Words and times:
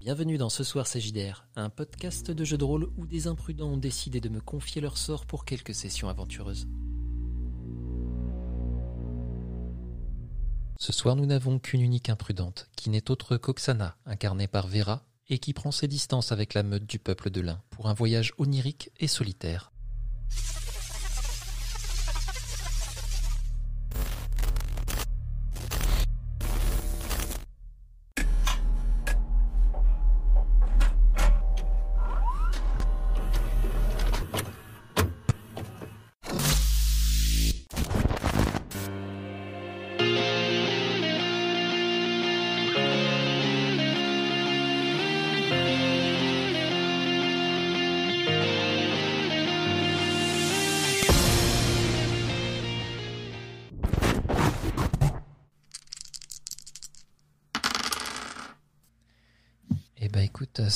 Bienvenue 0.00 0.38
dans 0.38 0.48
Ce 0.48 0.62
Soir 0.62 0.86
JDR, 0.86 1.44
un 1.56 1.70
podcast 1.70 2.30
de 2.30 2.44
jeux 2.44 2.56
de 2.56 2.62
rôle 2.62 2.88
où 2.96 3.04
des 3.04 3.26
imprudents 3.26 3.70
ont 3.70 3.76
décidé 3.76 4.20
de 4.20 4.28
me 4.28 4.40
confier 4.40 4.80
leur 4.80 4.96
sort 4.96 5.26
pour 5.26 5.44
quelques 5.44 5.74
sessions 5.74 6.08
aventureuses. 6.08 6.68
Ce 10.78 10.92
soir, 10.92 11.16
nous 11.16 11.26
n'avons 11.26 11.58
qu'une 11.58 11.80
unique 11.80 12.10
imprudente, 12.10 12.70
qui 12.76 12.90
n'est 12.90 13.10
autre 13.10 13.36
qu'Oksana, 13.36 13.96
incarnée 14.06 14.46
par 14.46 14.68
Vera, 14.68 15.02
et 15.28 15.40
qui 15.40 15.52
prend 15.52 15.72
ses 15.72 15.88
distances 15.88 16.30
avec 16.30 16.54
la 16.54 16.62
meute 16.62 16.86
du 16.86 17.00
peuple 17.00 17.30
de 17.30 17.40
l'Ain 17.40 17.60
pour 17.70 17.88
un 17.88 17.94
voyage 17.94 18.32
onirique 18.38 18.92
et 19.00 19.08
solitaire. 19.08 19.72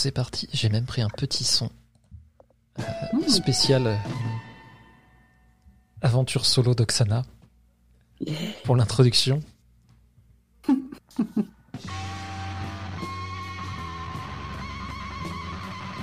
C'est 0.03 0.11
parti. 0.11 0.49
J'ai 0.53 0.69
même 0.69 0.85
pris 0.85 1.01
un 1.01 1.09
petit 1.09 1.45
son 1.45 1.71
euh, 2.81 2.83
spécial 3.29 3.87
euh, 3.87 3.97
aventure 6.01 6.45
solo 6.45 6.75
d'Oksana 6.75 7.23
pour 8.65 8.75
l'introduction. 8.75 9.41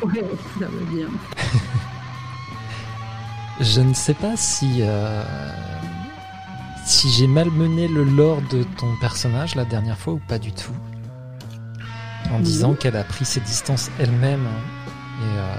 Ouais, 0.02 0.23
ça 0.58 0.66
va 0.66 0.91
bien. 0.94 1.09
Je 3.59 3.81
ne 3.81 3.94
sais 3.94 4.13
pas 4.13 4.38
si 4.38 4.78
euh, 4.80 5.25
si 6.86 7.11
j'ai 7.11 7.28
malmené 7.28 7.89
le 7.89 8.06
lore 8.06 8.41
de 8.44 8.63
ton 8.78 8.95
personnage 9.02 9.56
la 9.56 9.66
dernière 9.66 9.97
fois 9.97 10.13
ou 10.13 10.22
pas 10.25 10.39
du 10.39 10.53
tout. 10.53 10.72
En 12.31 12.39
disant 12.39 12.73
qu'elle 12.73 12.95
a 12.95 13.03
pris 13.03 13.25
ses 13.25 13.39
distances 13.39 13.89
elle-même 13.99 14.45
et 14.45 15.38
euh, 15.38 15.55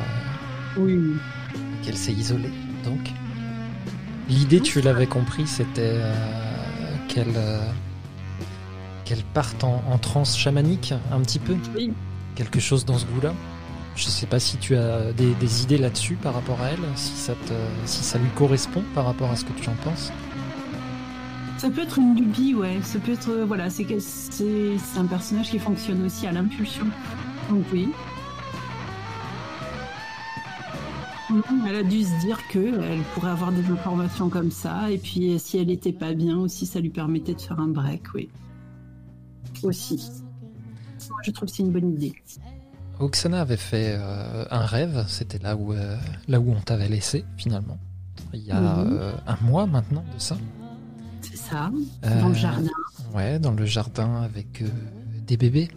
Oui. 0.78 1.16
qu'elle 1.82 1.96
s'est 1.96 2.12
isolée. 2.12 2.52
Donc, 2.84 3.00
l'idée, 4.28 4.60
tu 4.60 4.80
l'avais 4.80 5.06
compris, 5.06 5.46
c'était 5.46 5.94
euh, 5.94 6.14
qu'elle 7.08 7.32
euh, 7.36 7.60
qu'elle 9.04 9.22
parte 9.34 9.64
en, 9.64 9.82
en 9.90 9.98
transe 9.98 10.36
chamanique 10.38 10.94
un 11.12 11.20
petit 11.20 11.40
peu, 11.40 11.56
Oui. 11.76 11.92
quelque 12.36 12.60
chose 12.60 12.84
dans 12.84 12.98
ce 12.98 13.06
goût-là. 13.06 13.32
Je 13.96 14.04
sais 14.04 14.26
pas 14.26 14.38
si 14.38 14.56
tu 14.56 14.76
as 14.76 15.12
des, 15.12 15.34
des 15.34 15.62
idées 15.64 15.76
là-dessus 15.78 16.14
par 16.14 16.32
rapport 16.34 16.60
à 16.62 16.68
elle, 16.68 16.78
si 16.94 17.12
ça 17.16 17.32
te, 17.32 17.52
si 17.84 18.04
ça 18.04 18.18
lui 18.18 18.28
correspond 18.36 18.84
par 18.94 19.04
rapport 19.06 19.30
à 19.32 19.36
ce 19.36 19.44
que 19.44 19.52
tu 19.60 19.68
en 19.68 19.74
penses. 19.84 20.12
Ça 21.60 21.68
peut 21.68 21.82
être 21.82 21.98
une 21.98 22.16
lubie, 22.16 22.54
ouais. 22.54 22.80
Ça 22.82 22.98
peut 22.98 23.12
être, 23.12 23.28
euh, 23.28 23.44
voilà, 23.44 23.68
c'est 23.68 23.84
un 24.96 25.04
personnage 25.04 25.50
qui 25.50 25.58
fonctionne 25.58 26.02
aussi 26.06 26.26
à 26.26 26.32
l'impulsion. 26.32 26.86
Donc 27.50 27.66
oui. 27.70 27.90
Mhm, 31.28 31.66
Elle 31.68 31.76
a 31.76 31.82
dû 31.82 32.02
se 32.02 32.18
dire 32.20 32.38
que 32.48 32.80
elle 32.82 33.02
pourrait 33.14 33.32
avoir 33.32 33.52
des 33.52 33.66
informations 33.70 34.30
comme 34.30 34.50
ça, 34.50 34.90
et 34.90 34.96
puis 34.96 35.34
euh, 35.34 35.38
si 35.38 35.58
elle 35.58 35.70
était 35.70 35.92
pas 35.92 36.14
bien 36.14 36.38
aussi, 36.38 36.64
ça 36.64 36.80
lui 36.80 36.88
permettait 36.88 37.34
de 37.34 37.40
faire 37.42 37.60
un 37.60 37.68
break, 37.68 38.04
oui. 38.14 38.30
Aussi. 39.62 40.00
Moi, 41.10 41.18
je 41.24 41.30
trouve 41.30 41.46
que 41.46 41.54
c'est 41.54 41.62
une 41.62 41.72
bonne 41.72 41.92
idée. 41.92 42.14
Oksana 43.00 43.42
avait 43.42 43.58
fait 43.58 43.96
euh, 43.98 44.46
un 44.50 44.64
rêve, 44.64 45.04
c'était 45.08 45.38
là 45.38 45.56
où 45.56 45.74
euh, 45.74 45.98
là 46.26 46.40
où 46.40 46.52
on 46.52 46.60
t'avait 46.60 46.88
laissé 46.88 47.26
finalement. 47.36 47.76
Il 48.32 48.40
y 48.40 48.50
a 48.50 48.78
euh, 48.78 49.12
un 49.26 49.36
mois 49.42 49.66
maintenant 49.66 50.04
de 50.14 50.18
ça. 50.18 50.38
Ça, 51.50 51.70
Euh, 52.04 52.20
dans 52.20 52.28
le 52.28 52.34
jardin. 52.34 52.70
Ouais, 53.14 53.38
dans 53.38 53.52
le 53.52 53.64
jardin 53.64 54.22
avec 54.22 54.62
euh, 54.62 54.68
des 55.26 55.36
bébés. 55.36 55.68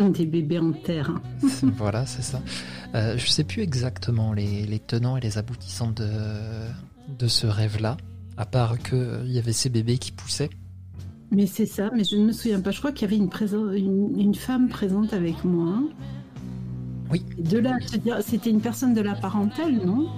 Des 0.00 0.26
bébés 0.26 0.58
en 0.60 0.72
terre. 0.72 1.10
hein. 1.10 1.48
voilà, 1.76 2.06
c'est 2.06 2.22
ça. 2.22 2.40
Euh, 2.94 3.18
je 3.18 3.26
sais 3.26 3.42
plus 3.44 3.62
exactement 3.62 4.32
les, 4.32 4.64
les 4.64 4.78
tenants 4.78 5.16
et 5.16 5.20
les 5.20 5.38
aboutissants 5.38 5.90
de, 5.90 6.08
de 7.18 7.26
ce 7.26 7.46
rêve-là, 7.48 7.96
à 8.36 8.46
part 8.46 8.78
qu'il 8.78 9.26
y 9.26 9.38
avait 9.38 9.52
ces 9.52 9.68
bébés 9.70 9.98
qui 9.98 10.12
poussaient. 10.12 10.50
Mais 11.32 11.46
c'est 11.46 11.66
ça, 11.66 11.90
mais 11.94 12.04
je 12.04 12.16
ne 12.16 12.26
me 12.26 12.32
souviens 12.32 12.60
pas. 12.60 12.70
Je 12.70 12.78
crois 12.78 12.92
qu'il 12.92 13.02
y 13.10 13.12
avait 13.12 13.16
une, 13.22 13.28
une, 13.76 14.18
une 14.20 14.34
femme 14.34 14.68
présente 14.68 15.12
avec 15.12 15.44
moi. 15.44 15.82
Oui. 17.10 17.22
De 17.38 17.58
là, 17.58 17.76
c'était 18.22 18.50
une 18.50 18.60
personne 18.60 18.94
de 18.94 19.00
la 19.00 19.14
parentèle, 19.14 19.78
non? 19.84 20.08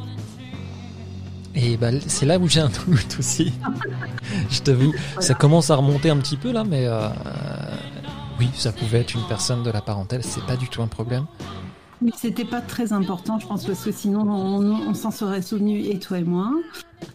Et 1.54 1.76
bah, 1.76 1.88
c'est 2.06 2.26
là 2.26 2.38
où 2.38 2.48
j'ai 2.48 2.60
un 2.60 2.68
doute 2.86 3.16
aussi. 3.18 3.52
je 4.50 4.60
t'avoue, 4.60 4.92
ça 5.18 5.34
commence 5.34 5.70
à 5.70 5.76
remonter 5.76 6.10
un 6.10 6.18
petit 6.18 6.36
peu 6.36 6.52
là, 6.52 6.64
mais 6.64 6.86
euh, 6.86 7.08
oui, 8.38 8.48
ça 8.54 8.72
pouvait 8.72 9.00
être 9.00 9.14
une 9.14 9.26
personne 9.28 9.62
de 9.62 9.70
la 9.70 9.80
parentèle, 9.80 10.22
c'est 10.22 10.44
pas 10.46 10.56
du 10.56 10.68
tout 10.68 10.82
un 10.82 10.86
problème. 10.86 11.26
Mais 12.02 12.12
c'était 12.16 12.46
pas 12.46 12.62
très 12.62 12.94
important, 12.94 13.38
je 13.38 13.46
pense, 13.46 13.66
parce 13.66 13.84
que 13.84 13.92
sinon 13.92 14.22
on, 14.22 14.88
on 14.88 14.94
s'en 14.94 15.10
serait 15.10 15.42
souvenu, 15.42 15.80
et 15.80 15.98
toi 15.98 16.18
et 16.18 16.24
moi. 16.24 16.50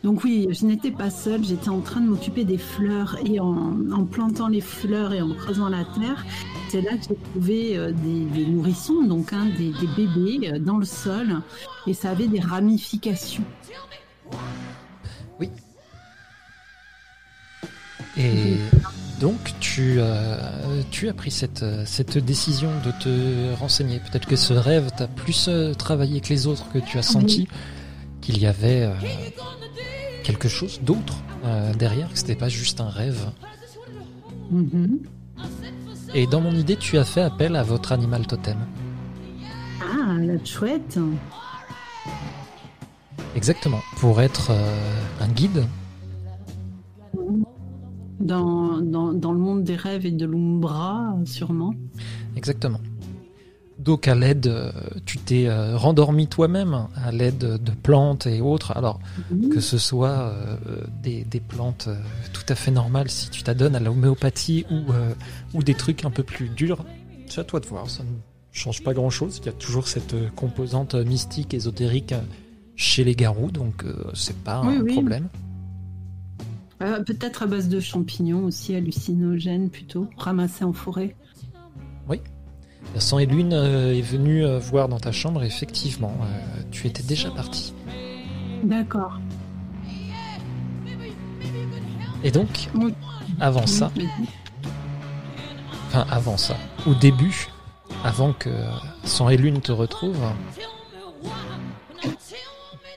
Donc 0.04 0.24
oui, 0.24 0.48
je 0.52 0.66
n'étais 0.66 0.92
pas 0.92 1.10
seule, 1.10 1.44
j'étais 1.44 1.70
en 1.70 1.80
train 1.80 2.02
de 2.02 2.08
m'occuper 2.08 2.44
des 2.44 2.60
fleurs 2.60 3.18
et 3.26 3.40
en, 3.40 3.74
en 3.92 4.06
plantant 4.06 4.48
les 4.48 4.62
fleurs 4.62 5.14
et 5.14 5.22
en 5.22 5.34
creusant 5.34 5.70
la 5.70 5.86
terre, 5.86 6.24
c'est 6.70 6.82
là 6.82 6.92
que 6.98 7.04
j'ai 7.10 7.16
trouvé 7.32 7.78
euh, 7.78 7.92
des, 7.92 8.26
des 8.26 8.46
nourrissons, 8.46 9.02
donc 9.04 9.34
hein, 9.34 9.48
des, 9.58 9.72
des 9.72 9.88
bébés 9.96 10.52
euh, 10.54 10.60
dans 10.60 10.78
le 10.78 10.86
sol, 10.86 11.42
et 11.88 11.94
ça 11.96 12.12
avait 12.12 12.28
des 12.28 12.40
ramifications. 12.40 13.44
Et 18.18 18.56
donc, 19.20 19.40
tu, 19.60 19.96
euh, 19.98 20.82
tu 20.90 21.10
as 21.10 21.14
pris 21.14 21.32
cette, 21.32 21.66
cette 21.86 22.18
décision 22.18 22.70
de 22.84 22.92
te 22.92 23.54
renseigner. 23.56 24.00
Peut-être 24.00 24.28
que 24.28 24.36
ce 24.36 24.54
rêve 24.54 24.90
t'a 24.96 25.08
plus 25.08 25.48
euh, 25.50 25.74
travaillé 25.74 26.22
que 26.22 26.30
les 26.30 26.48
autres, 26.48 26.66
que 26.72 26.80
tu 26.80 26.98
as 26.98 27.04
senti 27.04 27.48
qu'il 28.22 28.40
y 28.40 28.46
avait 28.46 28.84
euh, 28.84 28.94
quelque 30.24 30.48
chose 30.48 30.80
d'autre 30.82 31.18
euh, 31.44 31.74
derrière, 31.74 32.10
que 32.12 32.18
c'était 32.18 32.36
pas 32.36 32.50
juste 32.50 32.82
un 32.82 32.90
rêve. 32.90 33.30
Mhm. 34.50 35.00
Et 36.14 36.26
dans 36.28 36.40
mon 36.40 36.56
idée, 36.56 36.78
tu 36.78 36.98
as 36.98 37.04
fait 37.04 37.22
appel 37.22 37.56
à 37.56 37.64
votre 37.64 37.92
animal 37.92 38.26
totem. 38.26 38.58
Ah, 39.82 40.14
la 40.20 40.44
chouette 40.46 40.98
Exactement. 43.36 43.82
Pour 43.98 44.22
être 44.22 44.52
euh, 44.52 45.02
un 45.22 45.28
guide. 45.28 45.66
dans, 48.20 48.82
dans, 48.82 49.14
dans 49.14 49.32
le 49.32 49.40
monde 49.40 49.64
des 49.64 49.76
rêves 49.76 50.06
et 50.06 50.12
de 50.12 50.26
l'Umbra, 50.26 51.16
sûrement. 51.26 51.74
Exactement. 52.36 52.80
Donc 53.78 54.08
à 54.08 54.16
l'aide, 54.16 54.48
euh, 54.48 54.72
tu 55.06 55.18
t'es 55.20 55.48
euh, 55.48 55.78
rendormi 55.78 56.28
toi-même 56.28 56.88
à 56.96 57.12
l'aide 57.12 57.38
de 57.38 57.72
plantes 57.72 58.26
et 58.26 58.42
autres. 58.42 58.72
Alors 58.76 59.00
que 59.52 59.60
ce 59.60 59.78
soit 59.78 60.10
euh, 60.32 60.58
des, 61.04 61.24
des 61.26 61.42
plantes 61.42 61.86
euh, 61.90 61.96
tout 62.34 62.46
à 62.48 62.56
fait 62.56 62.72
normales 62.72 63.10
si 63.10 63.30
tu 63.30 63.44
t'adonnes 63.44 63.76
à 63.76 63.80
l'homéopathie 63.80 64.66
ou, 64.72 64.92
euh, 64.94 65.14
ou 65.54 65.62
des 65.62 65.76
trucs 65.76 66.06
un 66.06 66.10
peu 66.10 66.24
plus 66.24 66.48
durs, 66.50 66.84
c'est 67.28 67.42
à 67.42 67.44
toi 67.44 67.60
de 67.60 67.66
voir. 67.68 67.90
Ça 67.90 68.04
ne 68.04 68.10
change 68.54 68.82
pas 68.82 68.94
grand-chose. 68.94 69.40
Il 69.44 69.46
y 69.46 69.50
a 69.50 69.54
toujours 69.54 69.88
cette 69.90 70.16
composante 70.36 70.96
mystique, 70.96 71.54
ésotérique 71.54 72.16
chez 72.76 73.04
les 73.04 73.16
garous, 73.16 73.52
donc 73.52 73.84
euh, 73.84 73.94
c'est 74.14 74.38
pas 74.44 74.62
Oui, 74.66 74.76
un 74.76 74.82
oui. 74.82 74.94
problème. 74.94 75.28
Euh, 76.82 77.02
Peut-être 77.04 77.44
à 77.44 77.46
base 77.46 77.70
de 77.70 77.80
champignons 77.80 78.44
aussi, 78.46 78.76
hallucinogènes 78.76 79.70
plutôt, 79.70 80.08
ramassés 80.18 80.64
en 80.66 80.74
forêt. 80.74 81.16
Sang 83.00 83.18
et 83.20 83.26
Lune 83.26 83.52
euh, 83.52 83.94
est 83.94 84.02
venu 84.02 84.46
euh, 84.46 84.58
voir 84.60 84.88
dans 84.88 85.00
ta 85.00 85.12
chambre, 85.12 85.44
effectivement, 85.44 86.14
euh, 86.22 86.62
tu 86.72 86.88
étais 86.88 87.04
déjà 87.04 87.30
parti. 87.32 87.74
D'accord. 88.64 89.20
Et 92.24 92.32
donc, 92.32 92.70
Oui. 92.76 92.94
avant 93.42 93.68
ça, 93.68 93.92
Oui, 93.98 94.08
enfin 95.88 96.06
avant 96.10 96.38
ça, 96.38 96.56
au 96.88 96.94
début, 96.94 97.48
avant 98.04 98.32
que 98.34 98.50
Sang 99.04 99.28
et 99.30 99.36
Lune 99.36 99.60
te 99.62 99.72
retrouve, 99.74 100.18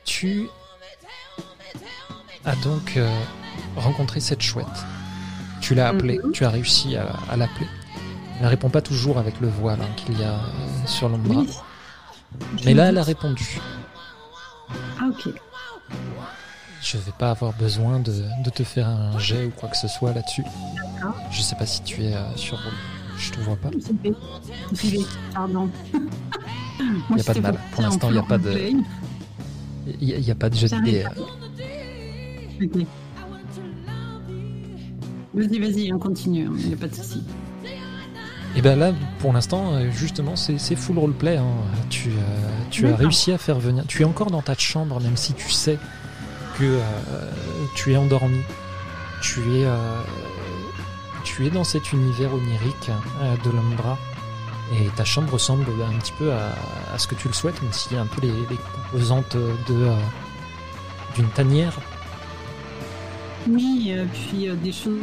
tu 0.08 0.49
as 2.46 2.56
donc 2.56 2.96
euh, 2.96 3.08
rencontré 3.76 4.20
cette 4.20 4.40
chouette. 4.43 4.66
Tu 5.60 5.75
l'as 5.75 5.88
appelée, 5.88 6.19
Mhm. 6.25 6.32
tu 6.32 6.44
as 6.46 6.50
réussi 6.50 6.96
à, 6.96 7.14
à 7.31 7.37
l'appeler. 7.37 7.66
Elle 8.40 8.46
répond 8.46 8.70
pas 8.70 8.81
toujours 8.81 9.19
avec 9.19 9.38
le 9.40 9.49
voile 9.49 9.81
hein, 9.82 9.88
qu'il 9.96 10.19
y 10.19 10.25
a 10.25 10.34
euh, 10.34 10.87
sur 10.87 11.08
l'ombra. 11.08 11.40
Oui. 11.43 11.50
Mais 12.64 12.72
là, 12.75 12.87
elle 12.88 12.99
a 12.99 13.02
répondu. 13.02 13.60
Ah, 14.70 15.05
ok. 15.10 15.28
Je 16.81 16.96
vais 16.96 17.12
pas 17.19 17.31
avoir 17.32 17.52
besoin 17.55 17.99
de, 18.00 18.12
de 18.44 18.50
te 18.50 18.62
faire 18.62 18.88
un 18.88 19.19
jet 19.19 19.44
ou 19.46 19.50
quoi 19.50 19.69
que 19.69 19.76
ce 19.76 19.88
soit 19.88 20.12
là-dessus. 20.14 20.44
Je 21.31 21.43
sais 21.43 21.56
pas 21.56 21.66
si 21.66 21.82
tu 21.82 22.02
es 22.05 22.14
euh, 22.14 22.37
sur. 22.37 22.58
Je 23.19 23.31
te 23.32 23.40
vois 23.40 23.56
pas. 23.56 23.70
J'y 23.72 23.93
vais. 24.10 24.16
J'y 24.72 24.90
vais. 24.99 25.05
Pardon. 25.34 25.69
Y 27.16 27.20
a 27.20 27.25
pas 27.25 27.34
de 27.34 27.40
mal. 27.40 27.58
Pour 27.72 27.82
l'instant, 27.82 28.12
y 28.12 28.19
a 28.19 28.22
pas 28.22 28.38
de- 28.38 28.72
Il 30.00 30.20
n'y 30.20 30.31
a, 30.31 30.35
pas 30.35 30.50
de 30.50 30.56
euh. 30.56 31.05
Ok. 32.62 32.87
Vas-y, 35.35 35.58
vas-y, 35.58 35.93
on 35.93 35.99
continue, 35.99 36.49
il 36.58 36.69
n'y 36.69 36.75
a 36.75 36.76
pas 36.76 36.88
de 36.88 36.94
souci. 36.94 37.23
Et 38.56 38.62
ben 38.62 38.79
là, 38.79 38.93
pour 39.20 39.32
l'instant, 39.32 39.75
euh, 39.75 39.90
justement, 39.90 40.35
c'est 40.35 40.58
full 40.75 40.99
roleplay. 40.99 41.37
Hein. 41.37 41.46
Tu, 41.90 42.08
euh, 42.08 42.12
tu 42.70 42.87
as 42.88 42.96
réussi 42.96 43.31
à 43.31 43.38
faire 43.38 43.58
venir. 43.58 43.85
Tu 43.87 44.02
es 44.02 44.05
encore 44.05 44.31
dans 44.31 44.43
ta 44.43 44.55
chambre, 44.55 45.00
même 45.00 45.17
si 45.17 45.32
tu 45.35 45.50
sais 45.50 45.79
que 46.58 46.64
euh, 46.64 46.81
tu 47.76 47.93
es 47.93 47.96
endormi. 47.96 48.41
Tu 49.23 49.41
es, 49.41 49.64
euh, 49.64 50.00
tu 51.25 51.46
es 51.46 51.50
dans 51.50 51.64
cet 51.64 51.93
univers 51.93 52.32
onirique 52.34 52.91
de 53.44 53.50
l'Umbra. 53.50 53.99
Et 54.73 54.87
ta 54.97 55.05
chambre 55.05 55.32
ressemble 55.32 55.65
un 55.82 55.99
petit 55.99 56.12
peu 56.19 56.31
à, 56.32 56.53
à 56.94 56.99
ce 56.99 57.06
que 57.06 57.15
tu 57.15 57.26
le 57.29 57.35
souhaites, 57.35 57.61
même 57.62 57.73
s'il 57.73 57.94
y 57.94 57.97
a 57.99 58.03
un 58.03 58.06
peu 58.06 58.20
les, 58.20 58.32
les 58.50 58.59
composantes 58.91 59.35
de 59.37 59.75
euh, 59.75 59.97
d'une 61.15 61.29
tanière. 61.31 61.73
Oui, 63.49 63.93
euh, 63.97 64.05
puis 64.12 64.49
euh, 64.49 64.55
des 64.56 64.73
choses 64.73 65.00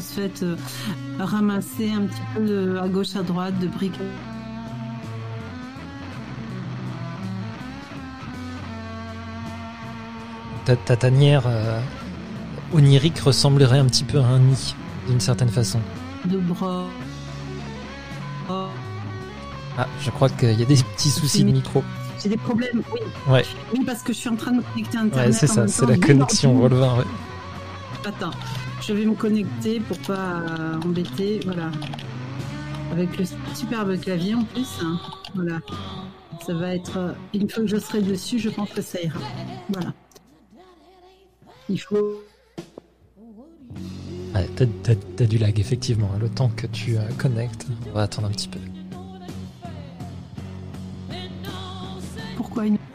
faites 0.00 0.42
ramasser 1.18 1.90
un 1.90 2.02
petit 2.06 2.22
peu 2.34 2.40
de- 2.46 2.78
à 2.82 2.88
gauche, 2.88 3.14
à 3.14 3.22
droite, 3.22 3.58
de 3.58 3.66
briques. 3.66 4.00
Ta, 10.64 10.76
ta 10.76 10.96
tanière 10.96 11.42
euh, 11.46 11.80
onirique 12.72 13.18
ressemblerait 13.18 13.78
un 13.78 13.86
petit 13.86 14.04
peu 14.04 14.20
à 14.20 14.24
un 14.26 14.38
nid, 14.38 14.74
d'une 15.08 15.20
certaine 15.20 15.48
façon. 15.48 15.80
de 16.24 16.38
bras. 16.38 16.84
Oh, 18.48 18.66
Ah, 19.78 19.86
je 20.00 20.10
crois 20.10 20.28
qu'il 20.28 20.52
y 20.58 20.62
a 20.62 20.66
des 20.66 20.76
petits 20.76 21.08
soucis 21.10 21.44
de 21.44 21.50
micro. 21.52 21.82
J'ai 22.22 22.28
des 22.28 22.36
problèmes, 22.36 22.82
oui. 22.92 23.00
Ouais. 23.28 23.44
Oui, 23.72 23.84
parce 23.84 24.02
que 24.02 24.12
je 24.12 24.18
suis 24.18 24.28
en 24.28 24.36
train 24.36 24.52
de 24.52 24.56
me 24.58 24.62
connecter 24.62 24.98
à 24.98 25.00
Internet. 25.00 25.26
Ouais, 25.28 25.32
c'est 25.32 25.46
ça, 25.46 25.66
c'est 25.66 25.86
la 25.86 25.96
connexion 25.96 26.52
non, 26.54 26.60
Rolvin. 26.60 26.98
Ouais. 26.98 27.04
Attends, 28.04 28.30
je 28.80 28.92
vais 28.92 29.04
me 29.06 29.14
connecter 29.14 29.80
pour 29.80 29.98
pas 29.98 30.40
euh, 30.58 30.80
embêter. 30.84 31.40
Voilà. 31.44 31.70
Avec 32.92 33.16
le 33.18 33.24
superbe 33.54 33.98
clavier 33.98 34.34
en 34.34 34.44
plus. 34.44 34.68
hein. 34.82 34.98
Voilà. 35.34 35.60
Ça 36.46 36.52
va 36.54 36.74
être. 36.74 36.96
euh, 36.98 37.12
Une 37.34 37.48
fois 37.48 37.62
que 37.62 37.68
je 37.70 37.78
serai 37.78 38.02
dessus, 38.02 38.38
je 38.38 38.50
pense 38.50 38.70
que 38.70 38.82
ça 38.82 39.00
ira. 39.00 39.18
Voilà. 39.70 39.92
Il 41.68 41.78
faut. 41.80 42.22
Ouais, 44.34 44.48
t'as, 44.56 44.66
t'as- 44.82 44.94
t'as 45.16 45.24
du 45.26 45.38
lag, 45.38 45.58
effectivement. 45.58 46.10
Le 46.20 46.28
temps 46.28 46.50
que 46.54 46.66
tu 46.66 46.96
euh, 46.96 47.02
connectes, 47.18 47.66
on 47.90 47.94
va 47.94 48.02
attendre 48.02 48.28
un 48.28 48.30
petit 48.30 48.48
peu. 48.48 48.58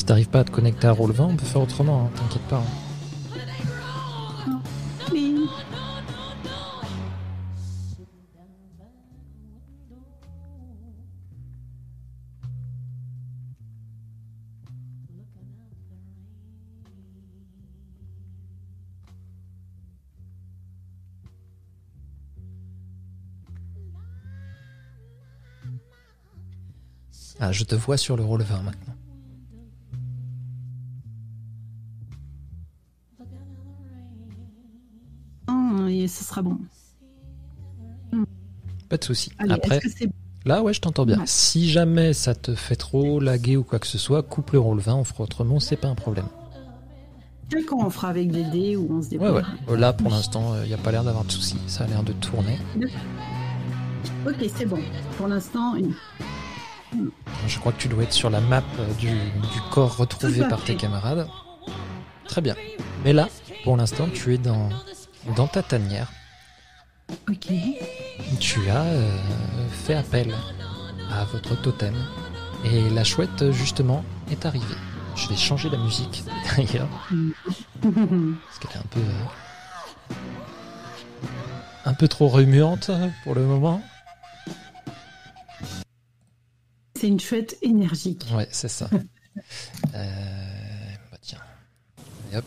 Si 0.00 0.06
t'arrives 0.06 0.30
pas 0.30 0.40
à 0.40 0.44
te 0.44 0.50
connecter 0.50 0.86
à 0.86 0.92
Rolvin, 0.92 1.26
on 1.26 1.36
peut 1.36 1.44
faire 1.44 1.60
autrement, 1.60 2.06
hein, 2.06 2.10
t'inquiète 2.16 2.40
pas. 2.48 2.56
hein. 2.56 2.64
Ah, 27.38 27.52
je 27.52 27.64
te 27.64 27.74
vois 27.74 27.98
sur 27.98 28.16
le 28.16 28.24
Rolvin 28.24 28.62
maintenant. 28.62 28.94
Et 35.90 36.08
ce 36.08 36.24
sera 36.24 36.42
bon. 36.42 36.58
Pas 38.88 38.96
de 38.96 39.04
souci. 39.04 39.30
Après, 39.48 39.80
là, 40.44 40.62
ouais, 40.62 40.74
je 40.74 40.80
t'entends 40.80 41.06
bien. 41.06 41.18
Ouais. 41.18 41.24
Si 41.26 41.70
jamais 41.70 42.12
ça 42.12 42.34
te 42.34 42.54
fait 42.54 42.74
trop 42.76 43.20
laguer 43.20 43.56
ou 43.56 43.62
quoi 43.62 43.78
que 43.78 43.86
ce 43.86 43.98
soit, 43.98 44.22
coupe 44.22 44.50
le 44.50 44.58
Rolvin, 44.58 44.94
on 44.94 45.04
fera 45.04 45.22
autrement, 45.24 45.60
c'est 45.60 45.76
pas 45.76 45.88
un 45.88 45.94
problème. 45.94 46.26
D'accord, 47.50 47.80
on 47.84 47.90
fera 47.90 48.08
avec 48.08 48.30
des 48.30 48.44
dés 48.44 48.76
ou 48.76 48.88
on 48.90 49.02
se 49.02 49.08
débrouille. 49.10 49.30
ouais. 49.30 49.42
Euh, 49.68 49.76
Là, 49.76 49.92
pour 49.92 50.10
l'instant, 50.10 50.54
il 50.62 50.68
n'y 50.68 50.74
a 50.74 50.78
pas 50.78 50.90
l'air 50.92 51.04
d'avoir 51.04 51.24
de 51.24 51.30
soucis. 51.32 51.58
Ça 51.66 51.84
a 51.84 51.86
l'air 51.86 52.02
de 52.02 52.12
tourner. 52.12 52.58
Ok, 54.26 54.36
c'est 54.56 54.66
bon. 54.66 54.78
Pour 55.16 55.28
l'instant, 55.28 55.74
une- 55.76 55.94
Je 57.46 57.58
crois 57.60 57.70
que 57.72 57.80
tu 57.80 57.88
dois 57.88 58.02
être 58.02 58.12
sur 58.12 58.30
la 58.30 58.40
map 58.40 58.62
euh, 58.78 58.92
du, 58.94 59.06
du 59.08 59.60
corps 59.70 59.96
retrouvé 59.96 60.40
par 60.48 60.62
tes 60.64 60.74
camarades. 60.76 61.28
Très 62.24 62.40
bien. 62.40 62.54
Mais 63.04 63.12
là, 63.12 63.28
pour 63.64 63.76
l'instant, 63.76 64.08
tu 64.12 64.34
es 64.34 64.38
dans, 64.38 64.68
dans 65.36 65.46
ta 65.46 65.62
tanière. 65.62 66.10
ok. 67.28 67.48
Tu 68.40 68.68
as 68.70 68.84
euh, 68.84 69.18
fait 69.70 69.94
appel 69.94 70.34
à 71.10 71.24
votre 71.26 71.60
totem. 71.60 71.94
Et 72.64 72.90
la 72.90 73.04
chouette, 73.04 73.50
justement, 73.52 74.04
est 74.30 74.44
arrivée. 74.46 74.74
Je 75.16 75.28
vais 75.28 75.36
changer 75.36 75.68
la 75.70 75.78
musique 75.78 76.22
d'ailleurs, 76.56 76.88
parce 77.82 78.58
qu'elle 78.60 78.70
est 78.72 78.76
un 78.78 78.88
peu. 78.90 79.00
euh, 79.00 80.14
un 81.86 81.94
peu 81.94 82.06
trop 82.08 82.28
remuante 82.28 82.90
pour 83.24 83.34
le 83.34 83.44
moment. 83.46 83.82
C'est 86.96 87.08
une 87.08 87.18
chouette 87.20 87.56
énergique. 87.62 88.26
Ouais, 88.34 88.46
c'est 88.52 88.68
ça. 88.68 88.88
Euh, 89.94 90.94
bah 91.10 91.16
tiens. 91.22 91.38
Et 92.32 92.36
hop. 92.36 92.44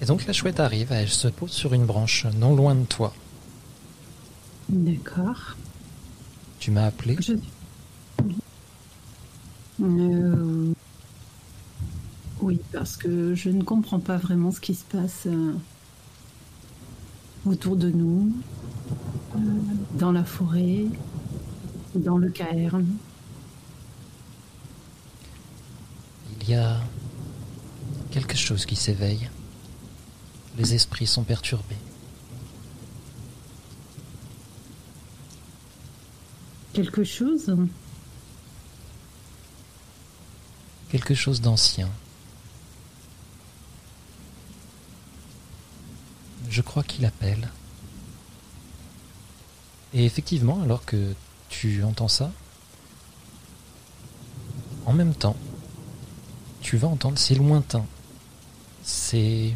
Et 0.00 0.06
donc 0.06 0.26
la 0.26 0.32
chouette 0.32 0.60
arrive, 0.60 0.92
elle 0.92 1.08
se 1.08 1.28
pose 1.28 1.50
sur 1.50 1.74
une 1.74 1.84
branche 1.84 2.26
non 2.38 2.54
loin 2.54 2.74
de 2.74 2.84
toi. 2.84 3.12
D'accord. 4.68 5.56
Tu 6.60 6.70
m'as 6.70 6.86
appelé. 6.86 7.16
Je... 7.20 7.32
Euh, 9.80 10.72
Oui, 12.40 12.60
parce 12.72 12.96
que 12.96 13.34
je 13.34 13.50
ne 13.50 13.62
comprends 13.62 14.00
pas 14.00 14.16
vraiment 14.16 14.52
ce 14.52 14.60
qui 14.60 14.74
se 14.74 14.84
passe 14.84 15.24
euh, 15.26 15.54
autour 17.46 17.76
de 17.76 17.90
nous, 17.90 18.32
euh, 19.34 19.38
dans 19.98 20.12
la 20.12 20.24
forêt, 20.24 20.84
dans 21.94 22.18
le 22.18 22.28
cairn. 22.30 22.86
Il 26.40 26.50
y 26.50 26.54
a 26.54 26.80
quelque 28.10 28.36
chose 28.36 28.64
qui 28.66 28.76
s'éveille. 28.76 29.28
Les 30.58 30.74
esprits 30.74 31.06
sont 31.06 31.22
perturbés. 31.22 31.76
Quelque 36.72 37.04
chose 37.04 37.56
Quelque 40.90 41.14
chose 41.14 41.40
d'ancien. 41.40 41.88
Je 46.50 46.62
crois 46.62 46.82
qu'il 46.82 47.04
appelle. 47.04 47.50
Et 49.94 50.04
effectivement, 50.04 50.62
alors 50.62 50.84
que 50.84 51.14
tu 51.48 51.82
entends 51.82 52.08
ça, 52.08 52.32
en 54.86 54.92
même 54.92 55.14
temps, 55.14 55.36
tu 56.60 56.76
vas 56.76 56.88
entendre, 56.88 57.18
c'est 57.18 57.34
lointain. 57.34 57.86
C'est 58.82 59.54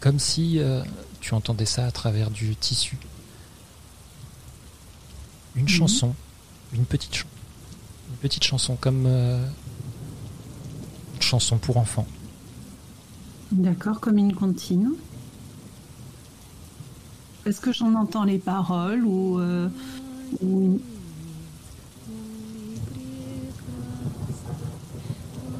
comme 0.00 0.18
si 0.18 0.58
euh, 0.58 0.82
tu 1.20 1.34
entendais 1.34 1.66
ça 1.66 1.86
à 1.86 1.90
travers 1.90 2.30
du 2.30 2.54
tissu. 2.56 2.98
Une 5.54 5.62
Mhm. 5.62 5.68
chanson, 5.68 6.14
une 6.74 6.84
petite 6.84 7.14
chanson, 7.14 7.28
une 8.10 8.16
petite 8.18 8.44
chanson 8.44 8.76
comme 8.76 9.04
euh, 9.06 9.46
une 11.14 11.22
chanson 11.22 11.58
pour 11.58 11.76
enfants. 11.78 12.06
D'accord, 13.52 14.00
comme 14.00 14.18
une 14.18 14.34
comptine. 14.34 14.90
Est-ce 17.46 17.60
que 17.60 17.72
j'en 17.72 17.94
entends 17.94 18.24
les 18.24 18.38
paroles 18.38 19.04
ou, 19.04 19.38
euh, 19.38 19.68
ou- 20.42 20.80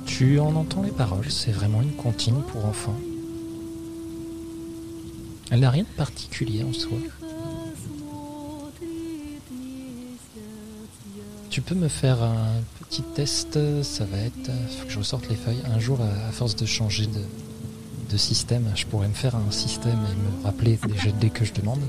Tu 0.07 0.38
en 0.40 0.55
entends 0.57 0.83
les 0.83 0.90
paroles, 0.90 1.31
c'est 1.31 1.52
vraiment 1.52 1.83
une 1.83 1.93
comptine 1.95 2.40
pour 2.43 2.64
enfants. 2.64 2.97
Elle 5.50 5.60
n'a 5.60 5.70
rien 5.70 5.84
de 5.84 5.96
particulier 5.96 6.64
en 6.64 6.72
soi. 6.72 6.98
Tu 11.50 11.62
peux 11.62 11.74
me 11.74 11.88
faire 11.88 12.22
un 12.22 12.60
petit 12.80 13.02
test, 13.02 13.58
ça 13.82 14.04
va 14.04 14.18
être... 14.18 14.50
faut 14.78 14.86
que 14.86 14.92
je 14.92 14.98
ressorte 14.98 15.28
les 15.28 15.36
feuilles. 15.36 15.62
Un 15.74 15.78
jour, 15.78 15.98
à 16.00 16.32
force 16.32 16.54
de 16.56 16.66
changer 16.66 17.06
de, 17.06 17.20
de 18.10 18.16
système, 18.16 18.70
je 18.74 18.84
pourrais 18.86 19.08
me 19.08 19.14
faire 19.14 19.36
un 19.36 19.50
système 19.50 19.98
et 20.12 20.40
me 20.40 20.44
rappeler 20.44 20.78
des 20.86 20.98
jets 20.98 21.12
dés 21.12 21.30
que 21.30 21.44
je 21.44 21.54
demande. 21.54 21.80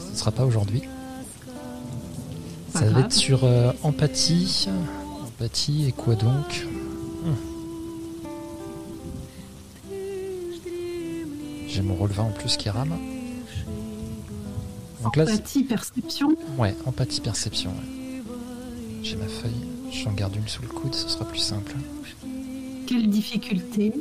Ce 0.00 0.12
ne 0.12 0.16
sera 0.16 0.32
pas 0.32 0.44
aujourd'hui. 0.44 0.82
Ça 2.72 2.90
va 2.90 3.00
être 3.00 3.12
sur 3.12 3.44
euh, 3.44 3.72
empathie. 3.82 4.68
Empathie 5.24 5.86
et 5.86 5.92
quoi 5.92 6.14
donc? 6.14 6.66
Relevé 11.98 12.20
en 12.20 12.30
plus 12.30 12.56
qui 12.56 12.68
rame. 12.70 12.96
Donc 15.02 15.16
là, 15.16 15.24
empathie, 15.24 15.62
perception 15.64 16.28
ouais, 16.58 16.74
empathie 16.84 17.20
perception. 17.20 17.70
ouais. 17.70 18.22
J'ai 19.02 19.16
ma 19.16 19.26
feuille, 19.28 19.52
j'en 19.92 20.12
garde 20.12 20.34
une 20.34 20.48
sous 20.48 20.62
le 20.62 20.68
coude, 20.68 20.94
ce 20.94 21.08
sera 21.08 21.24
plus 21.24 21.38
simple. 21.38 21.74
Quelle 22.86 23.08
difficulté 23.08 23.92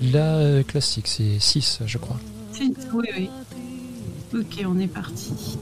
Là, 0.00 0.36
euh, 0.36 0.62
classique, 0.62 1.06
c'est 1.08 1.38
6, 1.38 1.80
je 1.86 1.98
crois. 1.98 2.18
Oui, 2.60 3.08
oui. 3.16 3.30
Ok, 4.34 4.64
on 4.66 4.78
est 4.78 4.86
parti. 4.86 5.56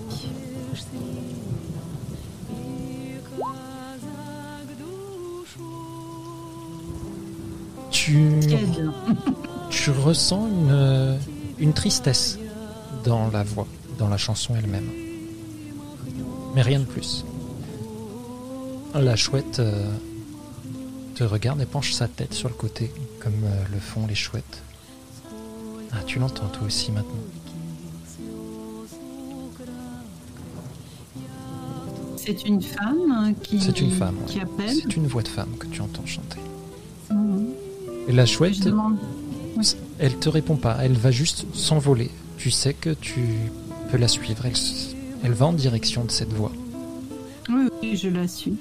Tu, 7.91 8.41
Tu 9.91 9.99
ressens 9.99 10.47
une, 10.47 10.71
euh, 10.71 11.17
une 11.59 11.73
tristesse 11.73 12.39
dans 13.05 13.29
la 13.31 13.43
voix, 13.43 13.67
dans 13.99 14.09
la 14.09 14.19
chanson 14.19 14.55
elle-même. 14.57 14.89
Mais 16.55 16.63
rien 16.63 16.79
de 16.79 16.85
plus. 16.85 17.25
La 18.95 19.17
chouette 19.17 19.59
euh, 19.59 19.91
te 21.17 21.25
regarde 21.25 21.61
et 21.61 21.67
penche 21.67 21.93
sa 21.93 22.07
tête 22.07 22.35
sur 22.35 22.49
le 22.49 22.55
côté, 22.55 22.93
comme 23.19 23.33
euh, 23.45 23.65
le 23.73 23.81
font 23.81 24.07
les 24.07 24.15
chouettes. 24.15 24.63
Ah, 25.91 26.05
tu 26.07 26.21
l'entends 26.21 26.47
toi 26.47 26.69
aussi 26.69 26.93
maintenant. 26.93 27.11
C'est 32.17 32.45
une 32.45 32.63
femme 32.63 33.35
qui, 33.43 33.61
C'est 33.61 33.81
une 33.81 33.91
femme, 33.91 34.19
qui 34.29 34.39
appelle. 34.39 34.77
C'est 34.77 34.97
une 34.97 35.09
voix 35.09 35.23
de 35.23 35.29
femme 35.29 35.57
que 35.59 35.67
tu 35.67 35.81
entends 35.81 36.07
chanter. 36.07 36.39
Mhm. 37.11 37.49
Et 38.07 38.13
la 38.13 38.25
Je 38.25 38.33
chouette, 38.33 38.69
elle 39.99 40.17
te 40.17 40.29
répond 40.29 40.57
pas, 40.57 40.79
elle 40.83 40.93
va 40.93 41.11
juste 41.11 41.47
s'envoler. 41.55 42.11
Tu 42.39 42.51
sais 42.51 42.75
que 42.75 42.91
tu 42.91 43.21
peux 43.91 43.99
la 43.99 44.09
suivre, 44.09 44.45
elle, 45.23 45.33
va 45.33 45.47
en 45.47 45.53
direction 45.53 46.05
de 46.05 46.11
cette 46.11 46.33
voix. 46.33 46.53
Oui, 47.49 47.69
oui, 47.83 47.97
je 47.97 48.09
la 48.09 48.27
suis. 48.29 48.57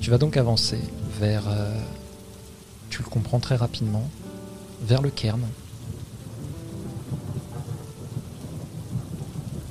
Tu 0.00 0.10
vas 0.10 0.18
donc 0.18 0.36
avancer 0.36 0.78
vers, 1.20 1.44
euh, 1.48 1.74
tu 2.90 3.02
le 3.02 3.08
comprends 3.08 3.38
très 3.38 3.56
rapidement, 3.56 4.08
vers 4.82 5.00
le 5.00 5.10
cairn. 5.10 5.40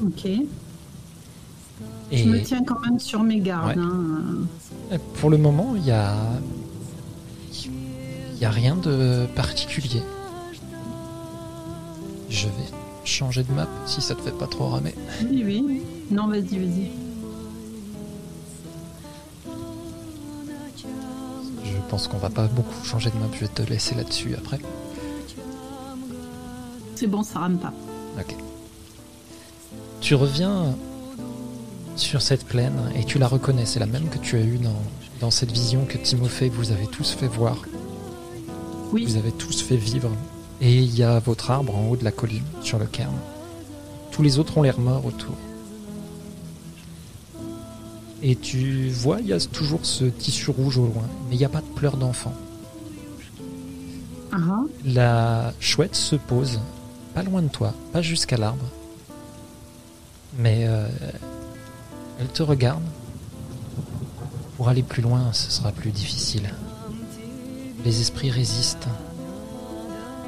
Ok. 0.04 0.25
Et 0.25 2.18
Je 2.18 2.28
me 2.30 2.42
tiens 2.42 2.63
quand 2.63 2.80
même 2.80 3.00
sur 3.00 3.24
mes 3.24 3.40
gardes. 3.40 3.78
Ouais. 3.78 3.84
hein. 4.92 4.98
pour 5.16 5.30
le 5.30 5.38
moment, 5.38 5.75
il 5.75 5.86
y 5.86 5.92
a, 5.92 6.16
il 8.42 8.46
y 8.46 8.48
a 8.48 8.50
rien 8.50 8.76
de 8.76 9.28
particulier. 9.36 10.02
Je 12.28 12.48
vais 12.48 12.72
changer 13.06 13.44
de 13.44 13.52
map 13.52 13.68
si 13.86 14.02
ça 14.02 14.16
te 14.16 14.22
fait 14.24 14.32
pas 14.32 14.48
trop 14.48 14.68
ramer. 14.70 14.96
Oui, 15.30 15.44
oui. 15.46 15.84
Non, 16.10 16.28
vas-y, 16.28 16.58
vas-y. 16.58 16.92
Je 21.64 21.78
pense 21.88 22.08
qu'on 22.08 22.18
va 22.18 22.32
pas 22.32 22.48
beaucoup 22.48 22.84
changer 22.84 23.12
de 23.12 23.18
map. 23.18 23.28
Je 23.32 23.42
vais 23.42 23.48
te 23.48 23.62
laisser 23.62 23.94
là-dessus 23.94 24.34
après. 24.36 24.58
C'est 26.96 27.06
bon, 27.06 27.22
ça 27.22 27.40
rame 27.40 27.60
pas. 27.60 27.74
Ok. 28.20 28.36
Tu 30.00 30.16
reviens 30.16 30.76
sur 31.96 32.24
cette 32.24 32.46
plaine 32.46 32.92
et 32.96 33.04
tu 33.04 33.20
la 33.20 33.28
reconnais. 33.28 33.68
C'est 33.68 33.80
la 33.80 33.86
même 33.86 34.10
que 34.10 34.18
tu 34.18 34.36
as 34.36 34.42
eue 34.42 34.58
dans, 34.58 34.82
dans 35.20 35.30
cette 35.30 35.52
vision 35.52 35.86
que 35.86 36.00
Timothée 36.00 36.50
vous 36.50 36.72
avez 36.72 36.88
tous 36.88 37.12
fait 37.12 37.28
voir. 37.28 37.58
Oui. 38.92 39.06
Vous 39.06 39.18
avez 39.18 39.32
tous 39.32 39.62
fait 39.62 39.78
vivre. 39.78 40.12
Et 40.60 40.78
il 40.78 40.96
y 40.96 41.04
a 41.04 41.20
votre 41.20 41.50
arbre 41.50 41.76
en 41.76 41.90
haut 41.90 41.96
de 41.96 42.04
la 42.04 42.12
colline, 42.12 42.44
sur 42.62 42.78
le 42.78 42.86
cairn. 42.86 43.16
Tous 44.12 44.22
les 44.22 44.38
autres 44.38 44.58
ont 44.58 44.62
l'air 44.62 44.80
morts 44.80 45.06
autour. 45.06 45.36
Et 48.22 48.36
tu 48.36 48.90
vois, 48.90 49.20
il 49.20 49.28
y 49.28 49.34
a 49.34 49.40
toujours 49.40 49.86
ce 49.86 50.06
tissu 50.06 50.52
rouge 50.52 50.78
au 50.78 50.86
loin, 50.86 51.08
mais 51.28 51.36
il 51.36 51.40
n'y 51.40 51.46
a 51.46 51.50
pas 51.50 51.62
de 51.62 51.74
pleurs 51.76 51.98
d'enfants. 51.98 52.36
Ah, 54.32 54.38
ah. 54.38 54.64
La 54.86 55.54
chouette 55.60 55.96
se 55.96 56.16
pose, 56.16 56.60
pas 57.16 57.24
loin 57.24 57.42
de 57.42 57.48
toi, 57.48 57.74
pas 57.92 58.02
jusqu'à 58.02 58.38
l'arbre. 58.38 58.66
Mais 60.38 60.66
euh, 60.68 60.88
elle 62.20 62.28
te 62.28 62.44
regarde. 62.44 62.84
Pour 64.56 64.70
aller 64.70 64.84
plus 64.84 65.02
loin, 65.02 65.34
ce 65.34 65.50
sera 65.50 65.72
plus 65.72 65.90
difficile. 65.90 66.54
Les 67.84 68.00
esprits 68.00 68.30
résistent. 68.30 68.88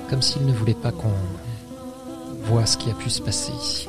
Comme 0.10 0.22
s'ils 0.24 0.46
ne 0.46 0.54
voulaient 0.54 0.74
pas 0.74 0.92
qu'on 0.92 1.14
voit 2.46 2.66
ce 2.66 2.78
qui 2.78 2.90
a 2.90 2.94
pu 2.94 3.10
se 3.10 3.22
passer 3.22 3.52
ici. 3.62 3.88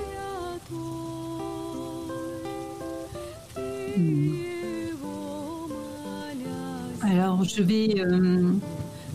Alors, 7.01 7.45
je 7.45 7.63
vais, 7.63 8.01
euh, 8.01 8.53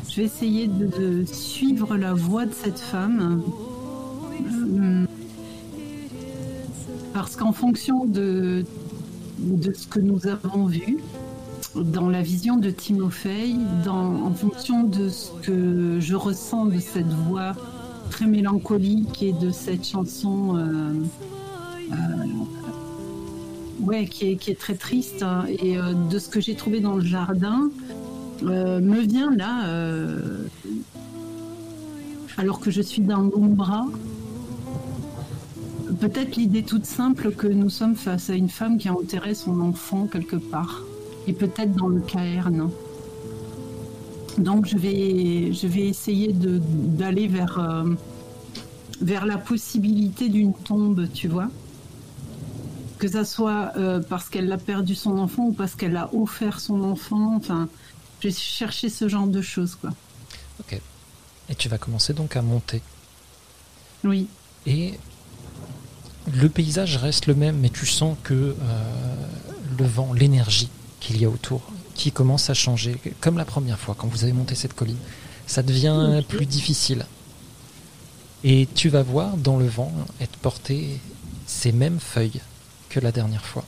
je 0.10 0.22
essayer 0.22 0.68
de, 0.68 1.26
suivre 1.26 1.96
la 1.96 2.14
voix 2.14 2.46
de 2.46 2.54
cette 2.54 2.80
femme. 2.80 3.44
Euh, 4.80 5.06
parce 7.14 7.36
qu'en 7.36 7.52
fonction 7.52 8.06
de 8.06 8.66
ce 9.40 9.88
que 9.88 10.00
nous 10.00 10.26
avons 10.28 10.66
vu, 10.66 10.98
dans 11.84 12.10
la 12.10 12.22
vision 12.22 12.58
de 12.58 12.70
Timothée, 12.70 13.56
dans, 13.86 14.26
en 14.26 14.34
fonction 14.34 14.84
de 14.84 15.10
ce 15.10 15.32
que 15.42 16.00
je 16.00 16.16
ressens 16.16 16.66
de 16.66 16.80
cette 16.80 17.08
voix 17.08 17.54
très 18.10 18.26
mélancolique 18.26 19.22
et 19.24 19.34
de 19.34 19.52
cette 19.52 19.88
chanson 19.88 20.58
euh, 20.58 20.94
euh, 21.92 21.96
ouais, 23.82 24.08
qui, 24.08 24.26
est, 24.32 24.60
très 24.60 24.76
triste, 24.76 25.24
hein, 25.24 25.46
et 25.48 25.78
euh, 25.78 25.94
de 25.94 26.20
ce 26.20 26.30
que 26.30 26.42
j'ai 26.42 26.56
trouvé 26.56 26.80
dans 26.80 26.96
le 26.96 27.04
jardin, 27.04 27.70
me 28.42 29.02
vient 29.02 29.36
là, 29.36 29.66
alors 32.38 32.62
que 32.62 32.72
je 32.72 32.82
suis 32.82 33.02
dans 33.02 33.22
l'ombra, 33.22 33.86
peut-être 36.00 36.38
l'idée 36.38 36.64
toute 36.64 36.86
simple 36.86 37.32
que 37.32 37.48
nous 37.48 37.70
sommes 37.70 37.96
face 37.96 38.30
à 38.30 38.36
une 38.36 38.48
femme 38.48 38.78
qui 38.78 38.88
a 38.88 38.94
enterré 38.94 39.36
son 39.36 39.60
enfant 39.60 40.08
quelque 40.08 40.38
part, 40.38 40.84
et 41.30 41.34
peut-être 41.34 41.74
dans 41.74 41.88
le 41.88 42.02
cairn. 42.02 42.72
Donc 44.40 44.66
je 44.66 44.78
vais, 44.78 45.54
je 45.54 45.68
vais 45.68 45.88
essayer 45.88 46.34
d'aller 46.34 47.28
vers, 47.28 47.60
euh, 47.60 47.94
vers 49.00 49.28
la 49.28 49.38
possibilité 49.38 50.28
d'une 50.30 50.54
tombe, 50.54 51.08
tu 51.14 51.28
vois. 51.28 51.50
Que 52.98 53.08
ça 53.08 53.26
soit 53.26 53.74
euh, 53.78 54.02
parce 54.02 54.28
qu'elle 54.28 54.52
a 54.52 54.58
perdu 54.58 54.96
son 54.96 55.20
enfant 55.20 55.44
ou 55.48 55.54
parce 55.54 55.76
qu'elle 55.76 55.96
a 55.98 56.10
offert 56.16 56.60
son 56.60 56.84
enfant. 56.84 57.36
Enfin, 57.36 57.70
je 58.22 58.30
vais 58.30 58.34
chercher 58.34 58.90
ce 58.90 59.08
genre 59.08 59.28
de 59.28 59.42
choses, 59.42 59.76
quoi. 59.76 59.92
Ok. 60.60 60.82
Et 61.50 61.56
tu 61.56 61.70
vas 61.70 61.78
commencer 61.78 62.14
donc 62.14 62.36
à 62.36 62.42
monter. 62.42 62.82
Oui. 64.04 64.28
Et 64.66 64.96
le 66.34 66.50
paysage 66.50 66.98
reste 66.98 67.28
le 67.28 67.36
même, 67.36 67.60
mais 67.60 67.70
tu 67.70 67.86
sens 67.86 68.18
que 68.24 68.34
euh, 68.34 68.56
le 69.78 69.86
vent, 69.86 70.12
l'énergie 70.14 70.70
qu'il 71.00 71.20
y 71.20 71.26
a 71.26 71.30
autour, 71.30 71.62
qui 71.96 72.12
commence 72.12 72.50
à 72.50 72.54
changer, 72.54 72.96
comme 73.22 73.38
la 73.38 73.46
première 73.46 73.80
fois 73.80 73.96
quand 73.98 74.08
vous 74.08 74.24
avez 74.24 74.34
monté 74.34 74.56
cette 74.56 74.74
colline, 74.74 74.98
ça 75.48 75.64
devient 75.64 76.22
plus 76.28 76.46
difficile. 76.46 77.06
Et 78.44 78.68
tu 78.74 78.90
vas 78.90 79.04
voir 79.04 79.36
dans 79.38 79.58
le 79.58 79.68
vent 79.68 79.92
être 80.22 80.38
porté 80.38 81.00
ces 81.46 81.72
mêmes 81.72 82.00
feuilles 82.00 82.42
que 82.90 83.00
la 83.00 83.12
dernière 83.12 83.46
fois. 83.46 83.66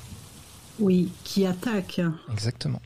Oui, 0.80 1.12
qui 1.24 1.46
attaque. 1.46 2.02
Exactement. 2.32 2.82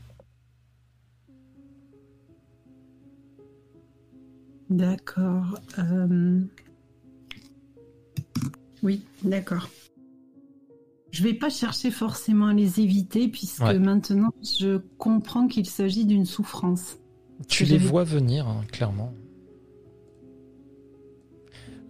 D'accord. 4.68 5.60
euh, 5.78 6.40
Oui, 8.82 9.02
d'accord. 9.22 9.68
Je 11.16 11.22
vais 11.22 11.32
pas 11.32 11.48
chercher 11.48 11.90
forcément 11.90 12.48
à 12.48 12.52
les 12.52 12.78
éviter 12.80 13.28
puisque 13.28 13.62
Ouais. 13.62 13.78
maintenant 13.78 14.34
je 14.42 14.78
comprends 14.98 15.48
qu'il 15.48 15.64
s'agit 15.66 16.04
d'une 16.04 16.26
souffrance. 16.26 16.98
Tu 17.48 17.64
les 17.64 17.78
vois 17.78 18.04
venir, 18.04 18.46
hein, 18.46 18.60
clairement. 18.70 19.14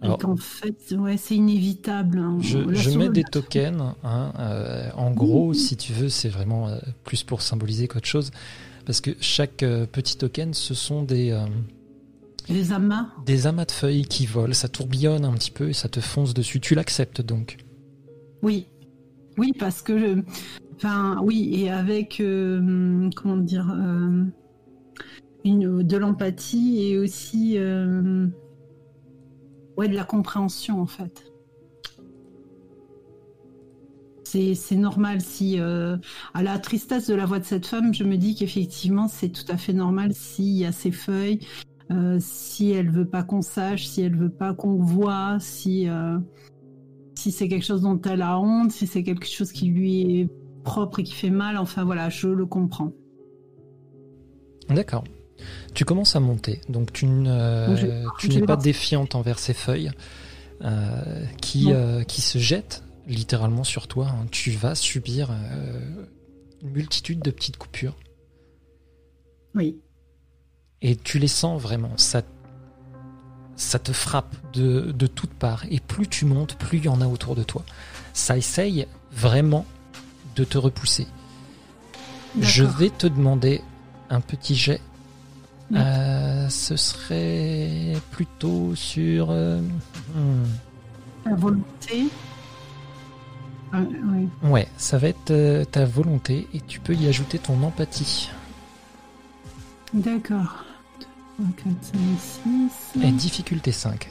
Alors- 0.01 0.17
qu'en 0.19 0.37
fait, 0.37 0.93
ouais, 0.97 1.17
c'est 1.17 1.35
inévitable. 1.35 2.19
hein. 2.19 2.37
Je, 2.39 2.97
mets 2.97 3.09
des 3.09 3.23
tokens. 3.23 3.81
hein, 4.03 4.31
euh, 4.39 4.89
en 4.95 5.11
gros, 5.11 5.53
si 5.53 5.75
tu 5.75 5.91
veux, 5.91 6.07
c'est 6.07 6.29
vraiment 6.29 6.69
euh, 6.69 6.77
plus 7.03 7.23
pour 7.23 7.41
symboliser 7.41 7.87
qu'autre 7.89 8.07
chose. 8.07 8.31
Parce 8.85 9.01
que 9.01 9.11
chaque 9.19 9.63
euh, 9.63 9.85
petit 9.87 10.17
token, 10.17 10.53
ce 10.53 10.73
sont 10.73 11.03
des, 11.03 11.37
Les 12.47 12.71
amas. 12.71 13.09
des 13.25 13.45
amas 13.47 13.65
de 13.65 13.71
feuilles 13.71 14.05
qui 14.05 14.25
volent. 14.25 14.53
Ça 14.53 14.69
tourbillonne 14.69 15.25
un 15.25 15.33
petit 15.33 15.51
peu 15.51 15.67
et 15.69 15.73
ça 15.73 15.89
te 15.89 15.99
fonce 15.99 16.33
dessus. 16.33 16.61
Tu 16.61 16.75
l'acceptes 16.75 17.21
donc. 17.21 17.57
Oui. 18.41 18.67
Oui, 19.37 19.53
parce 19.57 19.81
que. 19.81 19.97
je- 19.97 20.21
Enfin, 20.75 21.19
oui, 21.23 21.49
et 21.55 21.71
avec. 21.71 22.19
euh, 22.19 23.09
comment 23.15 23.37
dire 23.37 23.67
euh, 23.75 24.25
De 25.45 25.97
l'empathie 25.97 26.83
et 26.91 26.97
aussi. 26.97 27.57
euh, 27.57 28.27
ouais, 29.77 29.87
de 29.87 29.95
la 29.95 30.03
compréhension, 30.03 30.79
en 30.81 30.85
fait. 30.85 31.31
C'est 34.23 34.75
normal 34.75 35.21
si. 35.21 35.57
à 35.59 36.43
la 36.43 36.59
tristesse 36.59 37.07
de 37.07 37.15
la 37.15 37.25
voix 37.25 37.39
de 37.39 37.45
cette 37.45 37.65
femme, 37.65 37.93
je 37.93 38.03
me 38.03 38.17
dis 38.17 38.35
qu'effectivement, 38.35 39.07
c'est 39.07 39.29
tout 39.29 39.49
à 39.49 39.55
fait 39.57 39.71
normal 39.73 40.13
s'il 40.13 40.57
y 40.57 40.65
a 40.65 40.71
ces 40.73 40.91
feuilles. 40.91 41.39
si 42.19 42.71
elle 42.71 42.91
veut 42.91 43.07
pas 43.07 43.23
qu'on 43.23 43.41
sache, 43.41 43.87
si 43.87 44.01
elle 44.01 44.15
veut 44.17 44.29
pas 44.29 44.53
qu'on 44.53 44.75
voit, 44.75 45.37
si 45.39 45.87
si 47.27 47.33
c'est 47.33 47.49
quelque 47.49 47.65
chose 47.65 47.81
dont 47.81 48.01
elle 48.03 48.21
a 48.21 48.39
honte, 48.39 48.71
si 48.71 48.87
c'est 48.87 49.03
quelque 49.03 49.25
chose 49.27 49.51
qui 49.51 49.67
lui 49.67 50.21
est 50.21 50.29
propre 50.63 50.99
et 50.99 51.03
qui 51.03 51.13
fait 51.13 51.29
mal, 51.29 51.57
enfin 51.57 51.83
voilà, 51.83 52.09
je 52.09 52.29
le 52.29 52.45
comprends. 52.45 52.93
D'accord. 54.69 55.03
Tu 55.73 55.83
commences 55.83 56.15
à 56.15 56.21
monter. 56.21 56.61
Donc 56.69 56.93
tu 56.93 57.05
n'es 57.05 57.25
pas 57.25 58.45
voir. 58.45 58.57
défiante 58.57 59.13
envers 59.15 59.39
ces 59.39 59.53
feuilles 59.53 59.91
euh, 60.63 61.25
qui, 61.41 61.73
euh, 61.73 62.03
qui 62.03 62.21
se 62.21 62.37
jettent 62.37 62.83
littéralement 63.07 63.65
sur 63.65 63.89
toi. 63.89 64.07
hein. 64.07 64.25
Tu 64.31 64.51
vas 64.51 64.73
subir 64.73 65.29
euh, 65.31 66.05
une 66.61 66.69
multitude 66.69 67.19
de 67.19 67.31
petites 67.31 67.57
coupures. 67.57 67.97
Oui. 69.53 69.81
Et 70.81 70.95
tu 70.95 71.19
les 71.19 71.27
sens 71.27 71.61
vraiment, 71.61 71.97
ça, 71.97 72.21
ça 73.57 73.79
te 73.79 73.91
frappe 73.91 74.33
de, 74.53 74.93
de 74.93 75.07
toutes 75.07 75.33
parts. 75.33 75.65
Et 75.69 75.79
plus 75.81 76.07
tu 76.07 76.23
montes, 76.25 76.55
plus 76.55 76.77
il 76.77 76.85
y 76.85 76.89
en 76.89 77.01
a 77.01 77.07
autour 77.07 77.35
de 77.35 77.43
toi. 77.43 77.63
Ça 78.13 78.37
essaye 78.37 78.87
vraiment 79.11 79.65
de 80.35 80.43
te 80.45 80.57
repousser. 80.57 81.07
Je 82.39 82.63
vais 82.63 82.91
te 82.91 83.07
demander 83.07 83.61
un 84.09 84.21
petit 84.21 84.55
jet. 84.55 84.79
Oui. 85.71 85.79
Euh, 85.79 86.47
ce 86.49 86.77
serait 86.77 87.93
plutôt 88.11 88.73
sur... 88.75 89.27
euh, 89.31 89.59
hmm, 89.59 90.43
La 91.25 91.35
volonté. 91.35 92.07
Ah, 93.73 93.79
oui. 93.81 94.29
Ouais, 94.43 94.67
ça 94.77 94.97
va 94.97 95.09
être 95.09 95.31
euh, 95.31 95.65
ta 95.65 95.83
volonté 95.83 96.47
et 96.53 96.61
tu 96.61 96.79
peux 96.79 96.93
y 96.95 97.07
ajouter 97.07 97.37
ton 97.37 97.61
empathie. 97.63 98.29
D'accord. 99.93 100.63
3, 101.37 101.45
4, 101.63 101.75
5, 102.43 103.01
Et 103.03 103.07
6. 103.09 103.13
difficulté 103.13 103.71
5. 103.71 104.09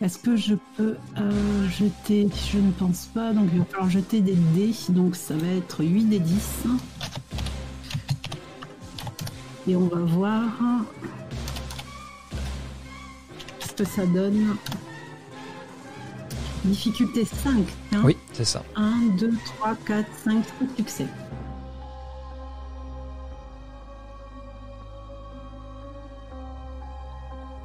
Est-ce 0.00 0.18
que 0.18 0.36
je 0.36 0.54
peux 0.76 0.96
euh, 1.18 1.68
jeter 1.68 2.28
Je 2.52 2.58
ne 2.58 2.70
pense 2.72 3.06
pas, 3.06 3.32
donc 3.32 3.48
il 3.52 3.60
va 3.60 3.64
falloir 3.64 3.90
jeter 3.90 4.20
des 4.20 4.34
dés. 4.34 4.72
Donc 4.90 5.16
ça 5.16 5.34
va 5.36 5.46
être 5.48 5.84
8 5.84 6.04
des 6.04 6.18
10. 6.18 6.64
Et 9.66 9.76
on 9.76 9.86
va 9.88 10.00
voir 10.00 10.42
ce 13.60 13.72
que 13.72 13.84
ça 13.84 14.04
donne. 14.06 14.56
Difficulté 16.64 17.24
5. 17.24 17.64
tiens. 17.90 18.02
Oui, 18.04 18.16
c'est 18.32 18.44
ça. 18.44 18.62
1, 18.76 19.16
2, 19.18 19.32
3, 19.58 19.74
4, 19.86 20.06
5, 20.24 20.44
6 20.60 20.76
succès. 20.76 21.06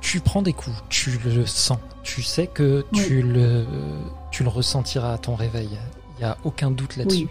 Tu 0.09 0.21
prends 0.21 0.41
des 0.41 0.53
coups, 0.53 0.75
tu 0.89 1.19
le 1.23 1.45
sens, 1.45 1.77
tu 2.01 2.23
sais 2.23 2.47
que 2.47 2.83
tu, 2.93 3.21
le, 3.21 3.63
tu 4.31 4.41
le 4.41 4.49
ressentiras 4.49 5.13
à 5.13 5.17
ton 5.19 5.35
réveil. 5.35 5.69
Il 6.17 6.21
n'y 6.21 6.25
a 6.25 6.35
aucun 6.43 6.71
doute 6.71 6.97
là-dessus. 6.97 7.25
Oui. 7.25 7.29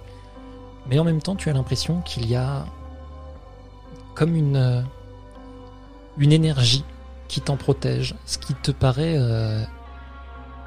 Mais 0.88 0.96
en 1.00 1.02
même 1.02 1.20
temps, 1.20 1.34
tu 1.34 1.50
as 1.50 1.52
l'impression 1.52 2.02
qu'il 2.02 2.30
y 2.30 2.36
a 2.36 2.66
comme 4.14 4.36
une, 4.36 4.54
euh, 4.54 4.80
une 6.18 6.30
énergie 6.30 6.84
qui 7.26 7.40
t'en 7.40 7.56
protège, 7.56 8.14
ce 8.26 8.38
qui 8.38 8.54
te 8.54 8.70
paraît 8.70 9.16
euh, 9.18 9.64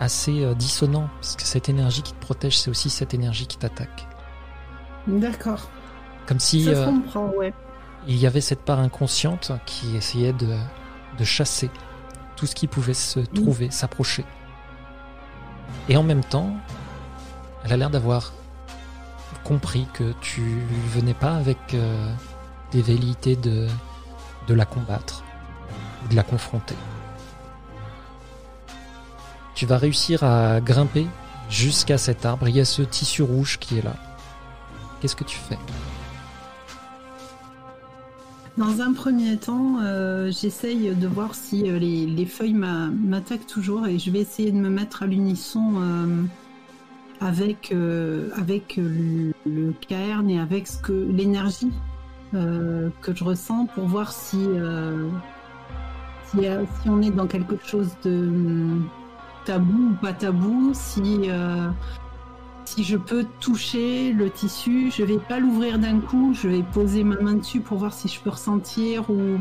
assez 0.02 0.44
euh, 0.44 0.54
dissonant, 0.54 1.08
parce 1.22 1.38
que 1.38 1.44
cette 1.44 1.70
énergie 1.70 2.02
qui 2.02 2.12
te 2.12 2.20
protège, 2.20 2.60
c'est 2.60 2.70
aussi 2.70 2.90
cette 2.90 3.14
énergie 3.14 3.48
qui 3.48 3.58
t'attaque. 3.58 4.06
D'accord. 5.08 5.70
Comme 6.26 6.42
si 6.42 6.66
Ça 6.66 6.74
se 6.74 6.80
euh, 6.80 6.86
comprend, 6.88 7.28
ouais. 7.38 7.54
il 8.06 8.18
y 8.18 8.28
avait 8.28 8.42
cette 8.42 8.64
part 8.64 8.80
inconsciente 8.80 9.54
qui 9.66 9.96
essayait 9.96 10.34
de, 10.34 10.58
de 11.18 11.24
chasser 11.24 11.70
tout 12.36 12.46
ce 12.46 12.56
qui 12.56 12.68
pouvait 12.68 12.94
se 12.94 13.20
trouver, 13.20 13.72
s'approcher. 13.72 14.26
Et 15.90 15.98
en 15.98 16.04
même 16.04 16.24
temps, 16.24 16.54
elle 17.64 17.74
a 17.74 17.78
l'air 17.78 17.90
d'avoir 17.90 18.34
compris 19.44 19.88
que 19.94 20.14
tu 20.22 20.42
venais 20.90 21.14
pas 21.14 21.36
avec 21.36 21.58
euh, 21.74 22.14
des 22.72 22.82
velléités 22.82 23.36
de, 23.36 23.68
de 24.48 24.54
la 24.54 24.66
combattre 24.66 25.24
ou 26.04 26.08
de 26.08 26.16
la 26.16 26.24
confronter. 26.24 26.76
Tu 29.56 29.66
vas 29.66 29.78
réussir 29.78 30.24
à 30.24 30.60
grimper 30.60 31.08
jusqu'à 31.50 31.98
cet 31.98 32.26
arbre. 32.26 32.48
Il 32.48 32.56
y 32.56 32.60
a 32.60 32.66
ce 32.66 32.82
tissu 32.82 33.22
rouge 33.22 33.60
qui 33.60 33.78
est 33.78 33.82
là. 33.84 33.96
Qu'est-ce 35.00 35.16
que 35.16 35.24
tu 35.24 35.38
fais? 35.38 35.58
Dans 38.58 38.82
un 38.82 38.92
premier 38.94 39.38
temps, 39.38 39.78
euh, 39.82 40.30
j'essaye 40.30 40.94
de 40.94 41.08
voir 41.08 41.36
si 41.36 41.70
euh, 41.70 41.80
les, 41.80 42.06
les 42.06 42.26
feuilles 42.26 42.54
m'a- 42.54 42.90
m'attaquent 42.90 43.48
toujours 43.48 43.88
et 43.88 43.98
je 43.98 44.12
vais 44.12 44.20
essayer 44.20 44.52
de 44.52 44.58
me 44.58 44.70
mettre 44.70 45.04
à 45.04 45.08
l'unisson 45.08 45.74
euh, 45.78 46.24
avec, 47.22 47.74
avec 48.36 48.78
le, 48.78 49.74
cairn 49.88 50.30
et 50.30 50.40
avec 50.40 50.68
ce 50.68 50.78
que 50.82 50.92
l'énergie 50.92 51.72
que 52.34 53.14
je 53.14 53.24
ressens 53.24 53.68
pour 53.68 53.86
voir 53.86 54.12
si, 54.12 54.40
si, 56.26 56.38
si 56.40 56.90
on 56.90 57.02
est 57.02 57.12
dans 57.12 57.28
quelque 57.28 57.58
chose 57.64 57.90
de 58.04 58.30
tabou 59.46 59.90
ou 59.92 59.94
pas 60.02 60.14
tabou, 60.14 60.72
si, 60.74 61.30
si 62.72 62.86
je 62.86 62.96
peux 62.96 63.26
toucher 63.42 64.14
le 64.14 64.30
tissu, 64.30 64.92
je 64.96 65.04
vais 65.04 65.18
pas 65.18 65.40
l'ouvrir 65.40 65.78
d'un 65.78 66.00
coup, 66.00 66.34
je 66.34 66.48
vais 66.48 66.64
poser 66.64 67.04
ma 67.04 67.18
main 67.18 67.34
dessus 67.34 67.60
pour 67.60 67.78
voir 67.78 67.92
si 67.92 68.08
je 68.08 68.18
peux 68.22 68.30
ressentir 68.30 69.10
ou 69.10 69.40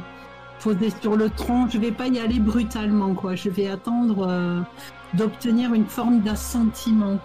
poser 0.61 0.93
sur 1.01 1.15
le 1.15 1.31
tronc. 1.31 1.69
Je 1.69 1.79
vais 1.79 1.93
pas 1.93 2.09
y 2.09 2.19
aller 2.19 2.41
brutalement, 2.41 3.15
quoi. 3.15 3.37
Je 3.37 3.49
vais 3.49 3.69
attendre 3.69 4.27
euh, 4.29 4.61
d'obtenir 5.15 5.75
une 5.75 5.87
forme 5.87 6.23
d'assentiment. 6.23 7.21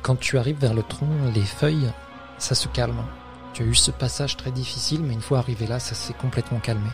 Quand 0.00 0.16
tu 0.16 0.38
arrives 0.38 0.58
vers 0.58 0.72
le 0.72 0.82
tronc, 0.82 1.10
les 1.34 1.42
feuilles, 1.42 1.92
ça 2.38 2.54
se 2.54 2.68
calme. 2.68 3.02
Tu 3.52 3.64
as 3.64 3.66
eu 3.66 3.74
ce 3.74 3.90
passage 3.90 4.38
très 4.38 4.50
difficile, 4.50 5.02
mais 5.02 5.12
une 5.12 5.20
fois 5.20 5.40
arrivé 5.40 5.66
là, 5.66 5.78
ça 5.78 5.94
s'est 5.94 6.14
complètement 6.14 6.58
calmé. 6.58 6.88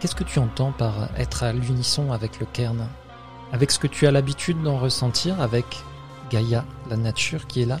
Qu'est-ce 0.00 0.14
que 0.14 0.24
tu 0.24 0.38
entends 0.38 0.72
par 0.72 1.10
être 1.18 1.42
à 1.42 1.52
l'unisson 1.52 2.10
avec 2.10 2.40
le 2.40 2.46
cairn? 2.46 2.88
Avec 3.52 3.70
ce 3.70 3.78
que 3.78 3.86
tu 3.86 4.06
as 4.06 4.10
l'habitude 4.10 4.62
d'en 4.62 4.78
ressentir, 4.78 5.42
avec 5.42 5.66
Gaïa, 6.32 6.64
la 6.90 6.96
nature 6.96 7.46
qui 7.46 7.62
est 7.62 7.66
là, 7.66 7.80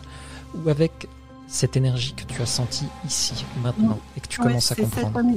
ou 0.54 0.68
avec 0.68 1.08
cette 1.48 1.76
énergie 1.76 2.14
que 2.14 2.24
tu 2.24 2.40
as 2.42 2.46
sentie 2.46 2.86
ici, 3.06 3.44
maintenant, 3.62 3.98
et 4.16 4.20
que 4.20 4.28
tu 4.28 4.40
Ouais, 4.40 4.48
commences 4.48 4.72
à 4.72 4.74
cette 4.74 4.90
comprendre 4.90 5.36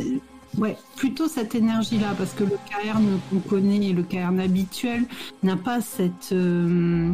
Ouais, 0.57 0.77
plutôt 0.95 1.27
cette 1.27 1.53
énergie-là, 1.55 2.13
parce 2.17 2.31
que 2.31 2.45
le 2.45 2.57
cairn 2.69 3.03
qu'on 3.29 3.39
connaît, 3.39 3.91
le 3.91 4.03
cairn 4.03 4.39
habituel, 4.39 5.03
n'a 5.43 5.57
pas 5.57 5.81
cette. 5.81 6.31
euh, 6.31 7.11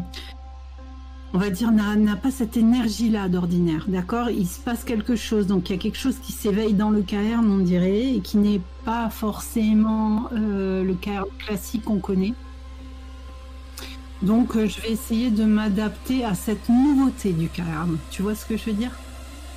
on 1.33 1.37
va 1.39 1.49
dire, 1.49 1.71
n'a 1.71 1.95
n'a 1.95 2.15
pas 2.17 2.29
cette 2.29 2.57
énergie-là 2.57 3.29
d'ordinaire, 3.29 3.85
d'accord? 3.87 4.29
Il 4.29 4.47
se 4.47 4.59
passe 4.59 4.83
quelque 4.83 5.15
chose, 5.15 5.47
donc 5.47 5.69
il 5.69 5.73
y 5.73 5.75
a 5.75 5.79
quelque 5.81 5.97
chose 5.97 6.17
qui 6.19 6.33
s'éveille 6.33 6.73
dans 6.73 6.89
le 6.91 7.01
cairn, 7.01 7.49
on 7.49 7.59
dirait, 7.59 8.15
et 8.15 8.19
qui 8.21 8.37
n'est 8.37 8.61
pas 8.83 9.09
forcément 9.09 10.27
euh, 10.33 10.83
le 10.83 10.93
cairn 10.93 11.25
classique 11.39 11.85
qu'on 11.85 11.99
connaît. 11.99 12.33
Donc 14.21 14.55
euh, 14.55 14.67
je 14.67 14.79
vais 14.81 14.91
essayer 14.91 15.31
de 15.31 15.43
m'adapter 15.43 16.23
à 16.23 16.35
cette 16.35 16.69
nouveauté 16.69 17.33
du 17.33 17.49
carême. 17.49 17.97
Tu 18.11 18.21
vois 18.21 18.35
ce 18.35 18.45
que 18.45 18.55
je 18.55 18.65
veux 18.65 18.73
dire? 18.73 18.91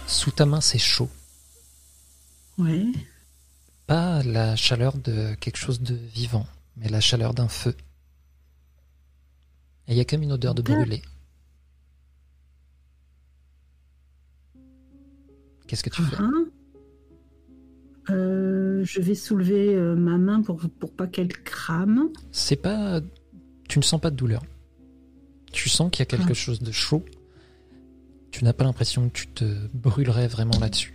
Sous 0.07 0.31
ta 0.31 0.47
main, 0.47 0.61
c'est 0.61 0.79
chaud. 0.79 1.11
Ouais. 2.59 2.87
Pas 3.87 4.23
la 4.23 4.57
chaleur 4.57 4.97
de 4.97 5.35
quelque 5.35 5.59
chose 5.59 5.81
de 5.81 5.95
vivant, 5.95 6.47
mais 6.77 6.89
la 6.89 7.01
chaleur 7.01 7.35
d'un 7.35 7.49
feu. 7.49 7.75
Et 9.87 9.93
il 9.93 9.97
y 9.99 10.01
a 10.01 10.05
comme 10.05 10.23
une 10.23 10.33
odeur 10.33 10.55
de 10.55 10.63
brûlé. 10.63 11.03
Qu'est-ce 15.67 15.83
que 15.83 15.91
tu 15.91 16.03
fais? 16.03 16.17
Euh, 18.11 18.85
je 18.85 19.01
vais 19.01 19.15
soulever 19.15 19.75
euh, 19.75 19.95
ma 19.95 20.19
main 20.19 20.43
pour, 20.43 20.61
pour 20.79 20.93
pas 20.93 21.07
qu'elle 21.07 21.33
crame. 21.43 22.11
C'est 22.33 22.57
pas. 22.57 23.01
Tu 23.69 23.79
ne 23.79 23.85
sens 23.85 24.01
pas 24.01 24.11
de 24.11 24.17
douleur. 24.17 24.43
Tu 25.55 25.69
sens 25.69 25.89
qu'il 25.91 26.01
y 26.01 26.03
a 26.03 26.07
quelque 26.07 26.33
Ah. 26.33 26.35
chose 26.35 26.61
de 26.61 26.73
chaud. 26.73 27.05
Tu 28.33 28.43
n'as 28.43 28.53
pas 28.53 28.65
l'impression 28.65 29.09
que 29.09 29.15
tu 29.15 29.29
te 29.29 29.45
brûlerais 29.73 30.27
vraiment 30.27 30.59
là-dessus. 30.59 30.93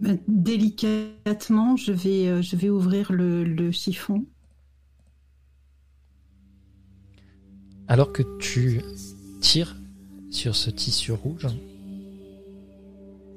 Ben, 0.00 0.18
délicatement, 0.28 1.76
je 1.76 1.92
vais, 1.92 2.26
euh, 2.28 2.42
je 2.42 2.56
vais 2.56 2.68
ouvrir 2.68 3.10
le, 3.10 3.42
le 3.44 3.70
chiffon. 3.72 4.26
Alors 7.88 8.12
que 8.12 8.22
tu 8.38 8.82
tires 9.40 9.74
sur 10.30 10.54
ce 10.54 10.68
tissu 10.68 11.12
rouge, 11.12 11.46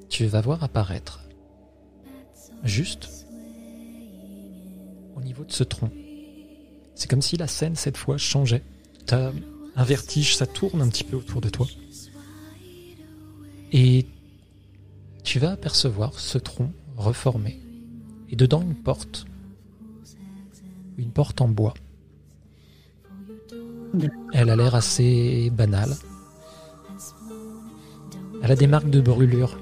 tu 0.09 0.25
vas 0.25 0.41
voir 0.41 0.61
apparaître, 0.63 1.23
juste 2.63 3.25
au 5.15 5.21
niveau 5.21 5.45
de 5.45 5.51
ce 5.53 5.63
tronc. 5.63 5.91
C'est 6.95 7.09
comme 7.09 7.21
si 7.21 7.37
la 7.37 7.47
scène, 7.47 7.75
cette 7.75 7.97
fois, 7.97 8.17
changeait. 8.17 8.63
T'as 9.05 9.31
un 9.75 9.83
vertige, 9.83 10.35
ça 10.35 10.47
tourne 10.47 10.81
un 10.81 10.87
petit 10.87 11.03
peu 11.03 11.17
autour 11.17 11.41
de 11.41 11.49
toi. 11.49 11.67
Et 13.71 14.05
tu 15.23 15.39
vas 15.39 15.51
apercevoir 15.51 16.19
ce 16.19 16.37
tronc 16.37 16.71
reformé. 16.95 17.59
Et 18.29 18.35
dedans, 18.35 18.61
une 18.61 18.75
porte. 18.75 19.25
Une 20.97 21.11
porte 21.11 21.41
en 21.41 21.49
bois. 21.49 21.73
Elle 24.33 24.49
a 24.49 24.55
l'air 24.55 24.75
assez 24.75 25.49
banale. 25.51 25.95
Elle 28.41 28.51
a 28.51 28.55
des 28.55 28.67
marques 28.67 28.89
de 28.89 29.01
brûlure. 29.01 29.59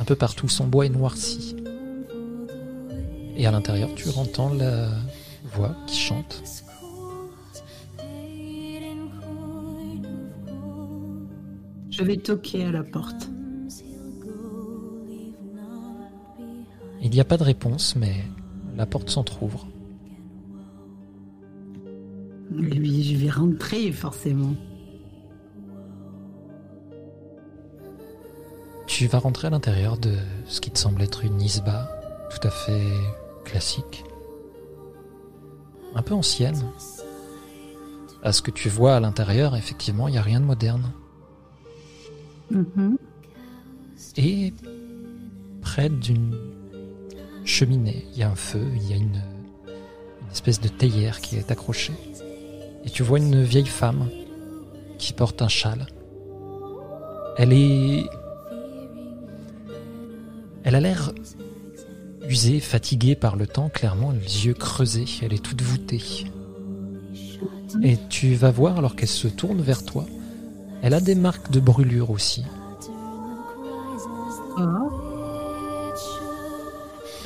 Un 0.00 0.04
peu 0.04 0.16
partout, 0.16 0.48
son 0.48 0.66
bois 0.66 0.86
est 0.86 0.90
noirci. 0.90 1.56
Et 3.36 3.46
à 3.46 3.50
l'intérieur, 3.50 3.94
tu 3.94 4.08
entends 4.16 4.52
la 4.52 4.90
voix 5.56 5.74
qui 5.86 5.96
chante. 5.96 6.42
Je 11.90 12.02
vais 12.02 12.18
toquer 12.18 12.64
à 12.64 12.72
la 12.72 12.82
porte. 12.82 13.30
Il 17.00 17.10
n'y 17.10 17.20
a 17.20 17.24
pas 17.24 17.36
de 17.38 17.44
réponse, 17.44 17.96
mais 17.96 18.14
la 18.76 18.84
porte 18.84 19.08
s'entr'ouvre. 19.08 19.66
Lui, 22.50 23.02
je 23.02 23.16
vais 23.16 23.30
rentrer 23.30 23.92
forcément. 23.92 24.54
Tu 28.86 29.06
vas 29.06 29.18
rentrer 29.18 29.46
à 29.46 29.50
l'intérieur 29.50 29.98
de 29.98 30.14
ce 30.46 30.60
qui 30.60 30.70
te 30.70 30.78
semble 30.78 31.02
être 31.02 31.24
une 31.24 31.40
isba 31.40 31.88
tout 32.30 32.46
à 32.46 32.50
fait 32.50 32.92
classique. 33.44 34.04
Un 35.96 36.02
peu 36.02 36.14
ancienne. 36.14 36.62
À 38.22 38.32
ce 38.32 38.42
que 38.42 38.50
tu 38.50 38.68
vois 38.68 38.96
à 38.96 39.00
l'intérieur, 39.00 39.56
effectivement, 39.56 40.08
il 40.08 40.12
n'y 40.12 40.18
a 40.18 40.22
rien 40.22 40.40
de 40.40 40.44
moderne. 40.44 40.92
Mhm. 42.50 42.98
Et 44.18 44.52
près 45.62 45.88
d'une 45.88 46.36
cheminée, 47.44 48.06
il 48.12 48.18
y 48.18 48.22
a 48.22 48.30
un 48.30 48.36
feu, 48.36 48.64
il 48.76 48.88
y 48.88 48.92
a 48.92 48.96
une, 48.96 49.22
une 50.22 50.30
espèce 50.30 50.60
de 50.60 50.68
théière 50.68 51.20
qui 51.20 51.36
est 51.36 51.50
accrochée. 51.50 51.94
Et 52.84 52.90
tu 52.90 53.02
vois 53.02 53.18
une 53.18 53.42
vieille 53.42 53.66
femme 53.66 54.08
qui 54.98 55.12
porte 55.12 55.40
un 55.42 55.48
châle. 55.48 55.86
Elle 57.38 57.52
est... 57.52 58.04
Elle 60.62 60.74
a 60.74 60.80
l'air 60.80 61.12
usée, 62.28 62.60
fatiguée 62.60 63.14
par 63.14 63.36
le 63.36 63.46
temps, 63.46 63.68
clairement, 63.68 64.10
les 64.12 64.46
yeux 64.46 64.54
creusés, 64.54 65.06
elle 65.22 65.32
est 65.32 65.42
toute 65.42 65.62
voûtée. 65.62 66.02
Et 67.82 67.96
tu 68.08 68.34
vas 68.34 68.50
voir, 68.50 68.78
alors 68.78 68.96
qu'elle 68.96 69.08
se 69.08 69.28
tourne 69.28 69.60
vers 69.60 69.84
toi, 69.84 70.06
elle 70.82 70.94
a 70.94 71.00
des 71.00 71.14
marques 71.14 71.50
de 71.50 71.60
brûlure 71.60 72.10
aussi. 72.10 72.44
Ah, 74.56 74.82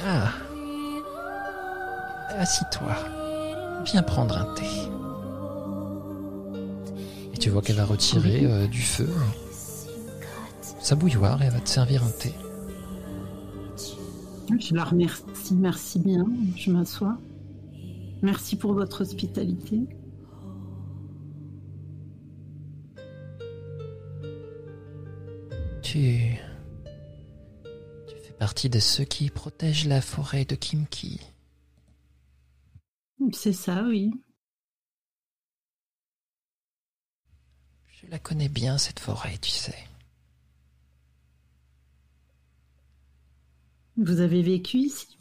Ah. 0.07 0.33
Assis-toi. 2.39 2.95
Viens 3.85 4.03
prendre 4.03 4.37
un 4.39 4.55
thé. 4.55 4.67
Et 7.35 7.37
tu 7.39 7.51
vois 7.51 7.61
qu'elle 7.61 7.77
va 7.77 7.85
retirer 7.85 8.45
euh, 8.45 8.67
du 8.67 8.81
feu 8.81 9.09
sa 10.81 10.95
bouilloire 10.95 11.43
et 11.43 11.47
elle 11.47 11.53
va 11.53 11.61
te 11.61 11.69
servir 11.69 12.03
un 12.03 12.11
thé. 12.11 12.33
Je 14.59 14.75
la 14.75 14.85
remercie, 14.85 15.55
merci 15.55 15.99
bien. 15.99 16.27
Je 16.57 16.71
m'assois. 16.71 17.19
Merci 18.23 18.57
pour 18.57 18.75
votre 18.75 19.03
hospitalité. 19.03 19.81
Tu. 25.83 26.39
Tu 28.07 28.17
fais 28.23 28.33
partie 28.39 28.69
de 28.69 28.79
ceux 28.79 29.05
qui 29.05 29.31
protègent 29.31 29.87
la 29.87 30.01
forêt 30.01 30.45
de 30.45 30.55
Kimki. 30.55 31.21
C'est 33.33 33.53
ça, 33.53 33.83
oui. 33.85 34.13
Je 37.89 38.07
la 38.09 38.19
connais 38.19 38.49
bien, 38.49 38.79
cette 38.79 39.01
forêt, 39.01 39.37
tu 39.39 39.51
sais. 39.51 39.90
Vous 44.01 44.21
avez 44.21 44.43
vécu 44.43 44.79
ici? 44.79 45.19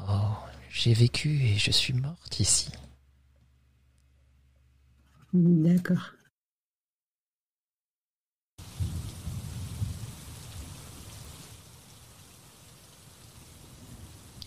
Oh, 0.00 0.34
j'ai 0.68 0.92
vécu 0.92 1.40
et 1.42 1.56
je 1.56 1.70
suis 1.70 1.92
morte 1.94 2.40
ici. 2.40 2.70
D'accord. 5.32 6.12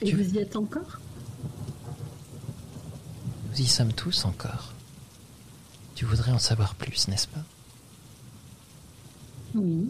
Et 0.01 0.05
Tu- 0.05 0.15
vous 0.15 0.33
y 0.35 0.39
êtes 0.39 0.55
encore? 0.55 0.99
Nous 3.51 3.61
y 3.61 3.67
sommes 3.67 3.93
tous 3.93 4.25
encore. 4.25 4.73
Tu 5.95 6.05
voudrais 6.05 6.31
en 6.31 6.39
savoir 6.39 6.75
plus, 6.75 7.07
n'est-ce 7.07 7.27
pas? 7.27 7.43
Oui. 9.53 9.89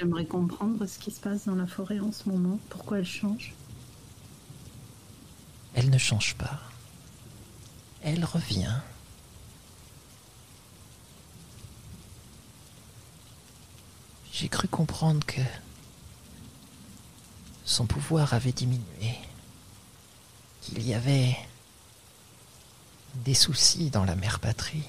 J'aimerais 0.00 0.24
comprendre 0.24 0.86
ce 0.86 0.98
qui 0.98 1.10
se 1.10 1.20
passe 1.20 1.44
dans 1.44 1.54
la 1.54 1.66
forêt 1.66 2.00
en 2.00 2.10
ce 2.10 2.26
moment, 2.26 2.58
pourquoi 2.70 3.00
elle 3.00 3.06
change. 3.06 3.52
Elle 5.74 5.90
ne 5.90 5.98
change 5.98 6.36
pas. 6.36 6.58
Elle 8.02 8.24
revient. 8.24 8.78
J'ai 14.32 14.48
cru 14.48 14.68
comprendre 14.68 15.26
que 15.26 15.42
son 17.66 17.84
pouvoir 17.84 18.32
avait 18.32 18.52
diminué, 18.52 19.18
qu'il 20.62 20.82
y 20.82 20.94
avait 20.94 21.36
des 23.16 23.34
soucis 23.34 23.90
dans 23.90 24.06
la 24.06 24.16
mère 24.16 24.40
patrie. 24.40 24.84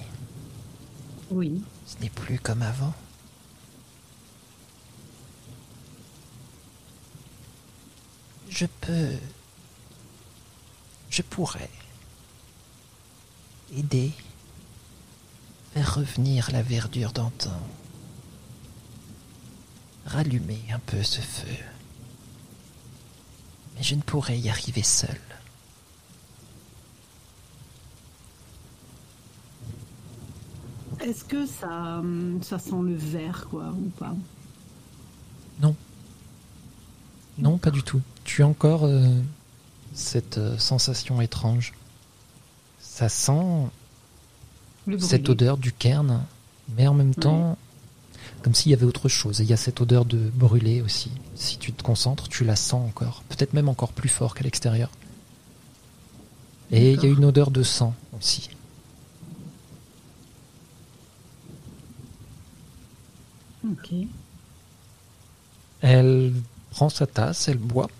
Oui. 1.30 1.62
Ce 1.84 1.98
n'est 2.00 2.08
plus 2.08 2.38
comme 2.38 2.62
avant. 2.62 2.94
Je 8.62 8.68
peux... 8.80 9.16
Je 11.10 11.22
pourrais 11.22 11.68
aider, 13.76 14.12
faire 15.74 15.96
revenir 15.96 16.48
la 16.52 16.62
verdure 16.62 17.12
d'antan, 17.12 17.60
rallumer 20.06 20.60
un 20.70 20.78
peu 20.78 21.02
ce 21.02 21.20
feu. 21.20 21.56
Mais 23.74 23.82
je 23.82 23.96
ne 23.96 24.00
pourrais 24.00 24.38
y 24.38 24.48
arriver 24.48 24.84
seul. 24.84 25.20
Est-ce 31.00 31.24
que 31.24 31.46
ça, 31.46 31.98
hum, 31.98 32.40
ça 32.44 32.60
sent 32.60 32.80
le 32.80 32.94
vert, 32.94 33.48
quoi, 33.50 33.70
ou 33.70 33.88
pas? 33.88 34.14
Non. 35.58 35.74
Non, 37.38 37.58
pas 37.58 37.72
du 37.72 37.82
tout. 37.82 38.00
Tu 38.34 38.42
encore 38.42 38.86
euh, 38.86 39.10
cette 39.92 40.38
euh, 40.38 40.56
sensation 40.56 41.20
étrange? 41.20 41.74
Ça 42.80 43.10
sent 43.10 43.68
cette 45.00 45.28
odeur 45.28 45.58
du 45.58 45.70
cairn, 45.70 46.24
mais 46.74 46.86
en 46.86 46.94
même 46.94 47.14
temps, 47.14 47.58
comme 48.40 48.54
s'il 48.54 48.70
y 48.70 48.74
avait 48.74 48.86
autre 48.86 49.10
chose. 49.10 49.42
Et 49.42 49.44
il 49.44 49.50
y 49.50 49.52
a 49.52 49.58
cette 49.58 49.82
odeur 49.82 50.06
de 50.06 50.16
brûlé 50.16 50.80
aussi. 50.80 51.10
Si 51.34 51.58
tu 51.58 51.74
te 51.74 51.82
concentres, 51.82 52.26
tu 52.30 52.42
la 52.42 52.56
sens 52.56 52.88
encore. 52.88 53.22
Peut-être 53.28 53.52
même 53.52 53.68
encore 53.68 53.92
plus 53.92 54.08
fort 54.08 54.34
qu'à 54.34 54.44
l'extérieur. 54.44 54.88
Et 56.70 56.92
il 56.92 57.02
y 57.02 57.06
a 57.06 57.10
une 57.10 57.26
odeur 57.26 57.50
de 57.50 57.62
sang 57.62 57.94
aussi. 58.16 58.48
Ok. 63.70 63.92
Elle 65.82 66.32
prend 66.70 66.88
sa 66.88 67.06
tasse, 67.06 67.48
elle 67.48 67.58
boit. 67.58 67.90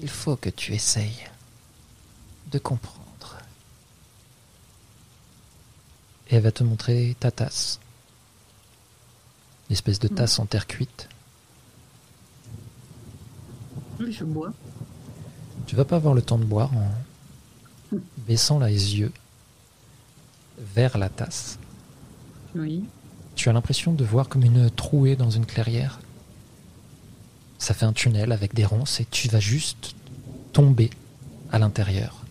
Il 0.00 0.08
faut 0.08 0.36
que 0.36 0.50
tu 0.50 0.74
essayes 0.74 1.28
de 2.52 2.58
comprendre. 2.58 3.38
Et 6.30 6.36
elle 6.36 6.42
va 6.42 6.52
te 6.52 6.62
montrer 6.62 7.16
ta 7.18 7.30
tasse. 7.30 7.80
L'espèce 9.70 9.98
de 9.98 10.08
tasse 10.08 10.38
en 10.38 10.46
terre 10.46 10.66
cuite. 10.66 11.08
Oui, 13.98 14.12
je 14.12 14.24
bois. 14.24 14.52
Tu 15.66 15.74
vas 15.74 15.84
pas 15.84 15.96
avoir 15.96 16.14
le 16.14 16.22
temps 16.22 16.38
de 16.38 16.44
boire 16.44 16.70
en 16.74 16.90
baissant 18.18 18.58
les 18.60 18.98
yeux 18.98 19.12
vers 20.58 20.96
la 20.96 21.08
tasse. 21.08 21.58
Oui. 22.54 22.84
Tu 23.34 23.48
as 23.48 23.52
l'impression 23.52 23.92
de 23.92 24.04
voir 24.04 24.28
comme 24.28 24.44
une 24.44 24.70
trouée 24.70 25.16
dans 25.16 25.30
une 25.30 25.46
clairière. 25.46 25.98
Ça 27.58 27.74
fait 27.74 27.86
un 27.86 27.92
tunnel 27.92 28.32
avec 28.32 28.54
des 28.54 28.64
ronces 28.64 29.00
et 29.00 29.06
tu 29.10 29.28
vas 29.28 29.40
juste 29.40 29.94
tomber 30.52 30.90
à 31.50 31.58
l'intérieur. 31.58 32.24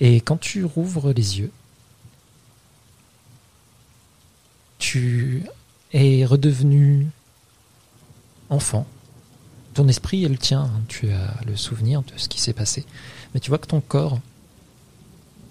Et 0.00 0.20
quand 0.20 0.36
tu 0.36 0.64
rouvres 0.64 1.12
les 1.12 1.38
yeux, 1.38 1.50
tu 4.78 5.42
es 5.92 6.24
redevenu 6.24 7.06
enfant. 8.50 8.86
Ton 9.74 9.88
esprit 9.88 10.24
est 10.24 10.28
le 10.28 10.38
tien, 10.38 10.62
hein, 10.62 10.82
tu 10.88 11.10
as 11.10 11.34
le 11.46 11.56
souvenir 11.56 12.02
de 12.02 12.12
ce 12.16 12.28
qui 12.28 12.40
s'est 12.40 12.52
passé. 12.52 12.84
Mais 13.34 13.40
tu 13.40 13.50
vois 13.50 13.58
que 13.58 13.66
ton 13.66 13.80
corps 13.80 14.20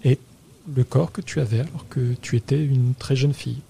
est 0.04 0.20
le 0.74 0.84
corps 0.84 1.12
que 1.12 1.20
tu 1.20 1.40
avais 1.40 1.60
alors 1.60 1.88
que 1.88 2.14
tu 2.20 2.36
étais 2.36 2.64
une 2.64 2.94
très 2.94 3.16
jeune 3.16 3.34
fille. 3.34 3.60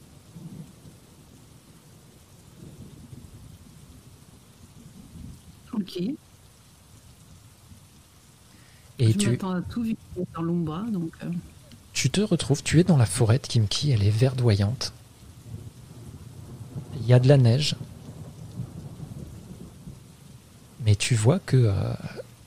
Ok. 5.72 6.16
Et 8.98 9.12
je 9.12 9.18
tu, 9.18 9.30
m'attends 9.30 9.50
à 9.52 9.60
tout 9.60 9.82
vu 9.82 9.94
que 9.94 10.00
c'est 10.16 10.26
dans 10.34 10.42
l'ombre, 10.42 10.84
donc. 10.90 11.12
euh, 11.22 11.30
tu 11.92 12.10
te 12.10 12.20
retrouves, 12.20 12.62
tu 12.62 12.80
es 12.80 12.84
dans 12.84 12.96
la 12.96 13.06
forêt 13.06 13.38
de 13.38 13.46
Kimki, 13.46 13.90
elle 13.90 14.02
est 14.02 14.10
verdoyante. 14.10 14.92
Il 17.00 17.06
y 17.06 17.12
a 17.12 17.18
de 17.18 17.28
la 17.28 17.36
neige. 17.36 17.76
Mais 20.84 20.94
tu 20.94 21.14
vois 21.14 21.38
que 21.38 21.56
euh, 21.56 21.92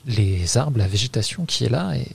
les 0.06 0.56
arbres, 0.56 0.78
la 0.78 0.88
végétation 0.88 1.44
qui 1.44 1.64
est 1.64 1.68
là, 1.68 1.96
est... 1.96 2.14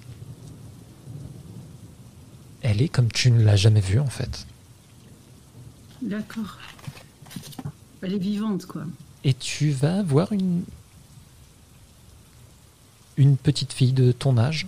elle 2.62 2.82
est 2.82 2.90
comme 2.90 3.12
tu 3.12 3.32
ne 3.32 3.44
l'as 3.44 3.56
jamais 3.56 3.82
vue 3.82 4.00
en 4.00 4.08
fait. 4.08 4.46
D'accord. 6.02 6.58
Elle 8.02 8.14
est 8.14 8.20
vivante, 8.20 8.66
quoi. 8.66 8.84
Et 9.24 9.34
tu 9.34 9.72
vas 9.72 10.04
voir 10.04 10.32
une 10.32 10.64
une 13.18 13.38
petite 13.38 13.74
fille 13.74 13.94
de 13.94 14.12
ton 14.12 14.38
âge. 14.38 14.68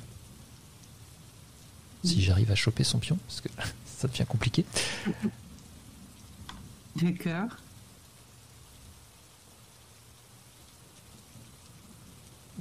Si 2.03 2.21
j'arrive 2.21 2.51
à 2.51 2.55
choper 2.55 2.83
son 2.83 2.99
pion, 2.99 3.17
parce 3.27 3.41
que 3.41 3.49
ça 3.85 4.07
devient 4.07 4.25
compliqué. 4.27 4.65
D'accord. 7.01 7.57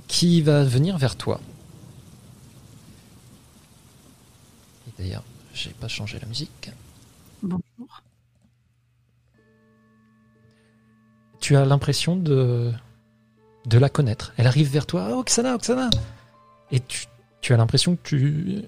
qui 0.08 0.40
va 0.40 0.64
venir 0.64 0.98
vers 0.98 1.16
toi? 1.16 1.40
Et 4.88 5.02
d'ailleurs, 5.02 5.24
j'ai 5.52 5.70
pas 5.70 5.88
changé 5.88 6.18
la 6.18 6.26
musique. 6.26 6.70
Bonjour. 7.42 8.02
Tu 11.40 11.56
as 11.56 11.64
l'impression 11.64 12.16
de 12.16 12.72
de 13.66 13.78
la 13.78 13.88
connaître. 13.88 14.32
Elle 14.36 14.46
arrive 14.46 14.70
vers 14.70 14.86
toi, 14.86 15.08
oh, 15.12 15.18
Oksana, 15.20 15.54
Oksana. 15.54 15.90
Et 16.70 16.80
tu, 16.80 17.06
tu 17.40 17.52
as 17.52 17.56
l'impression 17.56 17.96
que 17.96 18.02
tu 18.02 18.62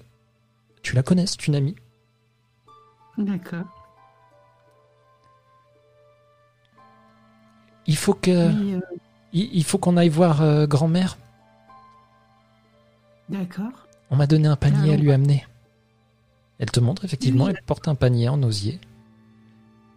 tu 0.81 0.95
la 0.95 1.03
connais, 1.03 1.25
c'est 1.27 1.45
une 1.47 1.55
amie. 1.55 1.75
D'accord. 3.17 3.65
Il 7.85 7.97
faut 7.97 8.13
que 8.13 8.29
Oui, 8.53 8.73
euh, 8.75 8.79
il, 9.33 9.55
il 9.55 9.63
faut 9.63 9.77
qu'on 9.77 9.97
aille 9.97 10.09
voir 10.09 10.41
euh, 10.41 10.67
grand-mère. 10.67 11.17
D'accord. 13.29 13.87
On 14.09 14.15
m'a 14.15 14.27
donné 14.27 14.47
un 14.47 14.55
panier 14.55 14.91
Ah, 14.91 14.93
à 14.93 14.97
lui 14.97 15.11
amener. 15.11 15.45
Elle 16.59 16.71
te 16.71 16.79
montre 16.79 17.05
effectivement, 17.05 17.45
Oui. 17.45 17.53
elle 17.55 17.63
porte 17.63 17.87
un 17.87 17.95
panier 17.95 18.29
en 18.29 18.41
osier. 18.43 18.79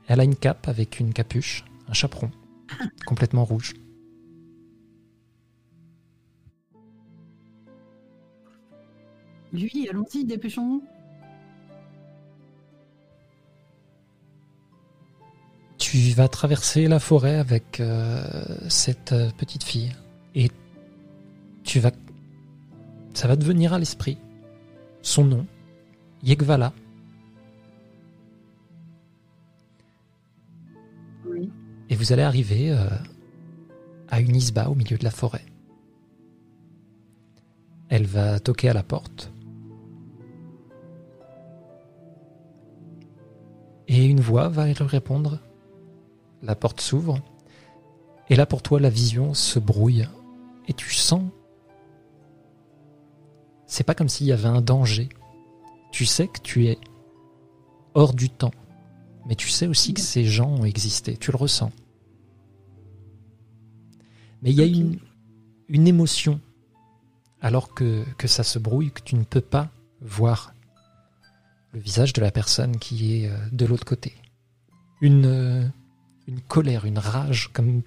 Elle 0.06 0.20
a 0.20 0.24
une 0.24 0.36
cape 0.36 0.68
avec 0.68 1.00
une 1.00 1.12
capuche, 1.12 1.64
un 1.88 1.92
chaperon, 1.92 2.30
complètement 3.06 3.44
rouge. 3.44 3.74
Lui, 9.52 9.86
allons-y, 9.90 10.24
dépêchons-nous. 10.24 10.82
Tu 15.78 15.98
vas 16.12 16.28
traverser 16.28 16.88
la 16.88 16.98
forêt 16.98 17.36
avec 17.36 17.80
euh, 17.80 18.24
cette 18.68 19.12
euh, 19.12 19.30
petite 19.36 19.62
fille 19.62 19.92
et 20.34 20.50
tu 21.64 21.80
vas, 21.80 21.90
ça 23.12 23.28
va 23.28 23.36
te 23.36 23.44
venir 23.44 23.74
à 23.74 23.78
l'esprit. 23.78 24.16
Son 25.02 25.24
nom, 25.24 25.46
Yegvala. 26.22 26.72
Oui. 31.26 31.50
Et 31.90 31.96
vous 31.96 32.12
allez 32.12 32.22
arriver 32.22 32.70
euh, 32.70 32.88
à 34.08 34.20
une 34.20 34.34
isba 34.34 34.70
au 34.70 34.74
milieu 34.74 34.96
de 34.96 35.04
la 35.04 35.10
forêt. 35.10 35.44
Elle 37.90 38.06
va 38.06 38.40
toquer 38.40 38.70
à 38.70 38.72
la 38.72 38.82
porte. 38.82 39.32
Et 43.88 44.04
une 44.04 44.20
voix 44.20 44.48
va 44.48 44.66
lui 44.66 44.74
répondre. 44.80 45.38
La 46.42 46.54
porte 46.54 46.80
s'ouvre. 46.80 47.20
Et 48.28 48.36
là, 48.36 48.46
pour 48.46 48.62
toi, 48.62 48.80
la 48.80 48.90
vision 48.90 49.34
se 49.34 49.58
brouille. 49.58 50.06
Et 50.68 50.72
tu 50.72 50.92
sens. 50.92 51.24
C'est 53.66 53.84
pas 53.84 53.94
comme 53.94 54.08
s'il 54.08 54.26
y 54.26 54.32
avait 54.32 54.48
un 54.48 54.60
danger. 54.60 55.08
Tu 55.90 56.06
sais 56.06 56.28
que 56.28 56.40
tu 56.40 56.66
es 56.66 56.78
hors 57.94 58.14
du 58.14 58.30
temps. 58.30 58.52
Mais 59.26 59.34
tu 59.34 59.48
sais 59.48 59.66
aussi 59.66 59.94
que 59.94 60.00
ces 60.00 60.24
gens 60.24 60.50
ont 60.50 60.64
existé. 60.64 61.16
Tu 61.16 61.30
le 61.30 61.36
ressens. 61.36 61.70
Mais 64.42 64.50
il 64.50 64.56
y 64.56 64.62
a 64.62 64.88
une 65.68 65.86
émotion. 65.86 66.40
Alors 67.40 67.74
que, 67.74 68.04
que 68.18 68.28
ça 68.28 68.44
se 68.44 68.58
brouille, 68.58 68.92
que 68.92 69.02
tu 69.02 69.16
ne 69.16 69.24
peux 69.24 69.40
pas 69.40 69.70
voir 70.00 70.54
le 71.72 71.80
visage 71.80 72.12
de 72.12 72.20
la 72.20 72.30
personne 72.30 72.78
qui 72.78 73.16
est 73.22 73.28
euh, 73.28 73.36
de 73.50 73.66
l'autre 73.66 73.84
côté. 73.84 74.14
Une, 75.00 75.26
euh, 75.26 75.66
une 76.28 76.40
colère, 76.40 76.84
une 76.84 76.98
rage, 76.98 77.50
comme 77.52 77.82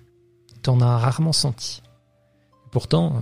t'en 0.62 0.82
as 0.82 0.98
rarement 0.98 1.34
senti. 1.34 1.82
Pourtant, 2.71 3.17
euh, 3.17 3.19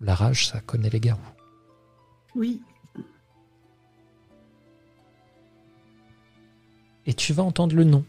la 0.00 0.14
rage, 0.14 0.48
ça 0.48 0.60
connaît 0.60 0.90
les 0.90 1.00
garous. 1.00 1.20
Oui. 2.34 2.62
Et 7.04 7.14
tu 7.14 7.32
vas 7.32 7.44
entendre 7.44 7.76
le 7.76 7.84
nom. 7.84 8.04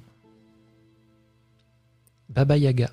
Baba 2.29 2.57
Yaga. 2.57 2.89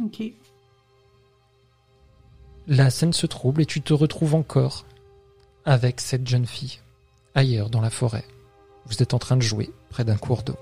Ok. 0.00 0.41
La 2.68 2.90
scène 2.90 3.12
se 3.12 3.26
trouble 3.26 3.62
et 3.62 3.66
tu 3.66 3.82
te 3.82 3.92
retrouves 3.92 4.36
encore 4.36 4.86
avec 5.64 6.00
cette 6.00 6.28
jeune 6.28 6.46
fille, 6.46 6.78
ailleurs 7.34 7.70
dans 7.70 7.80
la 7.80 7.90
forêt. 7.90 8.24
Vous 8.86 9.02
êtes 9.02 9.14
en 9.14 9.18
train 9.18 9.36
de 9.36 9.42
jouer 9.42 9.70
près 9.90 10.04
d'un 10.04 10.16
cours 10.16 10.44
d'eau. 10.44 10.56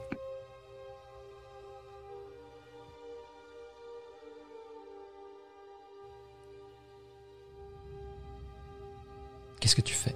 Qu'est-ce 9.60 9.76
que 9.76 9.82
tu 9.82 9.94
fais? 9.94 10.14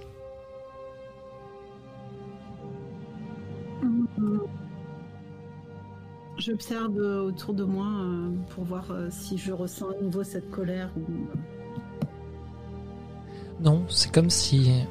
J'observe 6.37 6.97
autour 6.97 7.53
de 7.53 7.63
moi 7.63 7.87
euh, 7.87 8.29
pour 8.49 8.65
voir 8.65 8.91
euh, 8.91 9.07
si 9.09 9.37
je 9.37 9.51
ressens 9.51 9.89
à 9.89 10.01
nouveau 10.01 10.23
cette 10.23 10.49
colère. 10.51 10.91
Non, 13.59 13.85
c'est 13.89 14.11
comme 14.11 14.29
si 14.29 14.83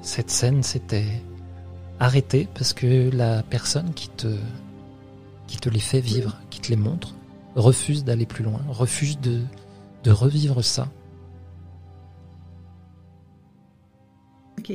cette 0.00 0.30
scène 0.30 0.62
s'était 0.62 1.22
arrêtée 2.00 2.48
parce 2.54 2.72
que 2.72 3.10
la 3.14 3.42
personne 3.42 3.92
qui 3.94 4.08
te, 4.08 4.36
qui 5.46 5.58
te 5.58 5.68
les 5.68 5.78
fait 5.78 6.00
vivre, 6.00 6.38
qui 6.50 6.60
te 6.60 6.68
les 6.70 6.76
montre, 6.76 7.14
refuse 7.54 8.04
d'aller 8.04 8.26
plus 8.26 8.42
loin, 8.44 8.60
refuse 8.68 9.20
de, 9.20 9.42
de 10.04 10.10
revivre 10.10 10.64
ça. 10.64 10.88
Ok. 14.58 14.72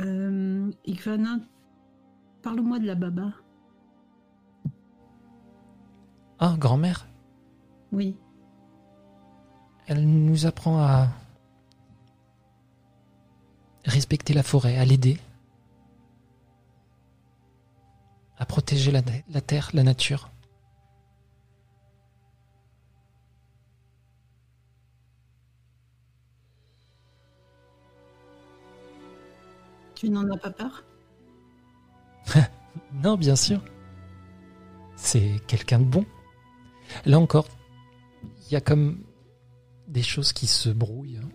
Euh, 0.00 0.70
Ivana, 0.84 1.38
parle-moi 2.42 2.78
de 2.78 2.86
la 2.86 2.94
baba. 2.94 3.32
Ah, 6.38 6.54
grand-mère, 6.58 7.08
Oui. 7.92 8.16
Elle 9.86 10.06
nous 10.06 10.46
apprend 10.46 10.78
à 10.80 11.08
respecter 13.84 14.34
la 14.34 14.42
forêt, 14.42 14.76
à 14.76 14.84
l'aider, 14.84 15.18
à 18.38 18.44
protéger 18.46 18.90
la, 18.90 19.02
la 19.30 19.40
terre, 19.40 19.70
la 19.72 19.82
nature. 19.82 20.30
Tu 29.94 30.10
n'en 30.10 30.28
as 30.30 30.36
pas 30.36 30.50
peur? 30.50 30.84
Non, 32.92 33.16
bien 33.16 33.36
sûr. 33.36 33.60
C'est 34.96 35.40
quelqu'un 35.46 35.78
de 35.78 35.84
bon. 35.84 36.04
Là 37.04 37.18
encore, 37.18 37.46
il 38.22 38.52
y 38.52 38.56
a 38.56 38.60
comme 38.60 39.05
des 39.96 40.02
choses 40.02 40.34
qui 40.34 40.46
se 40.46 40.68
brouillent. 40.68 41.16
hein, 41.24 41.28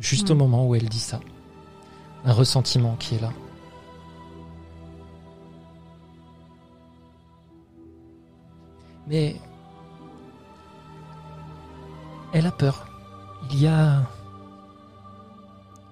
Juste 0.00 0.30
au 0.30 0.34
Mm. 0.34 0.38
moment 0.38 0.66
où 0.66 0.74
elle 0.74 0.88
dit 0.88 0.98
ça. 0.98 1.20
Un 2.24 2.32
ressentiment 2.32 2.96
qui 2.96 3.14
est 3.14 3.20
là. 3.20 3.32
Mais 9.06 9.36
elle 12.32 12.46
a 12.46 12.50
peur. 12.52 12.86
Il 13.50 13.62
y 13.62 13.66
a 13.66 14.02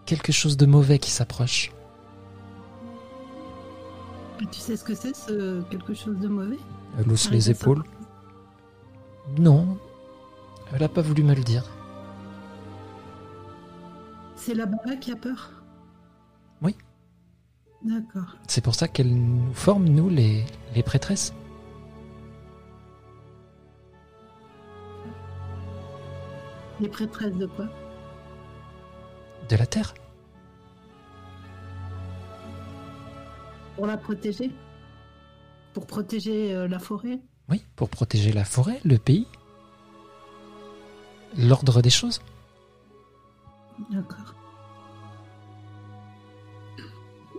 quelque 0.07 0.33
chose 0.33 0.57
de 0.57 0.66
mauvais 0.66 0.98
qui 0.98 1.11
s'approche. 1.11 1.70
Tu 4.50 4.61
sais 4.61 4.76
ce 4.76 4.85
que 4.85 4.94
c'est, 4.94 5.14
ce 5.16 5.62
quelque 5.70 5.94
chose 5.94 6.18
de 6.18 6.28
mauvais? 6.28 6.59
Elle 6.98 7.11
hausse 7.11 7.30
les 7.30 7.50
épaules. 7.50 7.83
Non, 9.38 9.78
elle 10.74 10.83
a 10.83 10.88
pas 10.88 11.00
voulu 11.00 11.22
me 11.22 11.35
le 11.35 11.42
dire. 11.42 11.64
C'est 14.44 14.52
la 14.52 14.66
baba 14.66 14.96
qui 14.96 15.11
a 15.11 15.16
peur 15.16 15.52
Oui. 16.61 16.76
D'accord. 17.83 18.37
C'est 18.46 18.61
pour 18.61 18.74
ça 18.74 18.88
qu'elle 18.88 19.14
nous 19.14 19.54
forme, 19.54 19.85
nous, 19.87 20.11
les, 20.11 20.44
les 20.74 20.83
prêtresses. 20.83 21.33
Les 26.78 26.88
prêtresses 26.88 27.33
de 27.33 27.46
quoi? 27.46 27.64
De 29.48 29.57
la 29.57 29.64
terre. 29.64 29.94
Pour 33.76 33.87
la 33.87 33.96
protéger? 33.96 34.50
Pour 35.72 35.87
protéger 35.87 36.54
euh, 36.54 36.68
la 36.68 36.80
forêt? 36.80 37.18
Oui, 37.48 37.64
pour 37.76 37.88
protéger 37.88 38.35
la 38.35 38.44
forêt, 38.44 38.78
le 38.85 38.98
pays. 38.98 39.26
L'ordre 41.38 41.80
des 41.80 41.88
choses. 41.88 42.20
D'accord. 43.90 44.34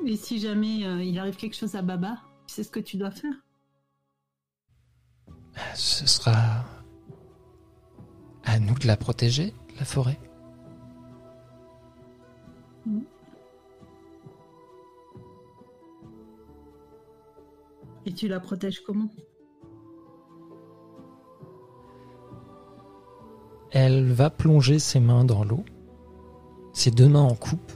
Et 0.06 0.16
si 0.16 0.40
jamais 0.40 0.86
euh, 0.86 1.04
il 1.04 1.18
arrive 1.18 1.36
quelque 1.36 1.56
chose 1.56 1.76
à 1.76 1.82
Baba, 1.82 2.18
tu 2.48 2.54
sais 2.54 2.64
ce 2.64 2.70
que 2.70 2.80
tu 2.80 2.98
dois 2.98 3.12
faire? 3.12 3.34
Ce 5.74 6.06
sera 6.06 6.66
à 8.44 8.60
nous 8.60 8.76
de 8.76 8.86
la 8.86 8.98
protéger, 8.98 9.54
la 9.80 9.86
forêt. 9.86 10.20
Et 18.06 18.14
tu 18.14 18.28
la 18.28 18.40
protèges 18.40 18.82
comment? 18.84 19.10
Elle 23.72 24.12
va 24.12 24.30
plonger 24.30 24.78
ses 24.78 25.00
mains 25.00 25.26
dans 25.26 25.44
l'eau, 25.44 25.66
ses 26.76 26.92
deux 26.92 27.08
mains 27.08 27.24
en 27.24 27.34
coupe. 27.34 27.72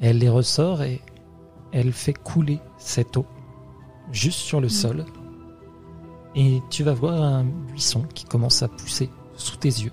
Elle 0.00 0.18
les 0.18 0.28
ressort 0.28 0.82
et 0.82 1.00
elle 1.72 1.92
fait 1.92 2.12
couler 2.12 2.60
cette 2.78 3.16
eau 3.16 3.26
juste 4.12 4.38
sur 4.38 4.60
le 4.60 4.68
sol. 4.68 5.04
Et 6.34 6.62
tu 6.70 6.84
vas 6.84 6.92
voir 6.92 7.20
un 7.20 7.44
buisson 7.44 8.02
qui 8.14 8.26
commence 8.26 8.62
à 8.62 8.68
pousser 8.68 9.10
sous 9.34 9.56
tes 9.56 9.68
yeux 9.68 9.92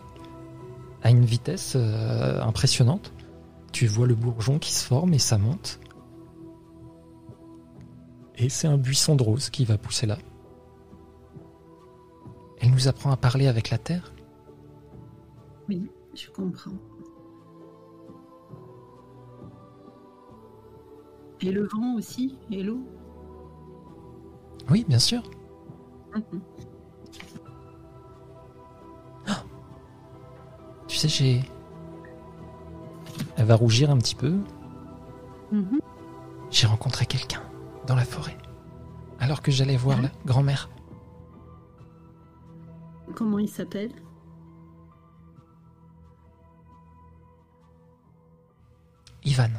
à 1.02 1.10
une 1.10 1.26
vitesse 1.26 1.74
euh, 1.76 2.42
impressionnante. 2.42 3.14
Tu 3.72 3.88
vois 3.88 4.06
le 4.06 4.16
bourgeon 4.16 4.60
qui 4.60 4.74
se 4.74 4.86
forme 4.86 5.14
et 5.14 5.20
ça 5.20 5.38
monte. 5.38 5.80
Et 8.36 8.50
c'est 8.50 8.68
un 8.68 8.78
buisson 8.78 9.16
de 9.16 9.24
rose 9.24 9.50
qui 9.50 9.64
va 9.64 9.78
pousser 9.78 10.06
là. 10.06 10.18
Elle 12.60 12.72
nous 12.72 12.88
apprend 12.88 13.12
à 13.12 13.18
parler 13.18 13.48
avec 13.48 13.70
la 13.70 13.78
terre. 13.78 14.14
Oui, 15.70 15.90
je 16.14 16.30
comprends. 16.30 16.72
Et 21.44 21.52
le 21.52 21.68
vent 21.68 21.96
aussi 21.96 22.38
Et 22.52 22.64
l'eau 22.64 22.80
Oui, 24.70 24.86
bien 24.88 25.00
sûr. 25.00 25.22
Mhm. 26.16 26.42
Tu 30.88 30.98
sais, 30.98 31.10
j'ai. 31.10 31.42
Elle 33.36 33.46
va 33.46 33.56
rougir 33.56 33.90
un 33.92 33.98
petit 33.98 34.16
peu. 34.16 34.38
Mhm. 35.52 35.80
J'ai 36.50 36.68
rencontré 36.68 37.06
quelqu'un 37.06 37.42
dans 37.88 37.96
la 37.96 38.06
forêt. 38.06 38.38
Alors 39.20 39.42
que 39.42 39.52
j'allais 39.52 39.76
voir 39.76 40.02
la 40.02 40.10
grand-mère. 40.26 40.70
Comment 43.16 43.40
il 43.40 43.50
s'appelle? 43.50 43.92
Ivan. 49.26 49.50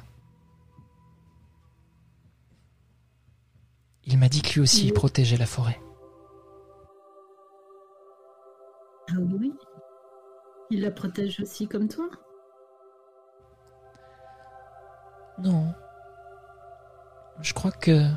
Il 4.06 4.18
m'a 4.18 4.28
dit 4.28 4.42
que 4.42 4.54
lui 4.54 4.60
aussi 4.60 4.88
il 4.88 4.92
protégeait 4.92 5.36
la 5.36 5.46
forêt. 5.46 5.80
Ah 9.10 9.18
oui 9.18 9.52
Il 10.70 10.82
la 10.82 10.90
protège 10.90 11.40
aussi 11.40 11.66
comme 11.68 11.88
toi 11.88 12.08
Non. 15.38 15.74
Je 17.40 17.52
crois 17.54 17.72
que 17.72 18.08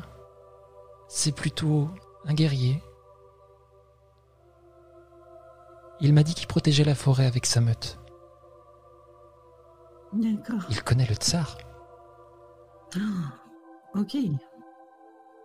c'est 1.08 1.34
plutôt 1.34 1.88
un 2.26 2.34
guerrier. 2.34 2.82
Il 6.00 6.14
m'a 6.14 6.22
dit 6.22 6.34
qu'il 6.34 6.46
protégeait 6.46 6.84
la 6.84 6.94
forêt 6.94 7.26
avec 7.26 7.44
sa 7.46 7.60
meute. 7.60 7.98
D'accord. 10.12 10.64
Il 10.70 10.82
connaît 10.82 11.06
le 11.06 11.14
tsar. 11.14 11.58
Ah, 12.96 13.98
ok. 13.98 14.16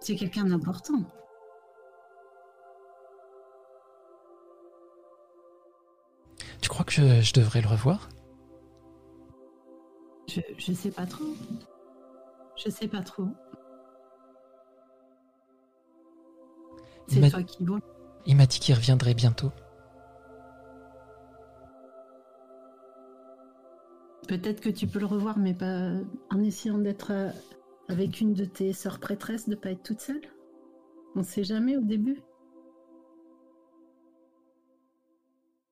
C'est 0.03 0.17
quelqu'un 0.17 0.43
d'important. 0.43 1.01
Tu 6.59 6.67
crois 6.67 6.83
que 6.83 6.91
je, 6.91 7.21
je 7.21 7.31
devrais 7.31 7.61
le 7.61 7.69
revoir? 7.69 8.09
Je, 10.27 10.41
je 10.57 10.73
sais 10.73 10.91
pas 10.91 11.05
trop. 11.05 11.23
Je 12.57 12.69
sais 12.69 12.89
pas 12.89 12.99
trop. 12.99 13.29
C'est 17.07 17.29
toi 17.29 17.43
qui 17.43 17.63
vois. 17.63 17.79
Il 18.25 18.35
m'a 18.35 18.45
dit 18.45 18.59
qu'il 18.59 18.75
reviendrait 18.75 19.13
bientôt. 19.13 19.53
Peut-être 24.27 24.59
que 24.59 24.69
tu 24.69 24.85
peux 24.85 24.99
le 24.99 25.05
revoir, 25.05 25.37
mais 25.37 25.53
pas 25.53 25.91
en 26.29 26.43
essayant 26.43 26.77
d'être 26.77 27.11
euh, 27.11 27.29
avec 27.87 28.21
une 28.21 28.33
de 28.33 28.45
tes 28.45 28.73
sœurs 28.73 28.99
prêtresses, 28.99 29.47
de 29.47 29.55
pas 29.55 29.71
être 29.71 29.83
toute 29.83 30.01
seule? 30.01 30.21
On 31.15 31.23
sait 31.23 31.43
jamais 31.43 31.77
au 31.77 31.81
début. 31.81 32.21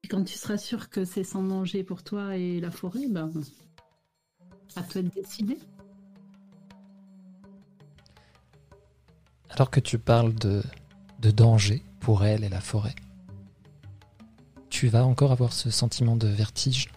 Et 0.03 0.07
quand 0.07 0.23
tu 0.23 0.37
seras 0.37 0.57
sûr 0.57 0.89
que 0.89 1.05
c'est 1.05 1.23
sans 1.23 1.43
danger 1.43 1.83
pour 1.83 2.03
toi 2.03 2.35
et 2.35 2.59
la 2.59 2.71
forêt, 2.71 3.07
ben, 3.07 3.31
à 4.75 4.83
toi 4.83 5.01
de 5.01 5.09
décider. 5.09 5.57
Alors 9.49 9.69
que 9.69 9.79
tu 9.79 9.97
parles 9.99 10.33
de, 10.33 10.63
de 11.19 11.31
danger 11.31 11.83
pour 11.99 12.23
elle 12.23 12.43
et 12.43 12.49
la 12.49 12.61
forêt, 12.61 12.95
tu 14.69 14.87
vas 14.87 15.05
encore 15.05 15.31
avoir 15.31 15.53
ce 15.53 15.69
sentiment 15.69 16.15
de 16.15 16.27
vertige. 16.27 16.89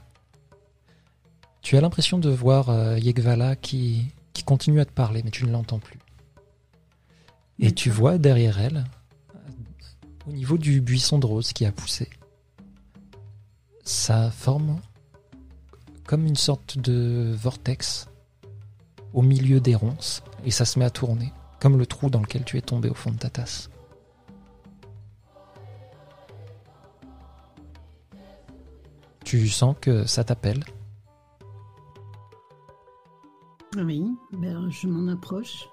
Tu 1.60 1.76
as 1.76 1.80
l'impression 1.80 2.18
de 2.18 2.30
voir 2.30 2.70
euh, 2.70 2.98
Yegvala 2.98 3.56
qui, 3.56 4.13
qui 4.34 4.42
continue 4.42 4.80
à 4.80 4.84
te 4.84 4.92
parler, 4.92 5.22
mais 5.24 5.30
tu 5.30 5.46
ne 5.46 5.52
l'entends 5.52 5.78
plus. 5.78 5.98
Et 7.58 7.72
tu 7.72 7.88
vois 7.88 8.18
derrière 8.18 8.60
elle, 8.60 8.84
au 10.26 10.32
niveau 10.32 10.58
du 10.58 10.80
buisson 10.80 11.18
de 11.18 11.26
rose 11.26 11.52
qui 11.52 11.64
a 11.64 11.72
poussé, 11.72 12.10
ça 13.84 14.30
forme 14.30 14.80
comme 16.04 16.26
une 16.26 16.36
sorte 16.36 16.78
de 16.78 17.34
vortex 17.34 18.08
au 19.12 19.22
milieu 19.22 19.60
des 19.60 19.74
ronces, 19.74 20.22
et 20.44 20.50
ça 20.50 20.64
se 20.64 20.78
met 20.78 20.84
à 20.84 20.90
tourner, 20.90 21.32
comme 21.60 21.78
le 21.78 21.86
trou 21.86 22.10
dans 22.10 22.20
lequel 22.20 22.44
tu 22.44 22.58
es 22.58 22.60
tombé 22.60 22.90
au 22.90 22.94
fond 22.94 23.12
de 23.12 23.18
ta 23.18 23.30
tasse. 23.30 23.70
Tu 29.24 29.48
sens 29.48 29.76
que 29.80 30.04
ça 30.04 30.24
t'appelle, 30.24 30.62
Oui, 33.76 34.06
ben, 34.32 34.70
je 34.70 34.86
m'en 34.86 35.10
approche. 35.10 35.68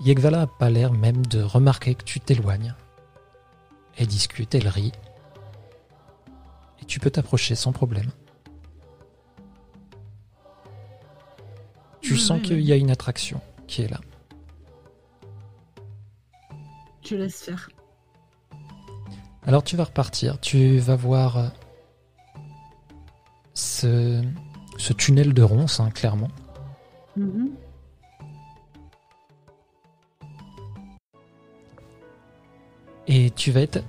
Yegvala 0.00 0.42
a 0.42 0.46
pas 0.46 0.70
l'air 0.70 0.92
même 0.92 1.24
de 1.26 1.42
remarquer 1.42 1.94
que 1.94 2.04
tu 2.04 2.20
t'éloignes. 2.20 2.74
Elle 3.96 4.06
discute, 4.06 4.54
elle 4.54 4.68
rit. 4.68 4.92
Et 6.80 6.84
tu 6.84 6.98
peux 6.98 7.10
t'approcher 7.10 7.54
sans 7.54 7.72
problème. 7.72 8.10
Tu 12.00 12.14
Ouais, 12.14 12.18
sens 12.18 12.40
qu'il 12.42 12.60
y 12.60 12.72
a 12.72 12.76
une 12.76 12.90
attraction 12.90 13.40
qui 13.66 13.82
est 13.82 13.88
là. 13.88 14.00
Je 17.02 17.16
laisse 17.16 17.42
faire. 17.42 17.68
Alors 19.46 19.62
tu 19.62 19.76
vas 19.76 19.84
repartir, 19.84 20.40
tu 20.40 20.78
vas 20.78 20.96
voir 20.96 21.36
euh, 21.36 21.48
ce, 23.52 24.22
ce 24.76 24.92
tunnel 24.92 25.32
de 25.34 25.42
ronces, 25.42 25.80
hein, 25.80 25.90
clairement. 25.90 26.28
Mhm. 27.16 27.50
et 33.06 33.30
tu 33.30 33.50
vas 33.50 33.60
être 33.60 33.82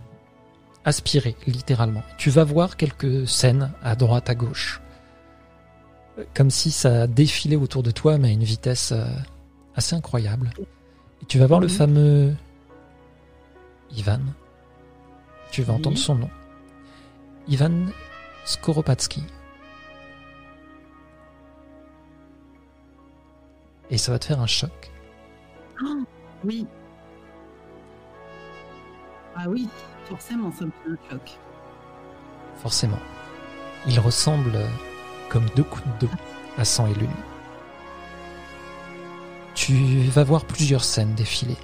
aspiré, 0.84 1.36
littéralement. 1.48 2.04
Tu 2.18 2.30
vas 2.30 2.44
voir 2.44 2.78
quelques 2.78 3.28
scènes 3.28 3.72
à 3.82 3.96
droite, 3.96 4.30
à 4.30 4.36
gauche. 4.36 4.82
Comme 6.34 6.50
si 6.52 6.72
ça 6.72 7.08
défilait 7.08 7.56
autour 7.56 7.82
de 7.84 7.92
toi, 7.92 8.18
mais 8.18 8.30
à 8.30 8.32
une 8.32 8.44
vitesse 8.44 8.92
euh, 8.92 9.06
assez 9.76 9.96
incroyable. 9.96 10.52
Et 11.22 11.26
tu 11.26 11.40
vas 11.40 11.48
voir 11.48 11.60
le 11.60 11.68
Mhm. 11.68 11.74
fameux 11.74 12.36
Ivan. 13.96 14.20
Tu 15.52 15.64
vas 15.64 15.74
entendre 15.74 15.98
son 15.98 16.16
nom. 16.16 16.30
Ivan 17.48 17.88
Skoropadsky. 18.46 19.24
Et 23.90 23.98
ça 23.98 24.12
va 24.12 24.20
te 24.20 24.26
faire 24.26 24.40
un 24.40 24.48
choc. 24.48 24.92
Oh, 25.84 26.04
oui. 26.44 26.66
Ah 29.36 29.46
oui, 29.48 29.68
forcément, 30.06 30.52
ça 30.52 30.66
me 30.66 30.72
fait 30.72 30.92
un 30.92 31.10
choc. 31.12 31.38
forcément. 32.56 33.00
Il 33.88 34.00
ressemble 34.00 34.56
euh, 34.56 34.68
comme 35.30 35.46
deux 35.56 35.64
coups 35.64 35.86
d'eau 36.00 36.10
à 36.58 36.66
sang 36.66 36.88
et 36.88 36.94
lune. 36.96 37.10
Tu 39.54 40.08
vas 40.10 40.24
voir 40.24 40.46
plusieurs 40.46 40.84
scènes 40.84 41.14
défiler. 41.16 41.58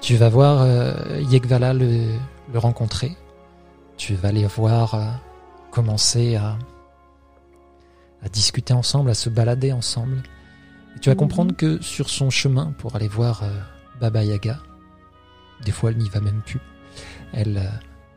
Tu 0.00 0.16
vas 0.16 0.28
voir 0.28 0.62
euh, 0.62 1.20
Yegvala 1.20 1.72
le, 1.74 2.06
le 2.52 2.58
rencontrer. 2.58 3.16
Tu 3.96 4.14
vas 4.14 4.32
les 4.32 4.46
voir 4.46 4.94
euh, 4.94 5.06
commencer 5.70 6.36
à, 6.36 6.56
à 8.22 8.28
discuter 8.28 8.74
ensemble, 8.74 9.10
à 9.10 9.14
se 9.14 9.30
balader 9.30 9.72
ensemble. 9.72 10.22
Et 10.96 11.00
tu 11.00 11.08
vas 11.08 11.14
Mhm. 11.14 11.18
comprendre 11.20 11.56
que 11.56 11.80
sur 11.82 12.08
son 12.10 12.30
chemin 12.30 12.72
pour 12.78 12.96
aller 12.96 13.08
voir 13.08 13.42
euh, 13.42 13.48
Baba 14.00 14.24
Yaga, 14.24 14.58
des 15.64 15.72
fois 15.72 15.90
elle 15.90 15.98
n'y 15.98 16.08
va 16.08 16.20
même 16.20 16.42
plus. 16.42 16.60
Elle 17.32 17.58
euh, 17.58 17.68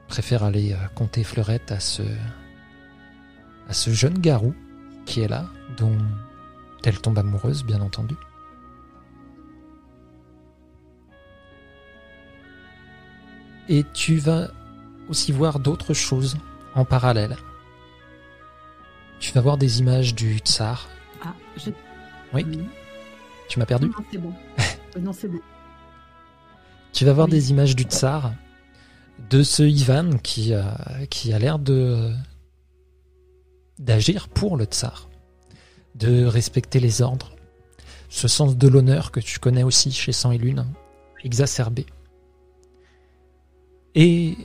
préfère 0.08 0.44
aller 0.44 0.74
euh, 0.74 0.88
compter 0.96 1.24
fleurette 1.24 1.72
à 1.72 1.80
ce 1.80 2.04
à 3.70 3.74
ce 3.74 3.92
jeune 3.92 4.18
garou 4.20 4.54
qui 5.06 5.22
est 5.22 5.28
là, 5.28 5.46
dont 5.78 5.98
elle 6.86 7.00
tombe 7.00 7.18
amoureuse, 7.18 7.64
bien 7.64 7.80
entendu. 7.82 8.16
Et 13.70 13.86
tu 13.94 14.18
vas 14.18 14.50
aussi 15.10 15.32
voir 15.32 15.60
d'autres 15.60 15.94
choses 15.94 16.38
en 16.76 16.86
parallèle. 16.86 17.38
Tu 19.20 19.32
vas 19.34 19.42
voir 19.42 19.58
des 19.58 19.80
images 19.80 20.14
du 20.16 20.38
tsar. 20.40 20.90
Ah, 21.24 21.34
je... 21.58 21.70
Oui. 22.34 22.46
Tu 23.50 23.60
m'as 23.60 23.66
perdu 23.66 23.88
Non, 23.88 23.94
c'est 24.12 24.18
bon. 24.18 24.34
Non, 25.02 25.14
c'est 25.14 25.28
bon. 25.28 25.40
Tu 26.92 27.04
vas 27.06 27.14
voir 27.14 27.26
Oui. 27.26 27.32
des 27.32 27.50
images 27.50 27.76
du 27.76 27.84
tsar, 27.84 28.32
de 29.30 29.42
ce 29.42 29.64
Ivan 29.64 30.18
qui, 30.22 30.54
euh, 30.54 30.62
qui 31.10 31.34
a 31.34 31.40
l'air 31.40 31.58
de 31.60 32.12
d'agir 33.80 34.30
pour 34.30 34.56
le 34.56 34.66
tsar, 34.66 35.10
de 35.96 36.26
respecter 36.26 36.80
les 36.80 37.02
ordres, 37.02 37.36
ce 38.10 38.28
sens 38.28 38.56
de 38.56 38.68
l'honneur 38.68 39.12
que 39.12 39.20
tu 39.20 39.40
connais 39.40 39.64
aussi 39.64 39.92
chez 39.92 40.12
Sang 40.12 40.32
et 40.32 40.38
Lune, 40.38 40.66
exacerbé. 41.24 41.88
Et 43.96 44.38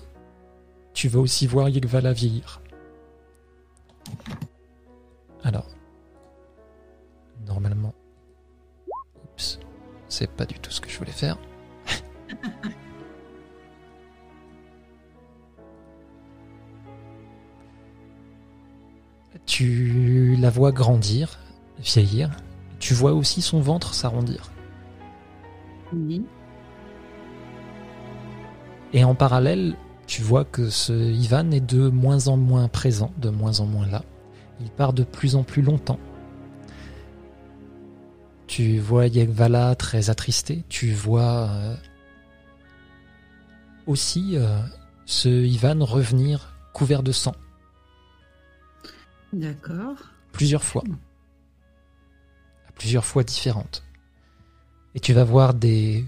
tu 0.95 1.09
vas 1.09 1.21
aussi 1.21 1.47
voir 1.47 1.69
Yegvala 1.69 2.15
vieillir. 2.15 2.63
Alors, 5.45 5.69
normalement, 7.47 7.95
oups, 9.23 9.59
c'est 10.09 10.31
pas 10.31 10.47
du 10.47 10.59
tout 10.59 10.71
ce 10.71 10.81
que 10.81 10.89
je 10.89 10.99
voulais 10.99 11.13
faire. 11.13 11.39
Tu 19.47 20.37
la 20.39 20.51
vois 20.51 20.73
grandir, 20.73 21.39
vieillir. 21.79 22.31
Tu 22.81 22.93
vois 22.93 23.13
aussi 23.13 23.41
son 23.41 23.61
ventre 23.61 23.95
s'arrondir. 23.95 24.51
Oui. 25.93 26.23
Et 28.93 29.05
en 29.05 29.15
parallèle, 29.15 29.77
tu 30.07 30.23
vois 30.23 30.45
que 30.45 30.69
ce 30.71 30.93
Ivan 30.93 31.51
est 31.51 31.61
de 31.61 31.89
moins 31.89 32.29
en 32.29 32.37
moins 32.37 32.69
présent, 32.69 33.11
de 33.19 33.31
moins 33.31 33.61
en 33.61 33.67
moins 33.67 33.87
là. 33.87 34.03
Il 34.61 34.71
part 34.71 34.93
de 34.93 35.03
plus 35.03 35.35
en 35.35 35.45
plus 35.45 35.63
longtemps. 35.63 35.99
Tu 38.49 38.79
vois 38.81 39.07
Yegvala 39.07 39.77
très 39.77 40.11
attristé. 40.11 40.65
Tu 40.69 40.93
vois 40.93 41.49
euh, 41.51 41.77
aussi 43.87 44.37
euh, 44.37 44.59
ce 45.05 45.29
Ivan 45.29 45.85
revenir 45.85 46.57
couvert 46.73 47.03
de 47.03 47.13
sang 47.13 47.35
D'accord. 49.33 49.97
plusieurs 50.33 50.65
fois. 50.65 50.83
À 52.69 52.73
plusieurs 52.73 53.05
fois 53.05 53.23
différentes. 53.23 53.85
Et 54.95 55.01
tu 55.01 55.13
vas 55.13 55.25
voir 55.25 55.53
des, 55.53 56.05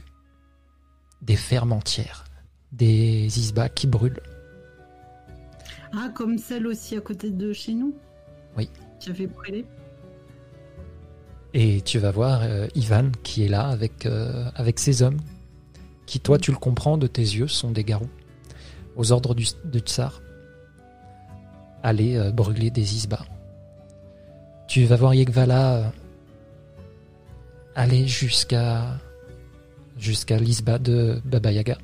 des 1.20 1.36
fermes 1.36 1.72
entières, 1.72 2.24
des 2.72 3.38
isbas 3.38 3.68
qui 3.68 3.86
brûlent. 3.86 4.22
Ah, 5.92 6.08
comme 6.14 6.38
celle 6.38 6.66
aussi 6.66 6.96
à 6.96 7.00
côté 7.00 7.30
de 7.30 7.52
chez 7.52 7.74
nous? 7.74 7.94
Oui. 8.56 8.70
Qui 8.98 9.10
a 9.10 9.14
fait 9.14 9.26
brûler? 9.26 9.66
Et 11.52 11.80
tu 11.82 11.98
vas 11.98 12.10
voir 12.12 12.40
euh, 12.42 12.68
Ivan 12.74 13.10
qui 13.22 13.44
est 13.44 13.48
là 13.48 13.66
avec, 13.68 14.06
euh, 14.06 14.48
avec 14.54 14.78
ses 14.78 15.02
hommes, 15.02 15.18
qui 16.06 16.20
toi 16.20 16.38
tu 16.38 16.52
le 16.52 16.56
comprends 16.56 16.96
de 16.96 17.06
tes 17.06 17.22
yeux 17.22 17.48
sont 17.48 17.70
des 17.72 17.82
garous, 17.84 18.08
aux 18.96 19.10
ordres 19.12 19.34
du, 19.34 19.46
du 19.64 19.80
tsar, 19.80 20.22
aller 21.82 22.16
euh, 22.16 22.30
brûler 22.30 22.70
des 22.70 22.94
isbas. 22.94 23.24
Tu 24.68 24.84
vas 24.84 24.94
voir 24.96 25.14
Yegvala 25.14 25.74
euh, 25.74 25.84
aller 27.74 28.06
jusqu'à 28.06 28.98
jusqu'à 29.98 30.38
l'isba 30.38 30.78
de 30.78 31.20
Baba 31.24 31.50
Yaga, 31.52 31.76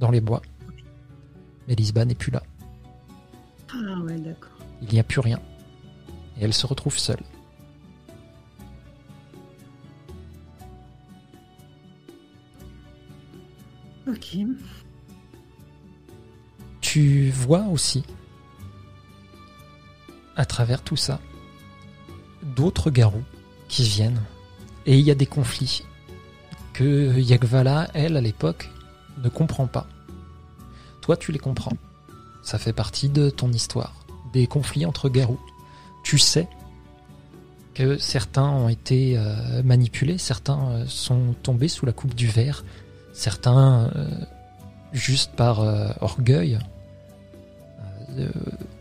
dans 0.00 0.10
les 0.10 0.20
bois. 0.20 0.42
Mais 1.68 1.76
l'isba 1.76 2.04
n'est 2.04 2.16
plus 2.16 2.32
là, 2.32 2.42
Ah 3.72 4.00
ouais, 4.04 4.18
d'accord. 4.18 4.50
il 4.82 4.88
n'y 4.92 4.98
a 4.98 5.04
plus 5.04 5.20
rien. 5.20 5.38
Et 6.38 6.44
elle 6.44 6.52
se 6.52 6.66
retrouve 6.66 6.98
seule. 6.98 7.22
Tu 16.80 17.30
vois 17.30 17.66
aussi, 17.66 18.04
à 20.36 20.44
travers 20.44 20.82
tout 20.82 20.96
ça, 20.96 21.20
d'autres 22.42 22.90
garous 22.90 23.24
qui 23.68 23.84
viennent. 23.84 24.20
Et 24.86 24.98
il 24.98 25.04
y 25.04 25.10
a 25.10 25.14
des 25.14 25.26
conflits 25.26 25.84
que 26.72 27.18
Yagvala, 27.18 27.88
elle, 27.94 28.16
à 28.16 28.20
l'époque, 28.20 28.70
ne 29.22 29.28
comprend 29.28 29.66
pas. 29.66 29.86
Toi, 31.00 31.16
tu 31.16 31.32
les 31.32 31.38
comprends. 31.38 31.76
Ça 32.42 32.58
fait 32.58 32.72
partie 32.72 33.08
de 33.08 33.30
ton 33.30 33.52
histoire. 33.52 34.04
Des 34.32 34.46
conflits 34.46 34.86
entre 34.86 35.08
garous. 35.08 35.40
Tu 36.02 36.18
sais 36.18 36.48
que 37.74 37.96
certains 37.98 38.48
ont 38.48 38.68
été 38.68 39.16
euh, 39.16 39.62
manipulés, 39.62 40.18
certains 40.18 40.68
euh, 40.70 40.86
sont 40.86 41.34
tombés 41.42 41.68
sous 41.68 41.86
la 41.86 41.92
coupe 41.92 42.14
du 42.14 42.26
verre, 42.26 42.64
certains, 43.12 43.90
euh, 43.94 44.06
juste 44.92 45.32
par 45.32 45.60
euh, 45.60 45.88
orgueil, 46.00 46.58
euh, 48.18 48.28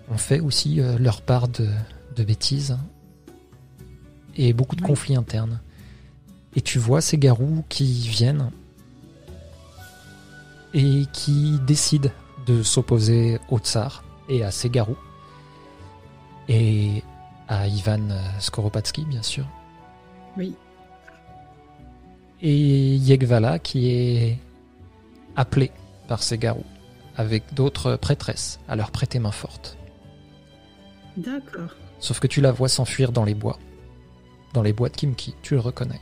ont 0.09 0.17
fait 0.17 0.39
aussi 0.39 0.81
leur 0.99 1.21
part 1.21 1.47
de, 1.47 1.67
de 2.15 2.23
bêtises 2.23 2.77
et 4.35 4.53
beaucoup 4.53 4.75
de 4.75 4.81
Oui. 4.81 4.87
conflits 4.87 5.15
internes. 5.15 5.59
Et 6.55 6.61
tu 6.61 6.79
vois 6.79 6.99
ces 6.99 7.17
garous 7.17 7.63
qui 7.69 8.07
viennent 8.09 8.51
et 10.73 11.05
qui 11.13 11.59
décident 11.65 12.09
de 12.45 12.61
s'opposer 12.63 13.39
au 13.49 13.59
tsar 13.59 14.03
et 14.27 14.43
à 14.43 14.51
ses 14.51 14.69
garous 14.69 14.97
et 16.49 17.03
à 17.47 17.67
Ivan 17.67 18.01
Skoropadsky, 18.39 19.05
bien 19.05 19.21
sûr. 19.23 19.45
Oui. 20.37 20.55
Et 22.41 22.95
Yegvala 22.95 23.59
qui 23.59 23.89
est 23.91 24.37
appelé 25.35 25.71
par 26.07 26.23
ces 26.23 26.37
garous 26.37 26.65
avec 27.15 27.53
d'autres 27.53 27.95
prêtresses 27.97 28.59
à 28.67 28.75
leur 28.75 28.91
prêter 28.91 29.19
main 29.19 29.31
forte. 29.31 29.77
D'accord. 31.17 31.75
Sauf 31.99 32.19
que 32.19 32.27
tu 32.27 32.41
la 32.41 32.51
vois 32.51 32.69
s'enfuir 32.69 33.11
dans 33.11 33.25
les 33.25 33.35
bois. 33.35 33.59
Dans 34.53 34.63
les 34.63 34.73
bois 34.73 34.89
de 34.89 34.95
Kimki, 34.95 35.35
tu 35.43 35.53
le 35.53 35.59
reconnais. 35.59 35.99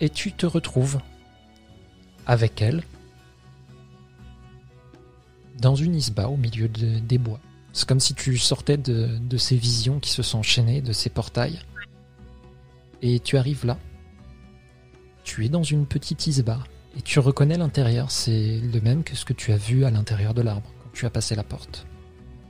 Et 0.00 0.08
tu 0.10 0.32
te 0.32 0.46
retrouves 0.46 0.98
avec 2.26 2.60
elle 2.62 2.82
dans 5.60 5.76
une 5.76 5.94
isba 5.94 6.28
au 6.28 6.36
milieu 6.36 6.68
de- 6.68 6.98
des 6.98 7.18
bois. 7.18 7.38
C'est 7.72 7.88
comme 7.88 8.00
si 8.00 8.14
tu 8.14 8.36
sortais 8.38 8.76
de, 8.76 9.18
de 9.18 9.36
ces 9.36 9.56
visions 9.56 10.00
qui 10.00 10.10
se 10.10 10.22
sont 10.22 10.38
enchaînées, 10.38 10.80
de 10.82 10.92
ces 10.92 11.08
portails. 11.10 11.60
Et 13.02 13.20
tu 13.20 13.36
arrives 13.36 13.66
là. 13.66 13.78
Tu 15.24 15.44
es 15.44 15.48
dans 15.48 15.62
une 15.62 15.86
petite 15.86 16.26
isba. 16.26 16.60
Et 16.96 17.02
tu 17.02 17.18
reconnais 17.18 17.58
l'intérieur. 17.58 18.10
C'est 18.10 18.60
le 18.60 18.80
même 18.80 19.02
que 19.02 19.16
ce 19.16 19.24
que 19.24 19.32
tu 19.32 19.52
as 19.52 19.56
vu 19.56 19.84
à 19.84 19.90
l'intérieur 19.90 20.34
de 20.34 20.42
l'arbre 20.42 20.70
quand 20.82 20.90
tu 20.92 21.06
as 21.06 21.10
passé 21.10 21.34
la 21.34 21.42
porte. 21.42 21.86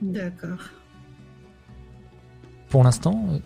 D'accord. 0.00 0.58
Pour 2.68 2.84
l'instant, 2.84 3.26
euh, 3.30 3.38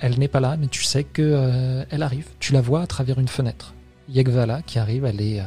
elle 0.00 0.18
n'est 0.18 0.28
pas 0.28 0.40
là, 0.40 0.56
mais 0.56 0.68
tu 0.68 0.82
sais 0.82 1.04
que 1.04 1.22
euh, 1.22 1.84
elle 1.90 2.02
arrive. 2.02 2.28
Tu 2.38 2.52
la 2.52 2.60
vois 2.60 2.82
à 2.82 2.86
travers 2.86 3.18
une 3.18 3.28
fenêtre. 3.28 3.74
Yegvala 4.08 4.62
qui 4.62 4.78
arrive, 4.78 5.04
elle 5.04 5.20
est 5.20 5.40
euh, 5.40 5.44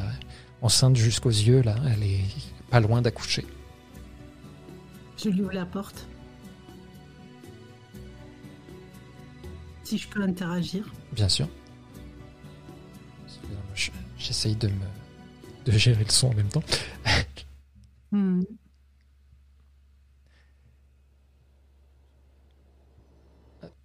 enceinte 0.61 0.95
jusqu'aux 0.95 1.29
yeux 1.29 1.61
là, 1.61 1.75
elle 1.93 2.03
est 2.03 2.23
pas 2.69 2.79
loin 2.79 3.01
d'accoucher. 3.01 3.45
Je 5.17 5.29
lui 5.29 5.41
ouvre 5.41 5.53
la 5.53 5.65
porte. 5.65 6.07
Si 9.87 9.97
je 9.97 10.07
peux 10.09 10.21
interagir. 10.21 10.83
Bien 11.13 11.29
sûr. 11.29 11.47
Je- 13.73 13.91
J'essaye 14.17 14.55
de 14.55 14.67
me 14.67 14.85
de 15.65 15.71
gérer 15.71 16.03
le 16.03 16.09
son 16.09 16.27
en 16.29 16.33
même 16.33 16.49
temps. 16.49 16.63
Hmm. 18.11 18.41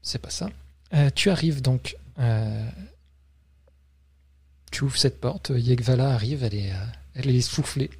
C'est 0.01 0.21
pas 0.21 0.31
ça. 0.31 0.49
Euh, 0.95 1.11
tu 1.15 1.31
arrives 1.31 1.63
donc. 1.63 1.97
euh, 2.19 2.69
tu 4.71 4.85
ouvres 4.85 4.97
cette 4.97 5.21
porte. 5.21 5.51
Yegvala 5.55 6.11
arrive. 6.15 6.45
Elle 6.45 6.55
est, 6.55 6.73
euh, 6.73 6.85
elle 7.15 7.31
est 7.31 7.35
essoufflée. 7.37 7.91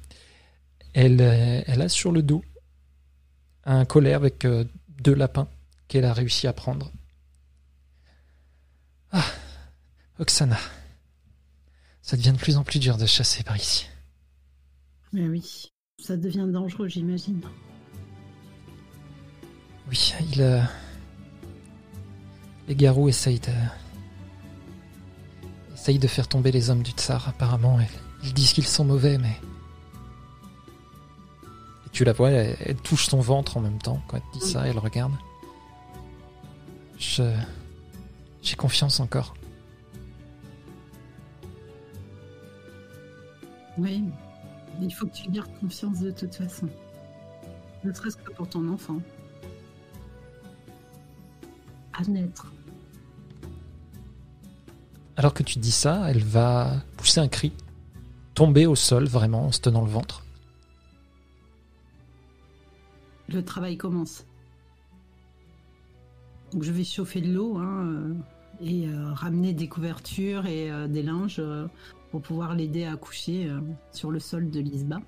Elle, 0.93 1.19
elle 1.21 1.81
a 1.81 1.89
sur 1.89 2.11
le 2.11 2.21
dos 2.23 2.43
un 3.65 3.83
collet 3.85 4.13
avec 4.13 4.45
deux 4.89 5.13
lapins 5.15 5.47
qu'elle 5.87 6.05
a 6.05 6.13
réussi 6.13 6.47
à 6.47 6.53
prendre. 6.53 6.91
Ah, 9.13 9.23
Oksana. 10.19 10.57
Ça 12.01 12.17
devient 12.17 12.33
de 12.33 12.37
plus 12.37 12.57
en 12.57 12.63
plus 12.63 12.79
dur 12.79 12.97
de 12.97 13.05
chasser 13.05 13.43
par 13.43 13.55
ici. 13.55 13.87
Mais 15.13 15.27
oui, 15.27 15.71
ça 16.01 16.17
devient 16.17 16.47
dangereux, 16.51 16.87
j'imagine. 16.87 17.41
Oui, 19.89 20.13
il. 20.31 20.41
euh, 20.41 20.61
Les 22.67 22.75
garous 22.75 23.07
essayent 23.09 23.39
de. 23.39 23.51
essayent 25.75 25.99
de 25.99 26.07
faire 26.07 26.27
tomber 26.27 26.51
les 26.51 26.69
hommes 26.69 26.83
du 26.83 26.91
tsar, 26.91 27.27
apparemment. 27.29 27.79
Ils 28.23 28.33
disent 28.33 28.53
qu'ils 28.53 28.65
sont 28.67 28.85
mauvais, 28.85 29.17
mais. 29.17 29.39
Et 31.85 31.89
tu 31.91 32.03
la 32.03 32.13
vois, 32.13 32.31
elle, 32.31 32.57
elle 32.61 32.77
touche 32.77 33.07
son 33.07 33.19
ventre 33.21 33.57
en 33.57 33.61
même 33.61 33.79
temps 33.81 34.01
quand 34.07 34.17
elle 34.17 34.39
dit 34.39 34.45
ça, 34.47 34.65
elle 34.67 34.79
regarde. 34.79 35.13
Je. 36.97 37.23
J'ai 38.43 38.55
confiance 38.55 38.99
encore. 38.99 39.33
Oui, 43.77 44.03
il 44.81 44.93
faut 44.93 45.07
que 45.07 45.13
tu 45.13 45.31
gardes 45.31 45.49
confiance 45.59 45.99
de 45.99 46.11
toute 46.11 46.35
façon. 46.35 46.69
Ne 47.83 47.91
serait-ce 47.93 48.17
que 48.17 48.31
pour 48.33 48.47
ton 48.47 48.67
enfant. 48.67 48.99
À 51.93 52.03
naître. 52.03 52.51
Alors 55.15 55.33
que 55.33 55.43
tu 55.43 55.59
dis 55.59 55.71
ça, 55.71 56.09
elle 56.09 56.23
va 56.23 56.83
pousser 56.97 57.19
un 57.19 57.27
cri, 57.27 57.53
tomber 58.33 58.65
au 58.65 58.75
sol 58.75 59.05
vraiment 59.05 59.45
en 59.45 59.51
se 59.51 59.61
tenant 59.61 59.83
le 59.83 59.91
ventre. 59.91 60.25
Le 63.29 63.43
travail 63.43 63.77
commence. 63.77 64.25
Donc 66.51 66.63
je 66.63 66.71
vais 66.71 66.83
chauffer 66.83 67.21
de 67.21 67.31
l'eau 67.31 67.57
hein, 67.57 67.85
euh, 67.85 68.13
et 68.63 68.87
euh, 68.87 69.13
ramener 69.13 69.53
des 69.53 69.67
couvertures 69.67 70.45
et 70.45 70.71
euh, 70.71 70.87
des 70.87 71.03
linges 71.03 71.39
euh, 71.39 71.67
pour 72.11 72.21
pouvoir 72.21 72.55
l'aider 72.55 72.85
à 72.85 72.95
coucher 72.95 73.49
sur 73.91 74.11
le 74.11 74.19
sol 74.19 74.51
de 74.51 74.59
l'isba. 74.59 74.99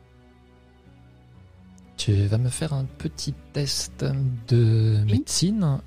Tu 1.97 2.13
vas 2.25 2.39
me 2.39 2.49
faire 2.49 2.73
un 2.73 2.85
petit 2.85 3.33
test 3.53 4.03
de 4.47 5.03
médecine. 5.05 5.79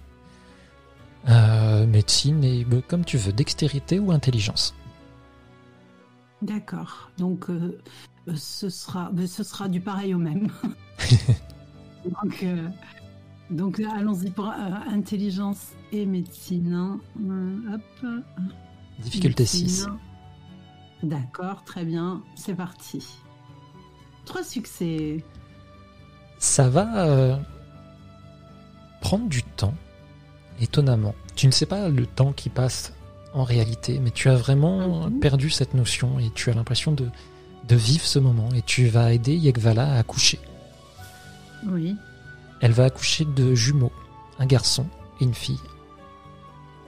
Euh, 1.29 1.87
médecine 1.87 2.45
et 2.45 2.64
comme 2.87 3.05
tu 3.05 3.19
veux, 3.19 3.33
dextérité 3.33 3.99
ou 3.99 4.12
intelligence. 4.12 4.75
D'accord. 6.41 7.11
Donc 7.19 7.51
euh, 7.51 7.81
ce 8.37 8.69
sera, 8.69 9.11
ce 9.27 9.43
sera 9.43 9.69
du 9.69 9.81
pareil 9.81 10.14
au 10.14 10.19
même. 10.19 10.49
donc 12.05 12.43
euh, 12.43 12.69
donc 13.51 13.80
allons-y 13.80 14.30
pour 14.30 14.46
euh, 14.49 14.53
intelligence 14.90 15.72
et 15.92 16.05
médecine. 16.07 16.72
hein. 16.74 17.01
Euh, 17.28 17.74
hop. 17.74 18.22
Difficulté 19.01 19.46
6. 19.46 19.62
Médecine. 19.62 19.99
D'accord, 21.03 21.62
très 21.64 21.84
bien, 21.84 22.22
c'est 22.34 22.55
parti. 22.55 23.05
Trois 24.24 24.42
succès. 24.44 25.24
Ça 26.38 26.68
va 26.68 27.07
euh, 27.07 27.36
prendre 29.01 29.28
du 29.28 29.42
temps, 29.42 29.74
étonnamment. 30.61 31.14
Tu 31.36 31.46
ne 31.46 31.53
sais 31.53 31.66
pas 31.66 31.88
le 31.88 32.05
temps 32.07 32.32
qui 32.32 32.49
passe 32.49 32.92
en 33.32 33.44
réalité, 33.44 34.01
mais 34.01 34.11
tu 34.11 34.28
as 34.28 34.34
vraiment 34.36 35.07
Mhm. 35.09 35.20
perdu 35.20 35.51
cette 35.51 35.74
notion 35.74 36.18
et 36.18 36.30
tu 36.34 36.51
as 36.51 36.55
l'impression 36.55 36.92
de, 36.92 37.09
de 37.68 37.76
vivre 37.76 38.05
ce 38.05 38.18
moment 38.18 38.49
et 38.55 38.62
tu 38.62 38.86
vas 38.88 39.12
aider 39.12 39.36
Yegvala 39.36 39.94
à 39.94 39.99
accoucher. 39.99 40.40
Oui, 41.66 41.96
Elle 42.61 42.73
va 42.73 42.85
accoucher 42.85 43.25
de 43.25 43.55
jumeaux, 43.55 43.93
un 44.39 44.47
garçon 44.47 44.87
et 45.21 45.25
une 45.25 45.35
fille. 45.35 45.61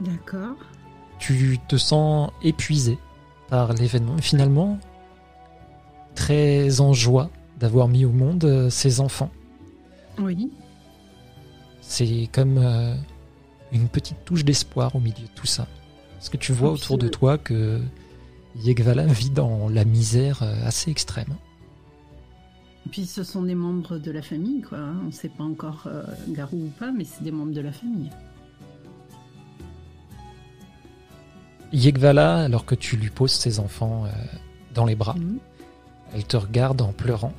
d'accord. 0.01 0.57
tu 1.19 1.59
te 1.69 1.77
sens 1.77 2.31
épuisé 2.43 2.99
par 3.49 3.73
l'événement. 3.75 4.17
Et 4.17 4.23
Finalement, 4.23 4.79
très 6.15 6.81
en 6.81 6.93
joie 6.93 7.31
d'avoir 7.59 7.89
mis 7.89 8.05
au 8.05 8.11
monde 8.11 8.45
euh, 8.45 8.71
ces 8.71 9.01
enfants. 9.01 9.31
Oui, 10.19 10.51
C'est 11.81 12.29
comme 12.33 12.59
euh, 12.59 12.95
une 13.73 13.89
petite 13.89 14.25
touche 14.25 14.45
d'espoir 14.45 14.97
au 14.97 15.01
milieu 15.01 15.27
de 15.27 15.35
tout 15.35 15.47
ça. 15.47 15.67
Parce 16.15 16.29
que 16.29 16.37
tu 16.37 16.53
vois 16.53 16.71
autour 16.71 16.99
de 16.99 17.09
toi 17.09 17.39
que 17.39 17.81
Yegvala 18.57 19.07
vit 19.07 19.31
dans 19.31 19.69
la 19.69 19.85
misère 19.85 20.43
euh, 20.43 20.67
assez 20.67 20.91
extrême. 20.91 21.35
Puis 22.91 23.07
ce 23.07 23.23
sont 23.23 23.43
des 23.43 23.55
membres 23.55 23.99
de 23.99 24.11
la 24.11 24.23
famille, 24.23 24.63
quoi. 24.63 24.79
hein. 24.79 24.97
On 25.03 25.07
ne 25.07 25.11
sait 25.13 25.29
pas 25.29 25.45
encore 25.45 25.85
euh, 25.87 26.03
Garou 26.29 26.57
ou 26.57 26.71
pas, 26.79 26.91
mais 26.93 27.05
c'est 27.05 27.23
des 27.23 27.31
membres 27.31 27.53
de 27.53 27.61
la 27.61 27.73
famille. 27.73 28.11
Yegvala, 31.73 32.39
alors 32.45 32.65
que 32.65 32.75
tu 32.75 32.97
lui 32.97 33.11
poses 33.11 33.33
ses 33.33 33.61
enfants 33.61 34.05
euh, 34.07 34.09
dans 34.75 34.85
les 34.85 34.97
bras, 34.97 35.15
Mhm. 35.15 35.39
elle 36.15 36.25
te 36.25 36.37
regarde 36.37 36.81
en 36.83 36.93
pleurant. 36.93 37.33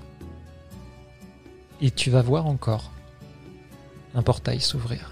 Et 1.82 1.92
tu 1.92 2.10
vas 2.12 2.22
voir 2.22 2.46
encore 2.46 2.92
un 4.14 4.22
portail 4.22 4.62
s'ouvrir. 4.62 5.12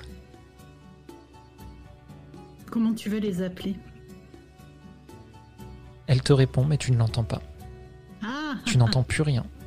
Comment 2.70 2.94
tu 2.94 3.10
veux 3.10 3.18
les 3.20 3.42
appeler? 3.42 3.76
Elle 6.08 6.22
te 6.22 6.32
répond, 6.34 6.64
mais 6.64 6.78
tu 6.78 6.92
ne 6.92 6.98
l'entends 6.98 7.24
pas. 7.24 7.42
Ah 8.24 8.56
Tu 8.66 8.78
n'entends 8.78 9.04
plus 9.04 9.22
rien. 9.24 9.46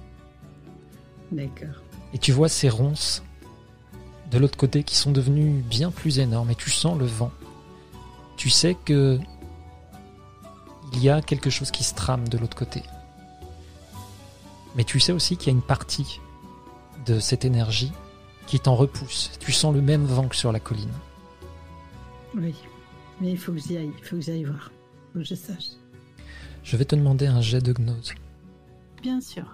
D'accord. 1.33 1.83
Et 2.15 2.19
tu 2.19 2.31
vois 2.31 2.49
ces 2.49 2.69
ronces 2.69 3.23
de 4.31 4.39
l'autre 4.39 4.57
côté 4.57 4.83
qui 4.83 4.97
sont 4.97 5.11
devenues 5.13 5.63
bien 5.63 5.91
plus 5.91 6.19
énormes. 6.19 6.51
Et 6.51 6.55
tu 6.55 6.71
sens 6.71 6.99
le 6.99 7.07
vent. 7.07 7.33
Tu 8.37 8.51
sais 8.51 8.77
que 8.85 9.19
il 10.93 11.03
y 11.03 11.09
a 11.09 11.23
quelque 11.23 11.51
chose 11.51 11.71
qui 11.71 11.85
se 11.85 11.95
trame 11.95 12.29
de 12.29 12.39
l'autre 12.39 12.57
côté. 12.57 12.83
Mais 14.77 14.85
tu 14.85 15.01
sais 15.01 15.13
aussi 15.13 15.37
qu'il 15.37 15.49
y 15.49 15.51
a 15.51 15.57
une 15.57 15.63
partie 15.63 16.21
de 17.07 17.19
cette 17.19 17.45
énergie 17.45 17.93
qui 18.47 18.61
t'en 18.61 18.75
repousse. 18.75 19.31
Tu 19.41 19.53
sens 19.53 19.75
le 19.75 19.81
même 19.81 20.05
vent 20.05 20.29
que 20.29 20.37
sur 20.37 20.53
la 20.53 20.61
colline. 20.61 20.93
Oui. 22.35 22.55
Mais 23.21 23.33
il 23.33 23.39
faut 23.39 23.53
que 23.53 23.59
j'y 23.59 23.77
aille. 23.77 23.93
Il 23.99 24.05
faut 24.05 24.17
que 24.17 24.23
j'aille 24.23 24.45
voir. 24.45 24.71
Il 24.71 25.13
faut 25.13 25.19
que 25.21 25.25
je 25.25 25.35
sache. 25.35 25.71
Je 26.63 26.77
vais 26.77 26.85
te 26.85 26.95
demander 26.95 27.27
un 27.27 27.41
jet 27.41 27.61
de 27.61 27.73
gnose. 27.73 28.13
Bien 29.03 29.21
sûr. 29.21 29.45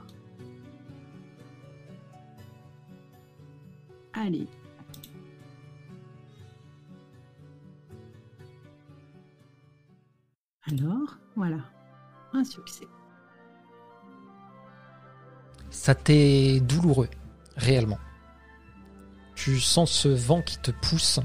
Alors, 10.63 11.19
voilà. 11.35 11.59
Un 12.33 12.45
succès. 12.45 12.87
Ça 15.71 15.95
t'est 15.95 16.61
douloureux, 16.61 17.09
réellement. 17.57 17.99
Tu 19.35 19.61
sens 19.61 19.91
ce 19.91 20.09
vent 20.09 20.43
qui 20.43 20.59
te 20.59 20.71
pousse 20.71 21.21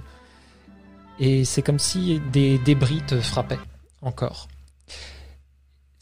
et 1.20 1.46
c'est 1.46 1.62
comme 1.62 1.80
si 1.80 2.20
des 2.32 2.58
débris 2.60 3.02
te 3.06 3.20
frappaient 3.20 3.60
encore. 4.02 4.48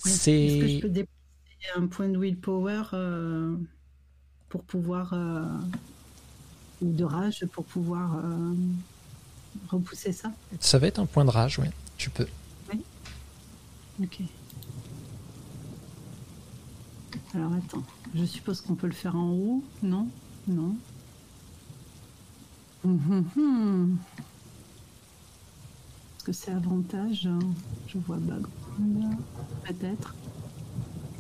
Ouais, 0.06 0.12
Est-ce 0.12 0.58
que 0.58 0.68
je 0.68 0.74
C'est 0.74 0.80
peux 0.82 0.90
dépenser 0.90 1.12
un 1.76 1.88
point 1.88 2.10
de 2.10 2.18
willpower 2.18 2.84
euh, 2.94 3.56
pour 4.50 4.64
pouvoir. 4.64 5.14
euh, 5.14 5.46
ou 6.82 6.92
de 6.92 7.04
rage 7.04 7.46
pour 7.52 7.66
pouvoir 7.66 8.18
euh, 8.18 8.54
repousser 9.70 10.12
ça? 10.12 10.32
Ça 10.60 10.78
va 10.80 10.88
être 10.88 11.00
un 11.00 11.06
point 11.06 11.26
de 11.26 11.30
rage, 11.30 11.60
oui. 11.60 11.68
Tu 11.98 12.10
peux. 12.10 12.28
Ok. 14.02 14.22
Alors 17.36 17.54
attends, 17.54 17.84
je 18.16 18.26
suppose 18.26 18.62
qu'on 18.62 18.76
peut 18.76 18.88
le 18.88 18.94
faire 18.94 19.16
en 19.16 19.32
haut 19.32 19.64
Non? 19.84 20.08
Non? 20.48 20.76
Hum, 22.84 23.00
hum, 23.10 23.26
hum. 23.38 23.98
Est-ce 26.18 26.24
que 26.26 26.34
c'est 26.34 26.52
avantage 26.52 27.28
hein? 27.28 27.40
Je 27.88 27.98
vois 28.00 28.18
background, 28.18 29.16
peut-être. 29.66 30.16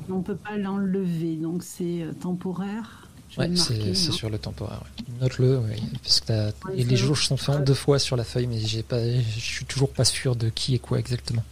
Mais 0.08 0.16
on 0.16 0.22
peut 0.24 0.36
pas 0.36 0.58
l'enlever, 0.58 1.36
donc 1.36 1.64
c'est 1.64 2.02
euh, 2.02 2.14
temporaire. 2.14 3.08
Ouais, 3.38 3.50
c'est 3.56 3.92
hein. 3.92 4.12
sur 4.12 4.30
le 4.30 4.38
temporaire. 4.38 4.82
ouais. 4.84 5.06
Note-le, 5.22 5.60
oui, 5.60 5.82
parce 6.04 6.20
que 6.20 6.32
Ouais, 6.68 6.80
et 6.80 6.84
les 6.84 6.98
jauges 6.98 7.28
sont 7.28 7.38
faits 7.38 7.56
en 7.56 7.60
deux 7.60 7.74
fois 7.74 7.98
sur 7.98 8.18
la 8.18 8.24
feuille, 8.24 8.48
mais 8.48 8.60
j'ai 8.60 8.84
pas, 8.84 9.00
je 9.02 9.40
suis 9.40 9.66
toujours 9.66 9.92
pas 9.92 10.04
sûr 10.04 10.36
de 10.36 10.50
qui 10.50 10.76
et 10.76 10.80
quoi 10.80 11.00
exactement. 11.00 11.44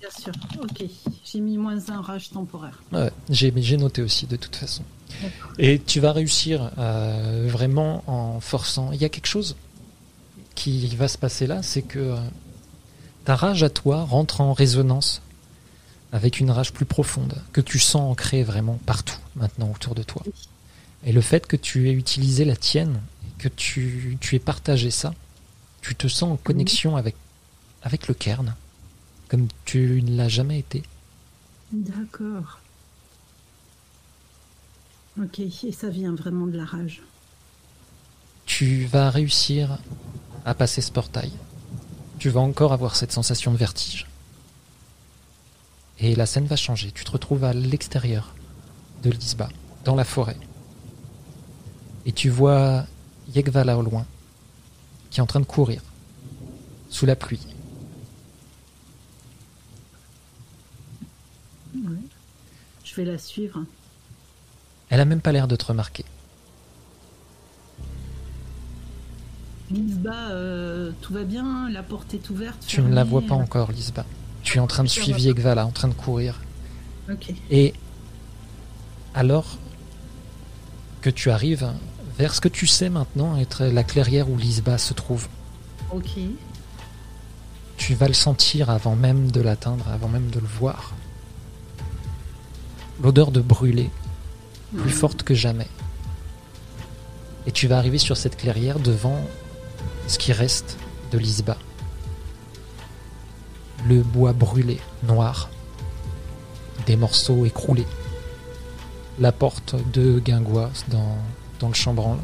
Bien 0.00 0.10
sûr, 0.10 0.32
ok. 0.62 0.84
J'ai 1.24 1.40
mis 1.40 1.58
moins 1.58 1.90
un 1.90 2.00
rage 2.00 2.30
temporaire. 2.30 2.80
Ouais, 2.92 3.10
j'ai 3.30 3.76
noté 3.76 4.02
aussi 4.02 4.26
de 4.26 4.36
toute 4.36 4.54
façon. 4.54 4.84
Et 5.58 5.80
tu 5.80 6.00
vas 6.00 6.12
réussir 6.12 6.70
euh, 6.78 7.48
vraiment 7.50 8.04
en 8.06 8.40
forçant. 8.40 8.92
Il 8.92 9.00
y 9.00 9.04
a 9.04 9.08
quelque 9.08 9.26
chose 9.26 9.56
qui 10.54 10.86
va 10.96 11.08
se 11.08 11.18
passer 11.18 11.46
là, 11.46 11.62
c'est 11.62 11.82
que 11.82 11.98
euh, 11.98 12.16
ta 13.24 13.34
rage 13.34 13.62
à 13.62 13.70
toi 13.70 14.04
rentre 14.04 14.40
en 14.40 14.52
résonance 14.52 15.22
avec 16.12 16.40
une 16.40 16.50
rage 16.50 16.72
plus 16.72 16.86
profonde 16.86 17.34
que 17.52 17.60
tu 17.60 17.78
sens 17.78 18.10
ancrée 18.10 18.42
vraiment 18.42 18.78
partout 18.86 19.18
maintenant 19.36 19.70
autour 19.74 19.94
de 19.94 20.02
toi. 20.02 20.22
Et 21.04 21.12
le 21.12 21.20
fait 21.20 21.46
que 21.46 21.56
tu 21.56 21.88
aies 21.88 21.92
utilisé 21.92 22.44
la 22.44 22.56
tienne, 22.56 23.00
que 23.38 23.48
tu, 23.48 24.18
tu 24.20 24.36
aies 24.36 24.40
partagé 24.40 24.90
ça, 24.90 25.14
tu 25.80 25.94
te 25.94 26.08
sens 26.08 26.32
en 26.32 26.36
connexion 26.36 26.96
avec, 26.96 27.14
avec 27.82 28.08
le 28.08 28.14
cairn, 28.14 28.54
comme 29.28 29.48
tu 29.64 30.02
ne 30.02 30.16
l'as 30.16 30.28
jamais 30.28 30.58
été. 30.58 30.82
D'accord. 31.72 32.60
Ok, 35.20 35.40
et 35.40 35.72
ça 35.72 35.88
vient 35.88 36.14
vraiment 36.14 36.46
de 36.46 36.56
la 36.56 36.64
rage. 36.64 37.02
tu 38.46 38.86
vas 38.86 39.10
réussir 39.10 39.78
à 40.44 40.54
passer 40.54 40.80
ce 40.80 40.90
portail. 40.90 41.30
Tu 42.18 42.30
vas 42.30 42.40
encore 42.40 42.72
avoir 42.72 42.96
cette 42.96 43.12
sensation 43.12 43.52
de 43.52 43.56
vertige. 43.56 44.06
Et 46.00 46.14
la 46.16 46.26
scène 46.26 46.46
va 46.46 46.56
changer. 46.56 46.90
Tu 46.92 47.04
te 47.04 47.10
retrouves 47.10 47.44
à 47.44 47.52
l'extérieur 47.52 48.34
de 49.02 49.10
l'Isba, 49.10 49.48
dans 49.84 49.94
la 49.94 50.04
forêt. 50.04 50.36
Et 52.06 52.12
tu 52.12 52.30
vois 52.30 52.84
Yegvala 53.34 53.76
au 53.76 53.82
loin, 53.82 54.06
qui 55.10 55.20
est 55.20 55.22
en 55.22 55.26
train 55.26 55.40
de 55.40 55.44
courir, 55.44 55.82
sous 56.88 57.06
la 57.06 57.16
pluie. 57.16 57.46
Ouais. 61.74 61.80
Je 62.84 62.94
vais 62.94 63.04
la 63.04 63.18
suivre. 63.18 63.64
Elle 64.90 65.00
a 65.00 65.04
même 65.04 65.20
pas 65.20 65.32
l'air 65.32 65.48
de 65.48 65.56
te 65.56 65.66
remarquer. 65.66 66.04
Lisba, 69.70 70.30
euh, 70.30 70.92
tout 71.02 71.12
va 71.12 71.24
bien 71.24 71.68
La 71.70 71.82
porte 71.82 72.14
est 72.14 72.30
ouverte 72.30 72.64
Tu 72.66 72.80
ne 72.80 72.94
la 72.94 73.04
vois 73.04 73.20
pas 73.20 73.34
encore, 73.34 73.70
l'Isba. 73.70 74.06
Tu 74.42 74.56
es 74.56 74.60
en 74.60 74.66
train 74.66 74.82
de 74.82 74.88
Je 74.88 74.94
suivre. 74.94 75.18
Yegvala, 75.18 75.66
en 75.66 75.72
train 75.72 75.88
de 75.88 75.94
courir. 75.94 76.40
Et 77.50 77.74
alors 79.14 79.58
que 81.00 81.10
tu 81.10 81.30
arrives 81.30 81.70
vers 82.18 82.34
ce 82.34 82.40
que 82.40 82.48
tu 82.48 82.66
sais 82.66 82.88
maintenant 82.90 83.36
être 83.38 83.64
la 83.64 83.84
clairière 83.84 84.28
où 84.28 84.36
Lisba 84.36 84.78
se 84.78 84.92
trouve, 84.94 85.28
Ok. 85.92 86.18
tu 87.76 87.94
vas 87.94 88.08
le 88.08 88.14
sentir 88.14 88.70
avant 88.70 88.96
même 88.96 89.30
de 89.30 89.40
l'atteindre, 89.40 89.86
avant 89.88 90.08
même 90.08 90.28
de 90.30 90.40
le 90.40 90.46
voir. 90.46 90.92
L'odeur 93.02 93.30
de 93.30 93.40
brûlé, 93.40 93.90
plus 94.76 94.90
forte 94.90 95.22
que 95.22 95.34
jamais. 95.34 95.68
Et 97.46 97.52
tu 97.52 97.68
vas 97.68 97.78
arriver 97.78 97.98
sur 97.98 98.16
cette 98.16 98.36
clairière 98.36 98.80
devant 98.80 99.20
ce 100.08 100.18
qui 100.18 100.32
reste 100.32 100.76
de 101.12 101.18
Lisba. 101.18 101.56
Le 103.86 104.02
bois 104.02 104.32
brûlé, 104.32 104.80
noir, 105.04 105.48
des 106.86 106.96
morceaux 106.96 107.44
écroulés, 107.46 107.86
la 109.18 109.32
porte 109.32 109.74
de 109.92 110.18
guingois 110.20 110.70
dans, 110.88 111.16
dans 111.60 111.68
le 111.68 111.74
chambranle. 111.74 112.18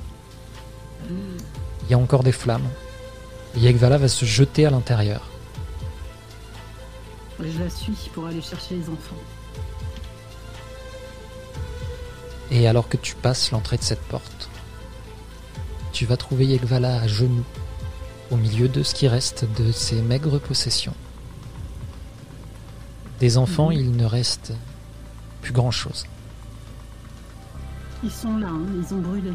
Il 1.10 1.90
y 1.90 1.94
a 1.94 1.98
encore 1.98 2.22
des 2.22 2.32
flammes. 2.32 2.68
Et 3.56 3.60
Yegvala 3.60 3.98
va 3.98 4.08
se 4.08 4.24
jeter 4.24 4.66
à 4.66 4.70
l'intérieur. 4.70 5.28
Je 7.40 7.58
la 7.58 7.68
suis 7.68 7.92
pour 8.14 8.26
aller 8.26 8.40
chercher 8.40 8.76
les 8.76 8.88
enfants. 8.88 9.16
Et 12.50 12.68
alors 12.68 12.88
que 12.88 12.96
tu 12.96 13.14
passes 13.14 13.50
l'entrée 13.50 13.76
de 13.76 13.82
cette 13.82 14.00
porte, 14.02 14.48
tu 15.92 16.06
vas 16.06 16.16
trouver 16.16 16.46
Yegvala 16.46 17.00
à 17.00 17.06
genoux, 17.06 17.44
au 18.30 18.36
milieu 18.36 18.68
de 18.68 18.82
ce 18.82 18.94
qui 18.94 19.08
reste 19.08 19.46
de 19.58 19.72
ses 19.72 20.00
maigres 20.02 20.40
possessions. 20.40 20.94
Des 23.20 23.36
enfants, 23.38 23.70
Mhm. 23.70 23.76
il 23.78 23.96
ne 23.96 24.04
reste 24.04 24.52
plus 25.42 25.52
grand-chose. 25.52 26.04
Ils 28.04 28.10
sont 28.10 28.36
là, 28.36 28.48
hein, 28.48 28.66
ils 28.76 28.94
ont 28.94 28.98
brûlé. 29.00 29.32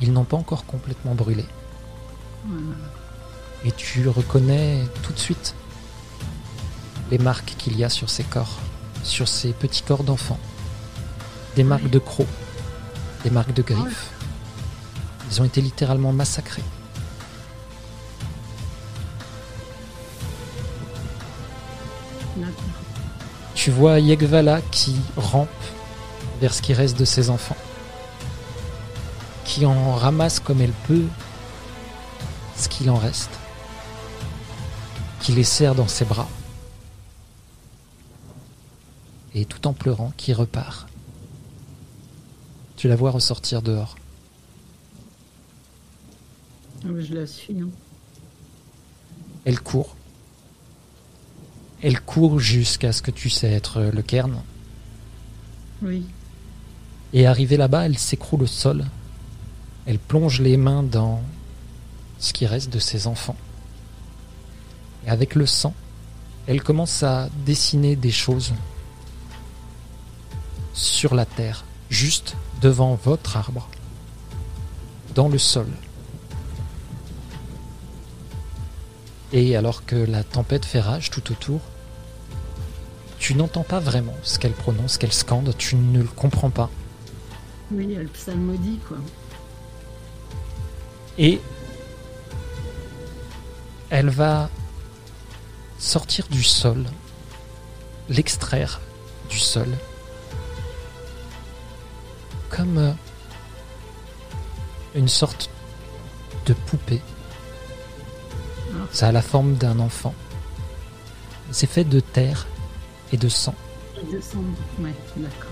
Ils 0.00 0.12
n'ont 0.12 0.24
pas 0.24 0.36
encore 0.36 0.64
complètement 0.66 1.14
brûlé. 1.14 1.44
Voilà. 2.46 2.76
Et 3.64 3.72
tu 3.72 4.08
reconnais 4.08 4.86
tout 5.02 5.12
de 5.12 5.18
suite 5.18 5.54
les 7.10 7.18
marques 7.18 7.54
qu'il 7.58 7.76
y 7.76 7.84
a 7.84 7.88
sur 7.90 8.08
ces 8.08 8.22
corps, 8.22 8.58
sur 9.02 9.28
ces 9.28 9.52
petits 9.52 9.82
corps 9.82 10.04
d'enfants. 10.04 10.38
Des 11.56 11.64
marques 11.64 11.82
Ouais. 11.84 11.90
de 11.90 11.98
crocs, 11.98 12.26
des 13.24 13.30
marques 13.30 13.52
de 13.52 13.62
griffes. 13.62 14.10
Ils 15.30 15.42
ont 15.42 15.44
été 15.44 15.60
littéralement 15.60 16.12
massacrés. 16.12 16.62
Tu 23.54 23.70
vois 23.70 23.98
Yegvala 24.00 24.60
qui 24.70 24.96
rampe 25.16 25.48
vers 26.40 26.54
ce 26.54 26.62
qui 26.62 26.72
reste 26.72 26.98
de 26.98 27.04
ses 27.04 27.30
enfants, 27.30 27.56
qui 29.44 29.66
en 29.66 29.94
ramasse 29.94 30.40
comme 30.40 30.60
elle 30.60 30.72
peut 30.86 31.04
ce 32.56 32.68
qu'il 32.68 32.90
en 32.90 32.96
reste, 32.96 33.30
qui 35.20 35.32
les 35.32 35.44
serre 35.44 35.74
dans 35.74 35.88
ses 35.88 36.04
bras, 36.04 36.28
et 39.34 39.44
tout 39.44 39.66
en 39.66 39.72
pleurant, 39.72 40.12
qui 40.16 40.32
repart. 40.32 40.88
Tu 42.76 42.88
la 42.88 42.96
vois 42.96 43.10
ressortir 43.10 43.60
dehors. 43.62 43.96
Ah, 46.84 46.88
Je 46.98 47.14
la 47.14 47.26
suis. 47.26 47.60
hein. 47.60 47.68
Elle 49.44 49.60
court. 49.60 49.94
Elle 51.82 52.00
court 52.00 52.38
jusqu'à 52.40 52.92
ce 52.92 53.02
que 53.02 53.10
tu 53.10 53.30
sais 53.30 53.50
être 53.50 53.80
le 53.82 54.02
cairn. 54.02 54.42
Oui. 55.82 56.04
Et 57.12 57.26
arrivée 57.26 57.56
là-bas, 57.56 57.86
elle 57.86 57.98
s'écroule 57.98 58.42
au 58.42 58.46
sol. 58.46 58.84
Elle 59.86 59.98
plonge 59.98 60.40
les 60.40 60.56
mains 60.56 60.82
dans 60.82 61.22
ce 62.18 62.32
qui 62.32 62.46
reste 62.46 62.70
de 62.70 62.78
ses 62.78 63.06
enfants. 63.06 63.36
Et 65.06 65.10
avec 65.10 65.34
le 65.34 65.46
sang, 65.46 65.74
elle 66.46 66.62
commence 66.62 67.02
à 67.02 67.28
dessiner 67.46 67.96
des 67.96 68.10
choses 68.10 68.52
sur 70.74 71.14
la 71.14 71.26
terre, 71.26 71.64
juste 71.90 72.36
devant 72.60 72.94
votre 72.94 73.36
arbre, 73.36 73.68
dans 75.14 75.28
le 75.28 75.38
sol. 75.38 75.66
Et 79.32 79.56
alors 79.56 79.84
que 79.84 79.96
la 79.96 80.24
tempête 80.24 80.64
fait 80.64 80.80
rage 80.80 81.10
tout 81.10 81.30
autour, 81.30 81.60
tu 83.18 83.34
n'entends 83.34 83.62
pas 83.62 83.80
vraiment 83.80 84.16
ce 84.22 84.38
qu'elle 84.38 84.52
prononce, 84.52 84.94
ce 84.94 84.98
qu'elle 84.98 85.12
scande, 85.12 85.54
tu 85.56 85.76
ne 85.76 86.00
le 86.00 86.08
comprends 86.08 86.50
pas. 86.50 86.70
Oui, 87.72 87.94
elle 87.94 88.08
psalmodie, 88.08 88.78
quoi. 88.86 88.98
Et 91.18 91.40
elle 93.90 94.08
va 94.08 94.48
sortir 95.78 96.26
du 96.28 96.42
sol, 96.42 96.84
l'extraire 98.08 98.80
du 99.28 99.38
sol, 99.38 99.68
comme 102.48 102.78
euh, 102.78 102.92
une 104.94 105.08
sorte 105.08 105.50
de 106.46 106.54
poupée. 106.54 107.02
Ah. 108.72 108.86
Ça 108.92 109.08
a 109.08 109.12
la 109.12 109.22
forme 109.22 109.54
d'un 109.54 109.78
enfant. 109.78 110.14
C'est 111.52 111.66
fait 111.66 111.84
de 111.84 112.00
terre 112.00 112.46
et 113.12 113.16
de 113.16 113.28
sang. 113.28 113.54
Et 114.00 114.14
de 114.14 114.20
sang. 114.20 114.44
Ouais, 114.78 114.94
d'accord. 115.16 115.49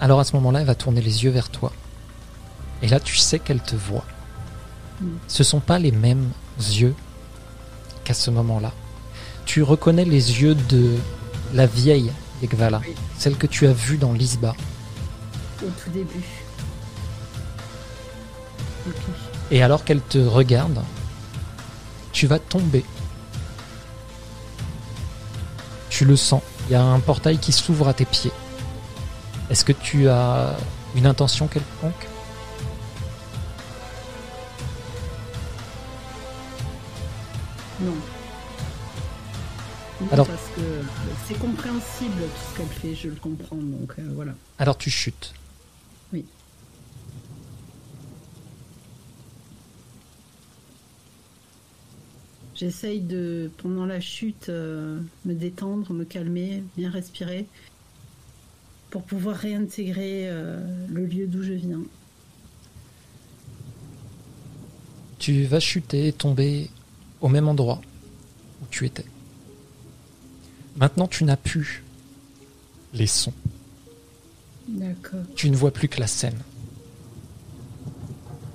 Alors 0.00 0.20
à 0.20 0.24
ce 0.24 0.34
moment-là, 0.36 0.60
elle 0.60 0.66
va 0.66 0.74
tourner 0.74 1.00
les 1.00 1.24
yeux 1.24 1.30
vers 1.30 1.48
toi. 1.48 1.72
Et 2.82 2.88
là, 2.88 3.00
tu 3.00 3.16
sais 3.16 3.38
qu'elle 3.38 3.60
te 3.60 3.74
voit. 3.76 4.04
Mm. 5.00 5.06
Ce 5.26 5.42
sont 5.44 5.60
pas 5.60 5.78
les 5.78 5.92
mêmes 5.92 6.30
yeux 6.58 6.94
qu'à 8.04 8.14
ce 8.14 8.30
moment-là. 8.30 8.72
Tu 9.44 9.62
reconnais 9.62 10.04
les 10.04 10.42
yeux 10.42 10.54
de 10.54 10.96
la 11.54 11.66
vieille 11.66 12.12
Yegvala, 12.42 12.80
Oui. 12.86 12.94
celle 13.18 13.36
que 13.36 13.46
tu 13.46 13.66
as 13.66 13.72
vue 13.72 13.96
dans 13.98 14.12
l'Isba. 14.12 14.54
Au 15.62 15.66
tout 15.66 15.90
début. 15.90 16.24
Et 19.50 19.62
alors 19.62 19.84
qu'elle 19.84 20.00
te 20.00 20.18
regarde, 20.18 20.82
tu 22.12 22.26
vas 22.26 22.38
tomber. 22.38 22.84
Tu 25.90 26.04
le 26.04 26.16
sens. 26.16 26.42
Il 26.68 26.72
y 26.72 26.76
a 26.76 26.82
un 26.82 27.00
portail 27.00 27.38
qui 27.38 27.50
s'ouvre 27.52 27.88
à 27.88 27.94
tes 27.94 28.04
pieds. 28.04 28.32
Est-ce 29.50 29.64
que 29.64 29.72
tu 29.72 30.08
as 30.08 30.56
une 30.94 31.06
intention 31.06 31.46
quelconque? 31.48 32.06
Non. 37.80 37.92
Non, 40.00 40.08
Alors- 40.12 40.26
parce 40.26 40.48
que 40.54 40.60
c'est 41.26 41.38
compréhensible 41.38 42.22
tout 42.22 42.52
ce 42.52 42.56
qu'elle 42.58 42.66
fait, 42.68 42.94
je 42.94 43.08
le 43.08 43.16
comprends, 43.16 43.56
donc 43.56 43.94
euh, 43.98 44.02
voilà. 44.14 44.32
Alors 44.58 44.76
tu 44.78 44.90
chutes. 44.90 45.34
Oui. 46.12 46.24
J'essaye 52.54 53.00
de, 53.00 53.50
pendant 53.58 53.86
la 53.86 54.00
chute, 54.00 54.48
euh, 54.48 54.98
me 55.24 55.34
détendre, 55.34 55.92
me 55.92 56.04
calmer, 56.04 56.62
bien 56.76 56.90
respirer, 56.90 57.46
pour 58.90 59.02
pouvoir 59.02 59.36
réintégrer 59.36 60.28
euh, 60.28 60.60
le 60.88 61.06
lieu 61.06 61.26
d'où 61.26 61.42
je 61.42 61.52
viens. 61.52 61.82
Tu 65.18 65.44
vas 65.44 65.60
chuter 65.60 66.08
et 66.08 66.12
tomber 66.12 66.70
au 67.20 67.28
même 67.28 67.48
endroit 67.48 67.80
où 68.62 68.66
tu 68.70 68.86
étais. 68.86 69.04
Maintenant, 70.76 71.08
tu 71.08 71.24
n'as 71.24 71.36
plus 71.36 71.82
les 72.94 73.06
sons. 73.06 73.32
D'accord. 74.68 75.24
Tu 75.34 75.50
ne 75.50 75.56
vois 75.56 75.72
plus 75.72 75.88
que 75.88 76.00
la 76.00 76.06
scène. 76.06 76.38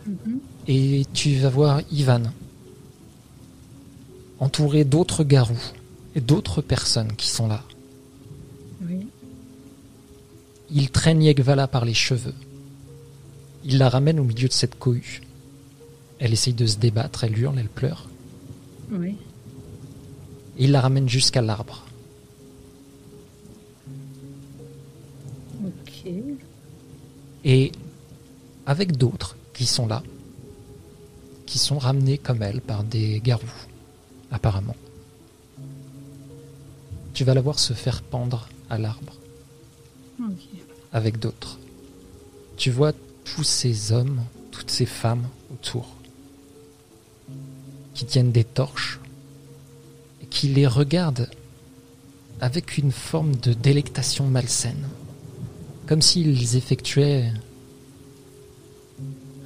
Mhm. 0.05 0.39
Et 0.67 1.05
tu 1.13 1.35
vas 1.35 1.49
voir 1.49 1.81
Ivan, 1.91 2.23
entouré 4.39 4.85
d'autres 4.85 5.23
garous 5.23 5.73
et 6.15 6.21
d'autres 6.21 6.61
personnes 6.61 7.13
qui 7.15 7.27
sont 7.27 7.47
là. 7.47 7.63
Il 10.75 10.89
traîne 10.89 11.21
Yegvala 11.21 11.67
par 11.67 11.85
les 11.85 11.93
cheveux. 11.93 12.33
Il 13.63 13.77
la 13.77 13.89
ramène 13.89 14.19
au 14.19 14.23
milieu 14.23 14.47
de 14.47 14.53
cette 14.53 14.77
cohue. 14.79 15.21
Elle 16.17 16.33
essaye 16.33 16.53
de 16.53 16.65
se 16.65 16.77
débattre, 16.77 17.23
elle 17.23 17.37
hurle, 17.37 17.59
elle 17.59 17.69
pleure. 17.69 18.09
Oui. 18.91 19.15
Et 20.57 20.65
il 20.65 20.71
la 20.71 20.81
ramène 20.81 21.07
jusqu'à 21.07 21.43
l'arbre. 21.43 21.85
Ok. 25.63 26.11
Et 27.45 27.71
avec 28.65 28.97
d'autres 28.97 29.37
qui 29.53 29.67
sont 29.67 29.85
là, 29.85 30.01
qui 31.45 31.59
sont 31.59 31.77
ramenés 31.77 32.17
comme 32.17 32.41
elle 32.41 32.61
par 32.61 32.83
des 32.83 33.21
garous, 33.23 33.67
apparemment. 34.31 34.75
Tu 37.13 37.23
vas 37.23 37.35
la 37.35 37.41
voir 37.41 37.59
se 37.59 37.73
faire 37.73 38.01
pendre 38.01 38.49
à 38.71 38.79
l'arbre 38.79 39.13
Ok. 40.19 40.62
Avec 40.93 41.19
d'autres. 41.19 41.59
Tu 42.55 42.71
vois 42.71 42.93
tous 43.25 43.43
ces 43.43 43.91
hommes, 43.91 44.21
toutes 44.51 44.71
ces 44.71 44.85
femmes 44.85 45.27
autour, 45.51 45.87
qui 47.93 48.05
tiennent 48.05 48.31
des 48.31 48.43
torches 48.43 48.99
et 50.21 50.25
qui 50.27 50.47
les 50.47 50.67
regardent 50.67 51.29
avec 52.39 52.77
une 52.77 52.91
forme 52.91 53.35
de 53.35 53.53
délectation 53.53 54.27
malsaine, 54.27 54.87
comme 55.87 56.01
s'ils 56.01 56.55
effectuaient 56.55 57.31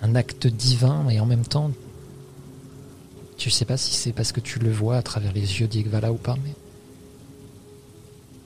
un 0.01 0.15
acte 0.15 0.47
divin 0.47 1.07
et 1.09 1.19
en 1.19 1.25
même 1.25 1.45
temps, 1.45 1.71
tu 3.37 3.49
sais 3.49 3.65
pas 3.65 3.77
si 3.77 3.93
c'est 3.93 4.13
parce 4.13 4.31
que 4.31 4.39
tu 4.39 4.59
le 4.59 4.71
vois 4.71 4.97
à 4.97 5.01
travers 5.01 5.31
les 5.31 5.59
yeux 5.59 5.67
d'Igvala 5.67 6.11
ou 6.11 6.17
pas, 6.17 6.35
mais 6.43 6.53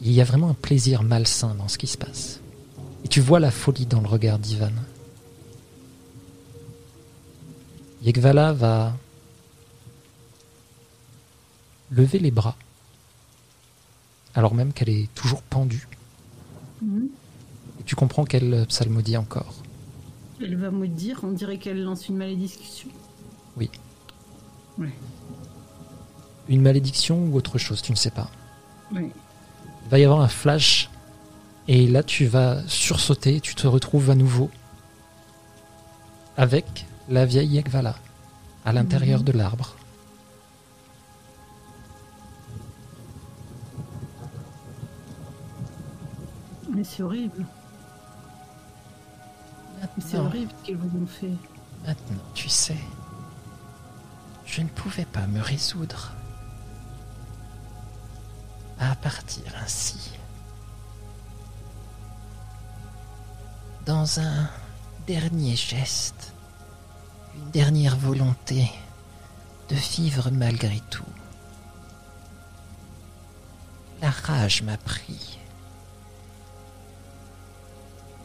il 0.02 0.12
y 0.12 0.22
a 0.22 0.24
vraiment 0.24 0.50
un 0.50 0.56
plaisir 0.56 1.04
malsain 1.04 1.56
dans 1.56 1.68
ce 1.68 1.78
qui 1.78 1.88
se 1.88 1.98
passe. 1.98 2.42
Et 3.04 3.08
tu 3.08 3.22
vois 3.22 3.40
la 3.40 3.52
folie 3.52 3.86
dans 3.86 4.02
le 4.02 4.08
regard 4.08 4.40
d'Ivan. 4.40 4.72
Yegvala 8.04 8.54
va 8.54 8.94
lever 11.92 12.20
les 12.20 12.32
bras, 12.32 12.56
alors 14.34 14.56
même 14.56 14.74
qu'elle 14.74 14.90
est 14.90 15.14
toujours 15.14 15.42
pendue. 15.44 15.88
Mhm. 16.82 17.10
Et 17.80 17.84
tu 17.84 17.96
comprends 17.96 18.26
qu'elle 18.26 18.66
psalmodie 18.68 19.18
encore. 19.18 19.54
Elle 20.40 20.58
va 20.58 20.72
me 20.72 20.88
dire, 20.88 21.20
on 21.24 21.32
dirait 21.32 21.58
qu'elle 21.58 21.84
lance 21.84 22.10
une 22.10 22.18
malédiction. 22.18 22.90
Oui. 23.58 23.70
Ouais. 24.80 24.94
Une 26.50 26.62
malédiction 26.62 27.26
ou 27.26 27.36
autre 27.36 27.58
chose, 27.58 27.82
tu 27.82 27.92
ne 27.92 27.98
sais 27.98 28.10
pas. 28.10 28.32
Oui. 28.92 29.12
Il 29.86 29.90
va 29.90 30.00
y 30.00 30.04
avoir 30.04 30.22
un 30.22 30.28
flash, 30.28 30.90
et 31.68 31.88
là 31.88 32.04
tu 32.04 32.26
vas 32.26 32.62
sursauter, 32.68 33.40
tu 33.42 33.56
te 33.56 33.68
retrouves 33.68 34.10
à 34.10 34.16
nouveau 34.16 34.50
avec 36.38 36.86
la 37.10 37.26
vieille 37.26 37.50
Yegvala 37.50 37.96
à 38.66 38.74
l'intérieur 38.74 39.20
Mhm. 39.20 39.26
de 39.26 39.32
l'arbre. 39.34 39.76
Mais 46.74 46.84
c'est 46.84 47.04
horrible. 47.04 47.46
C'est 50.00 50.18
horrible 50.18 50.52
ce 50.60 50.66
qu'ils 50.66 50.78
vous 50.78 51.04
ont 51.04 51.08
fait. 51.08 51.34
Maintenant, 51.86 52.22
tu 52.36 52.48
sais, 52.50 52.78
je 54.46 54.62
ne 54.62 54.68
pouvais 54.68 55.06
pas 55.06 55.26
me 55.28 55.42
résoudre 55.42 56.12
à 58.80 58.96
partir 58.96 59.44
ainsi. 59.64 60.12
Dans 63.86 64.20
un 64.20 64.50
dernier 65.08 65.56
geste, 65.56 66.34
une 67.36 67.52
dernière 67.52 67.98
volonté 67.98 68.72
de 69.70 69.76
vivre 69.76 70.30
malgré 70.32 70.80
tout. 70.90 71.04
La 74.02 74.10
rage 74.10 74.64
m'a 74.64 74.78
pris. 74.78 75.40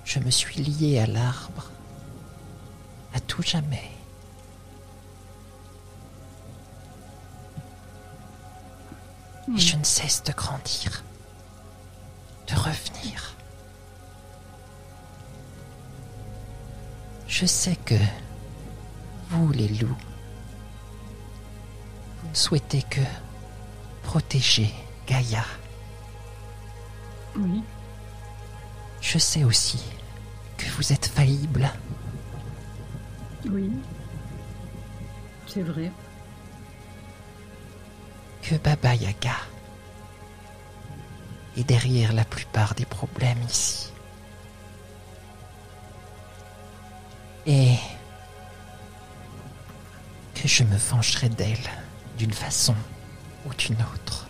Je 0.05 0.19
me 0.21 0.31
suis 0.31 0.63
lié 0.63 0.99
à 0.99 1.07
l'arbre 1.07 1.71
tout 3.27 3.43
jamais. 3.43 3.91
Et 9.55 9.59
je 9.59 9.77
ne 9.77 9.85
cesse 9.85 10.23
de 10.25 10.33
grandir, 10.33 11.05
de 12.49 12.55
revenir. 12.55 13.36
Je 17.29 17.47
sais 17.47 17.77
que 17.77 17.95
vous, 19.31 19.53
les 19.53 19.69
loups, 19.69 19.97
vous 22.23 22.29
ne 22.29 22.35
souhaitez 22.35 22.83
que 22.83 23.01
protéger 24.03 24.73
Gaïa. 25.07 25.45
Oui. 27.37 27.63
Je 29.01 29.19
sais 29.19 29.45
aussi 29.45 29.83
que 30.57 30.67
vous 30.77 30.93
êtes 30.93 31.07
faillible. 31.07 31.71
Oui. 33.49 33.71
C'est 35.47 35.63
vrai. 35.63 35.91
que 38.43 38.55
Baba 38.57 38.95
Yaga 38.95 39.35
est 41.57 41.65
derrière 41.65 42.13
la 42.13 42.25
plupart 42.25 42.75
des 42.75 42.85
problèmes 42.85 43.43
ici. 43.49 43.93
Et 47.47 47.77
que 50.35 50.49
je 50.49 50.65
me 50.65 50.77
vengerai 50.77 51.29
d'elle 51.29 51.71
d'une 52.19 52.33
façon 52.33 52.75
ou 53.47 53.55
d'une 53.55 53.77
autre. 53.95 54.27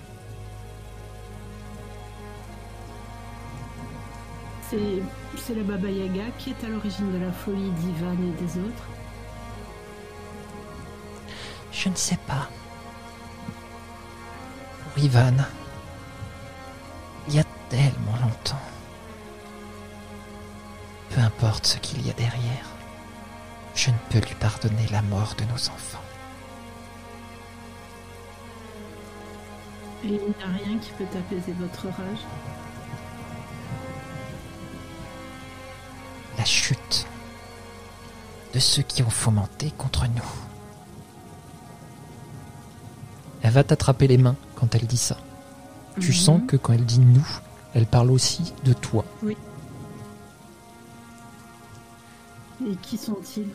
C'est 4.68 5.54
la 5.54 5.62
Baba 5.62 5.88
Yaga 5.88 6.24
qui 6.38 6.50
est 6.50 6.64
à 6.64 6.68
l'origine 6.68 7.12
de 7.12 7.24
la 7.24 7.32
folie 7.32 7.70
d'Ivan 7.70 8.12
et 8.12 8.42
des 8.42 8.58
autres. 8.58 8.88
Je 11.72 11.88
ne 11.88 11.94
sais 11.94 12.18
pas. 12.26 12.48
Pour 14.82 15.04
Ivan, 15.04 15.36
il 17.28 17.36
y 17.36 17.38
a 17.38 17.44
tellement 17.68 18.16
longtemps. 18.20 18.60
Peu 21.10 21.20
importe 21.20 21.66
ce 21.66 21.78
qu'il 21.78 22.04
y 22.04 22.10
a 22.10 22.14
derrière, 22.14 22.66
je 23.76 23.90
ne 23.90 23.96
peux 24.10 24.26
lui 24.26 24.34
pardonner 24.36 24.86
la 24.90 25.02
mort 25.02 25.34
de 25.38 25.44
nos 25.44 25.68
enfants. 25.68 26.02
Et 30.04 30.08
il 30.08 30.12
n'y 30.12 30.42
a 30.42 30.46
rien 30.64 30.78
qui 30.78 30.90
peut 30.92 31.04
apaiser 31.16 31.52
votre 31.52 31.86
rage. 31.86 32.20
La 36.38 36.44
chute 36.44 37.06
de 38.54 38.58
ceux 38.58 38.82
qui 38.82 39.02
ont 39.02 39.10
fomenté 39.10 39.72
contre 39.76 40.06
nous. 40.06 40.22
Elle 43.42 43.50
va 43.52 43.64
t'attraper 43.64 44.06
les 44.06 44.18
mains 44.18 44.36
quand 44.54 44.74
elle 44.74 44.86
dit 44.86 44.96
ça. 44.96 45.16
Tu 46.00 46.08
Mhm. 46.08 46.14
sens 46.14 46.40
que 46.48 46.56
quand 46.56 46.72
elle 46.72 46.84
dit 46.84 47.00
nous, 47.00 47.26
elle 47.74 47.86
parle 47.86 48.10
aussi 48.10 48.52
de 48.64 48.72
toi. 48.72 49.04
Et 52.68 52.74
qui 52.76 52.98
sont-ils? 52.98 53.48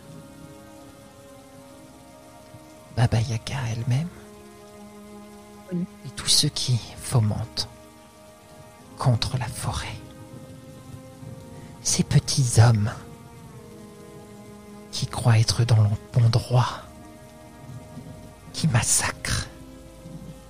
Baba 2.95 3.19
Yaga 3.19 3.55
elle-même 3.71 4.07
Oui. 5.73 5.85
et 6.05 6.09
tous 6.11 6.27
ceux 6.27 6.49
qui 6.49 6.79
fomentent 6.97 7.67
contre 8.97 9.37
la 9.37 9.47
forêt. 9.47 9.95
Ces 11.83 12.03
petits 12.03 12.61
hommes 12.61 12.91
qui 14.91 15.07
croient 15.07 15.39
être 15.39 15.65
dans 15.65 15.81
le 15.81 15.89
bon 16.13 16.29
droit, 16.29 16.81
qui 18.53 18.67
massacrent, 18.67 19.47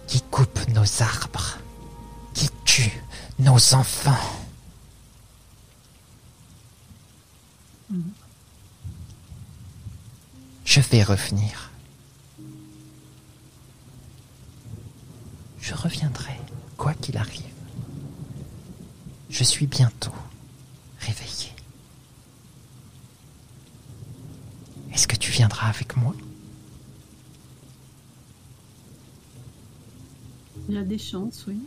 qui 0.07 0.21
coupent 0.23 0.67
nos 0.69 1.01
arbres, 1.01 1.57
qui 2.33 2.49
tuent 2.65 3.01
nos 3.39 3.73
enfants. 3.73 4.40
Je 10.73 10.79
vais 10.79 11.03
revenir. 11.03 11.69
Je 15.59 15.73
reviendrai, 15.73 16.39
quoi 16.77 16.93
qu'il 16.93 17.17
arrive. 17.17 17.43
Je 19.29 19.43
suis 19.43 19.67
bientôt 19.67 20.13
réveillé. 21.01 21.51
Est-ce 24.93 25.09
que 25.09 25.17
tu 25.17 25.31
viendras 25.31 25.67
avec 25.67 25.97
moi? 25.97 26.15
Il 30.69 30.75
y 30.75 30.77
a 30.77 30.83
des 30.83 30.97
chances, 30.97 31.43
oui. 31.49 31.59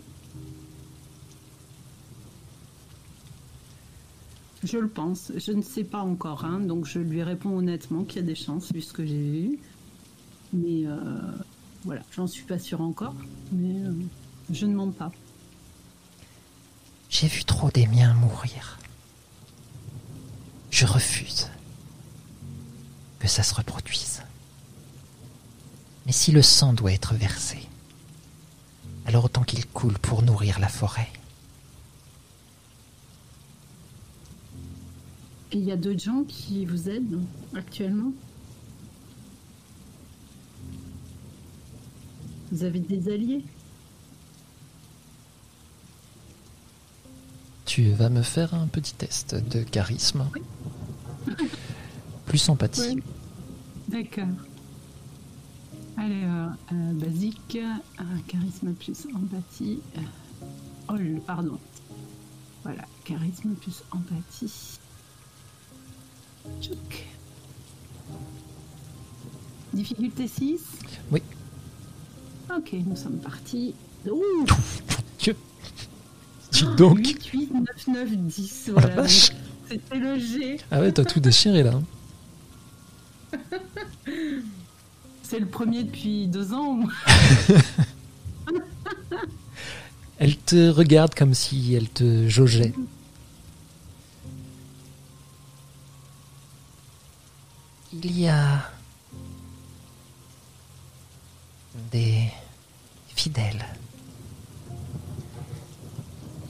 Je 4.65 4.79
le 4.79 4.89
pense. 4.89 5.31
Je 5.37 5.53
ne 5.53 5.63
sais 5.63 5.85
pas 5.85 6.01
encore, 6.01 6.45
hein, 6.45 6.61
donc 6.61 6.87
je 6.87 6.99
lui 6.99 7.23
réponds 7.23 7.59
honnêtement 7.59 8.05
qu'il 8.05 8.17
y 8.17 8.25
a 8.25 8.27
des 8.27 8.35
chances 8.35 8.73
vu 8.73 8.81
ce 8.81 8.93
que 8.93 9.05
j'ai 9.05 9.31
vu. 9.31 9.59
Mais 10.55 10.87
euh, 10.87 10.97
voilà, 11.85 12.01
j'en 12.13 12.27
suis 12.27 12.45
pas 12.45 12.59
sûre 12.59 12.81
encore. 12.81 13.15
Mais 13.53 13.87
euh, 13.87 13.93
je 14.51 14.65
ne 14.65 14.75
mens 14.75 14.91
pas. 14.91 15.13
J'ai 17.11 17.29
vu 17.29 17.45
trop 17.45 17.71
des 17.71 17.87
miens 17.87 18.15
mourir. 18.15 18.79
Je 20.71 20.87
refuse 20.87 21.49
que 23.19 23.29
ça 23.29 23.43
se 23.43 23.55
reproduise. 23.55 24.23
Mais 26.07 26.13
si 26.13 26.33
le 26.33 26.43
sang 26.43 26.73
doit 26.73 26.93
être 26.93 27.15
versé, 27.15 27.59
alors 29.07 29.27
autant 29.27 29.43
qu'il 29.43 29.67
coule 29.67 29.99
pour 29.99 30.23
nourrir 30.23 30.59
la 30.59 30.69
forêt. 30.69 31.09
Et 35.44 35.44
il 35.55 35.65
y 35.65 35.73
a 35.73 35.77
d'autres 35.77 36.01
gens 36.03 36.25
qui 36.25 36.67
vous 36.67 36.89
aident 36.89 37.21
actuellement 37.55 38.13
Vous 42.53 42.63
avez 42.65 42.79
des 42.79 43.13
alliés 43.13 43.43
Tu 47.65 47.91
vas 47.93 48.09
me 48.11 48.23
faire 48.23 48.55
un 48.55 48.67
petit 48.69 48.95
test 48.95 49.35
de 49.35 49.63
charisme. 49.63 50.29
Plus 52.27 52.49
empathie. 52.49 52.97
Oui. 52.97 53.03
D'accord. 53.89 54.29
Alors, 55.97 56.53
euh, 56.73 56.93
basique, 56.93 57.59
euh, 57.61 58.03
charisme 58.27 58.73
plus 58.73 59.07
empathie. 59.15 59.81
euh, 59.97 60.01
oh, 60.91 61.21
pardon. 61.27 61.59
Voilà, 62.65 62.83
charisme 63.05 63.55
plus 63.55 63.83
empathie. 63.93 64.79
Tchouk. 66.61 67.05
Difficulté 69.73 70.29
6 70.29 70.61
Oui. 71.11 71.23
Ok, 72.57 72.73
nous 72.87 72.97
sommes 72.97 73.19
partis. 73.19 73.75
Ouh 74.09 74.45
Dieu. 75.19 75.35
Dis 76.53 76.65
donc. 76.77 76.99
8, 76.99 77.27
8, 77.27 77.51
9, 77.55 77.65
9, 77.89 78.17
10. 78.17 78.65
Oh 78.69 78.75
la 78.75 78.81
Voilà, 78.81 79.03
vache. 79.03 79.31
donc 79.31 79.39
c'était 79.69 79.99
le 79.99 80.19
G. 80.19 80.59
Ah 80.71 80.81
ouais, 80.81 80.93
t'as 80.93 81.05
tout 81.05 81.21
déchiré 81.21 81.63
là. 81.63 81.81
C'est 85.23 85.41
le 85.41 85.47
premier 85.47 85.83
depuis 85.85 86.29
deux 86.29 86.53
ans. 86.53 86.81
Elle 90.19 90.37
te 90.37 90.69
regarde 90.69 91.15
comme 91.15 91.35
si 91.35 91.75
elle 91.75 91.89
te 91.89 92.29
jaugeait. 92.29 92.73
Il 97.97 98.19
y 98.19 98.27
a 98.27 98.71
des 101.93 102.29
fidèles. 103.15 103.65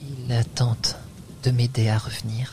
Ils 0.01 0.43
tentent 0.55 0.97
de 1.43 1.51
m'aider 1.51 1.87
à 1.87 1.99
revenir. 1.99 2.51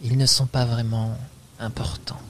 Ils 0.00 0.16
ne 0.16 0.26
sont 0.26 0.46
pas 0.46 0.64
vraiment 0.64 1.18
importants. 1.58 2.22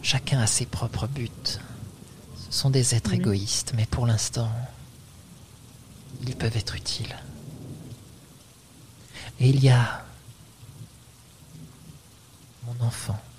Chacun 0.00 0.40
a 0.40 0.46
ses 0.46 0.64
propres 0.64 1.06
buts. 1.06 1.28
Ce 1.44 2.50
sont 2.50 2.70
des 2.70 2.94
êtres 2.94 3.12
égoïstes, 3.12 3.74
mais 3.76 3.84
pour 3.84 4.06
l'instant, 4.06 4.50
ils 6.22 6.34
peuvent 6.34 6.56
être 6.56 6.76
utiles. 6.76 7.14
Et 9.38 9.50
il 9.50 9.62
y 9.62 9.68
a 9.68 10.02
mon 12.90 13.29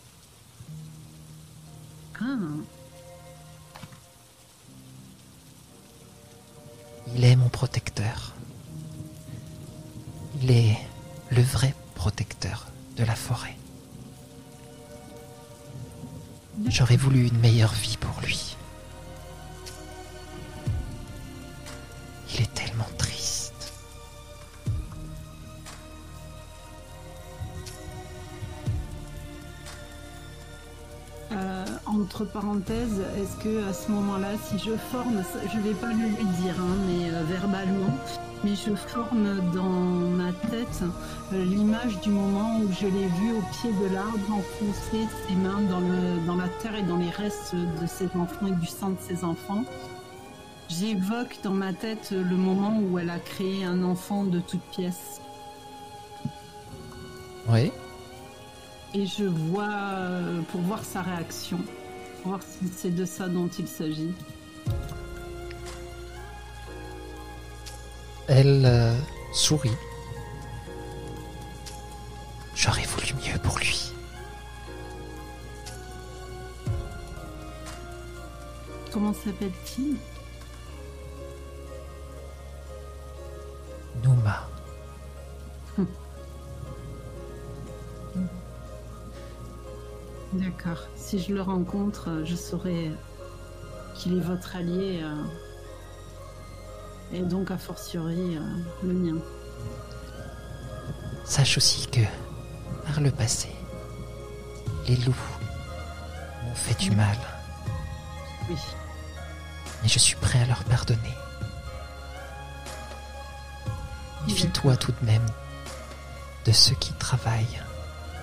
entre 32.32 32.46
parenthèses, 32.46 33.02
est-ce 33.18 33.44
que 33.44 33.68
à 33.68 33.74
ce 33.74 33.92
moment-là, 33.92 34.30
si 34.46 34.58
je 34.58 34.76
forme, 34.92 35.24
je 35.54 35.60
vais 35.60 35.74
pas 35.74 35.88
le 35.88 36.08
lui 36.08 36.26
dire, 36.42 36.56
hein, 36.60 36.76
mais 36.88 37.10
euh, 37.10 37.24
verbalement, 37.24 37.98
mais 38.44 38.56
je 38.56 38.76
forme 38.76 39.40
dans 39.54 39.64
ma 39.64 40.32
tête 40.50 40.84
euh, 41.34 41.44
l'image 41.44 42.00
du 42.02 42.10
moment 42.10 42.60
où 42.60 42.72
je 42.72 42.88
l'ai 42.88 43.08
vu 43.08 43.34
au 43.34 43.42
pied 43.52 43.72
de 43.72 43.94
l'arbre 43.94 44.18
enfoncer 44.30 45.08
ses 45.28 45.36
mains 45.36 45.62
dans, 45.70 45.80
le, 45.80 46.26
dans 46.26 46.36
la 46.36 46.48
terre 46.62 46.76
et 46.76 46.84
dans 46.84 46.98
les 46.98 47.10
restes 47.10 47.56
de 47.56 47.88
ses 47.88 48.08
enfants 48.18 48.48
et 48.48 48.52
du 48.52 48.68
sang 48.68 48.90
de 48.90 49.00
ses 49.00 49.24
enfants. 49.24 49.64
J'évoque 50.70 51.40
dans 51.44 51.54
ma 51.54 51.74
tête 51.74 52.12
le 52.12 52.38
moment 52.38 52.80
où 52.80 52.98
elle 52.98 53.10
a 53.10 53.20
créé 53.20 53.66
un 53.66 53.84
enfant 53.84 54.24
de 54.24 54.40
toutes 54.40 54.64
pièces. 54.72 55.22
Oui. 57.50 57.72
Et 58.94 59.06
je 59.06 59.24
vois, 59.24 59.64
euh, 59.64 60.42
pour 60.52 60.62
voir 60.62 60.84
sa 60.84 61.02
réaction, 61.02 61.58
pour 62.22 62.32
voir 62.32 62.42
si 62.44 62.72
c'est 62.76 62.96
de 62.96 63.06
ça 63.06 63.28
dont 63.28 63.48
il 63.48 63.68
s'agit. 63.68 64.14
Elle 68.28 68.66
euh, 68.66 68.96
sourit. 69.34 69.72
J'aurais 72.56 72.86
voulu 72.86 73.14
mieux 73.26 73.40
pour 73.40 73.58
lui. 73.58 73.92
Comment 78.92 79.14
s'appelle-t-il? 79.14 79.98
D'accord. 90.34 90.88
Si 90.96 91.20
je 91.20 91.34
le 91.34 91.42
rencontre, 91.42 92.10
euh, 92.10 92.26
je 92.26 92.36
saurai 92.36 92.92
qu'il 93.96 94.18
est 94.18 94.22
votre 94.22 94.56
allié. 94.56 95.02
euh, 95.04 95.24
et 97.14 97.20
donc, 97.24 97.52
a 97.52 97.58
fortiori, 97.58 98.38
euh, 98.38 98.42
le 98.84 98.94
mien. 98.94 99.22
Sache 101.26 101.58
aussi 101.58 101.88
que, 101.88 102.00
par 102.88 103.02
le 103.02 103.12
passé, 103.12 103.50
les 104.88 104.96
loups 104.98 105.14
m'ont 106.46 106.56
fait 106.56 106.80
du 106.80 106.92
mal, 106.92 107.18
Oui. 108.50 108.56
mais 109.84 109.90
je 109.90 110.00
suis 110.00 110.16
prêt 110.16 110.40
à 110.42 110.46
leur 110.46 110.64
pardonner. 110.64 111.16
Méfie-toi 114.28 114.78
tout 114.78 114.94
de 115.02 115.06
même 115.06 115.26
de 116.46 116.52
ceux 116.54 116.76
qui 116.76 116.94
travaillent 116.94 117.62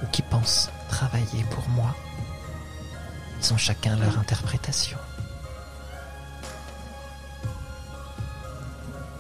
ou 0.03 0.07
qui 0.07 0.23
pensent 0.23 0.71
travailler 0.89 1.45
pour 1.51 1.69
moi. 1.69 1.95
Ils 3.41 3.53
ont 3.53 3.57
chacun 3.57 3.97
leur 3.97 4.19
interprétation. 4.19 4.99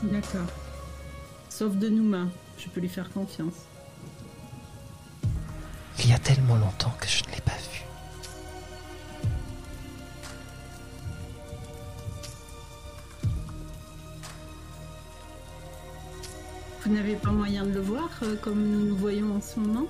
D'accord. 0.03 0.49
Sauf 1.49 1.75
de 1.77 1.89
Nouma. 1.89 2.27
Je 2.57 2.69
peux 2.69 2.81
lui 2.81 2.89
faire 2.89 3.11
confiance. 3.11 3.55
Il 6.01 6.11
y 6.11 6.13
a 6.13 6.19
tellement 6.19 6.57
longtemps 6.57 6.95
que 7.01 7.09
je 7.09 7.25
ne 7.25 7.31
l'ai 7.31 7.41
pas 7.41 7.53
vu. 7.53 7.85
Vous 16.85 16.95
n'avez 16.95 17.17
pas 17.17 17.31
moyen 17.31 17.65
de 17.65 17.73
le 17.73 17.81
voir 17.81 18.09
euh, 18.23 18.37
comme 18.37 18.63
nous 18.65 18.87
le 18.87 18.93
voyons 18.93 19.37
en 19.37 19.41
ce 19.41 19.61
moment? 19.61 19.87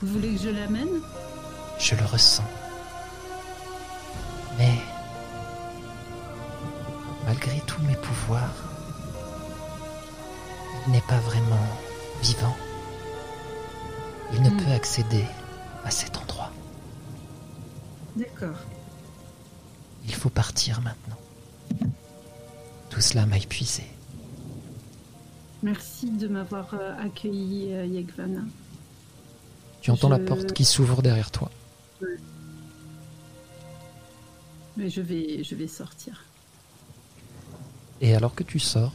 Vous 0.00 0.08
voulez 0.12 0.34
que 0.34 0.40
je 0.42 0.48
l'amène 0.50 1.00
Je 1.78 1.94
le 1.94 2.04
ressens. 2.04 2.44
Mais, 4.58 4.74
malgré 7.26 7.60
tous 7.66 7.82
mes 7.82 7.94
pouvoirs, 7.96 8.54
il 10.86 10.92
n'est 10.92 11.00
pas 11.02 11.18
vraiment 11.18 11.66
vivant. 12.22 12.56
Il 14.34 14.42
ne 14.42 14.50
Hmm. 14.50 14.56
peut 14.58 14.72
accéder 14.72 15.24
à 15.84 15.90
cet 15.90 16.16
endroit. 16.16 16.50
D'accord. 18.16 18.56
Il 20.04 20.14
faut 20.14 20.30
partir 20.30 20.80
maintenant. 20.80 21.16
Tout 22.90 23.00
cela 23.00 23.26
m'a 23.26 23.36
épuisé. 23.38 23.84
Merci 25.62 26.10
de 26.10 26.28
m'avoir 26.28 26.68
euh, 26.74 26.94
accueilli, 27.04 27.72
euh, 27.74 27.84
Yegvana. 27.84 28.40
Tu 29.80 29.90
entends 29.90 30.08
la 30.08 30.18
porte 30.18 30.52
qui 30.52 30.64
s'ouvre 30.64 31.02
derrière 31.02 31.30
toi. 31.30 31.50
Mais 34.76 34.88
je 34.90 35.00
vais, 35.00 35.42
je 35.42 35.54
vais 35.54 35.66
sortir. 35.66 36.24
Et 38.00 38.14
alors 38.14 38.34
que 38.34 38.44
tu 38.44 38.58
sors, 38.58 38.92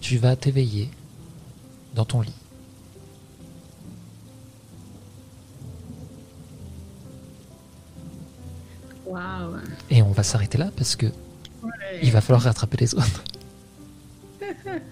tu 0.00 0.16
vas 0.16 0.34
t'éveiller 0.34 0.90
dans 1.94 2.04
ton 2.04 2.22
lit. 2.22 2.32
Waouh. 9.06 9.56
Et 9.90 10.02
on 10.02 10.12
va 10.12 10.22
s'arrêter 10.22 10.56
là 10.56 10.70
parce 10.76 10.96
que 10.96 11.06
il 12.02 12.12
va 12.12 12.20
falloir 12.20 12.42
rattraper 12.42 12.78
les 12.78 12.94
autres. 12.94 13.24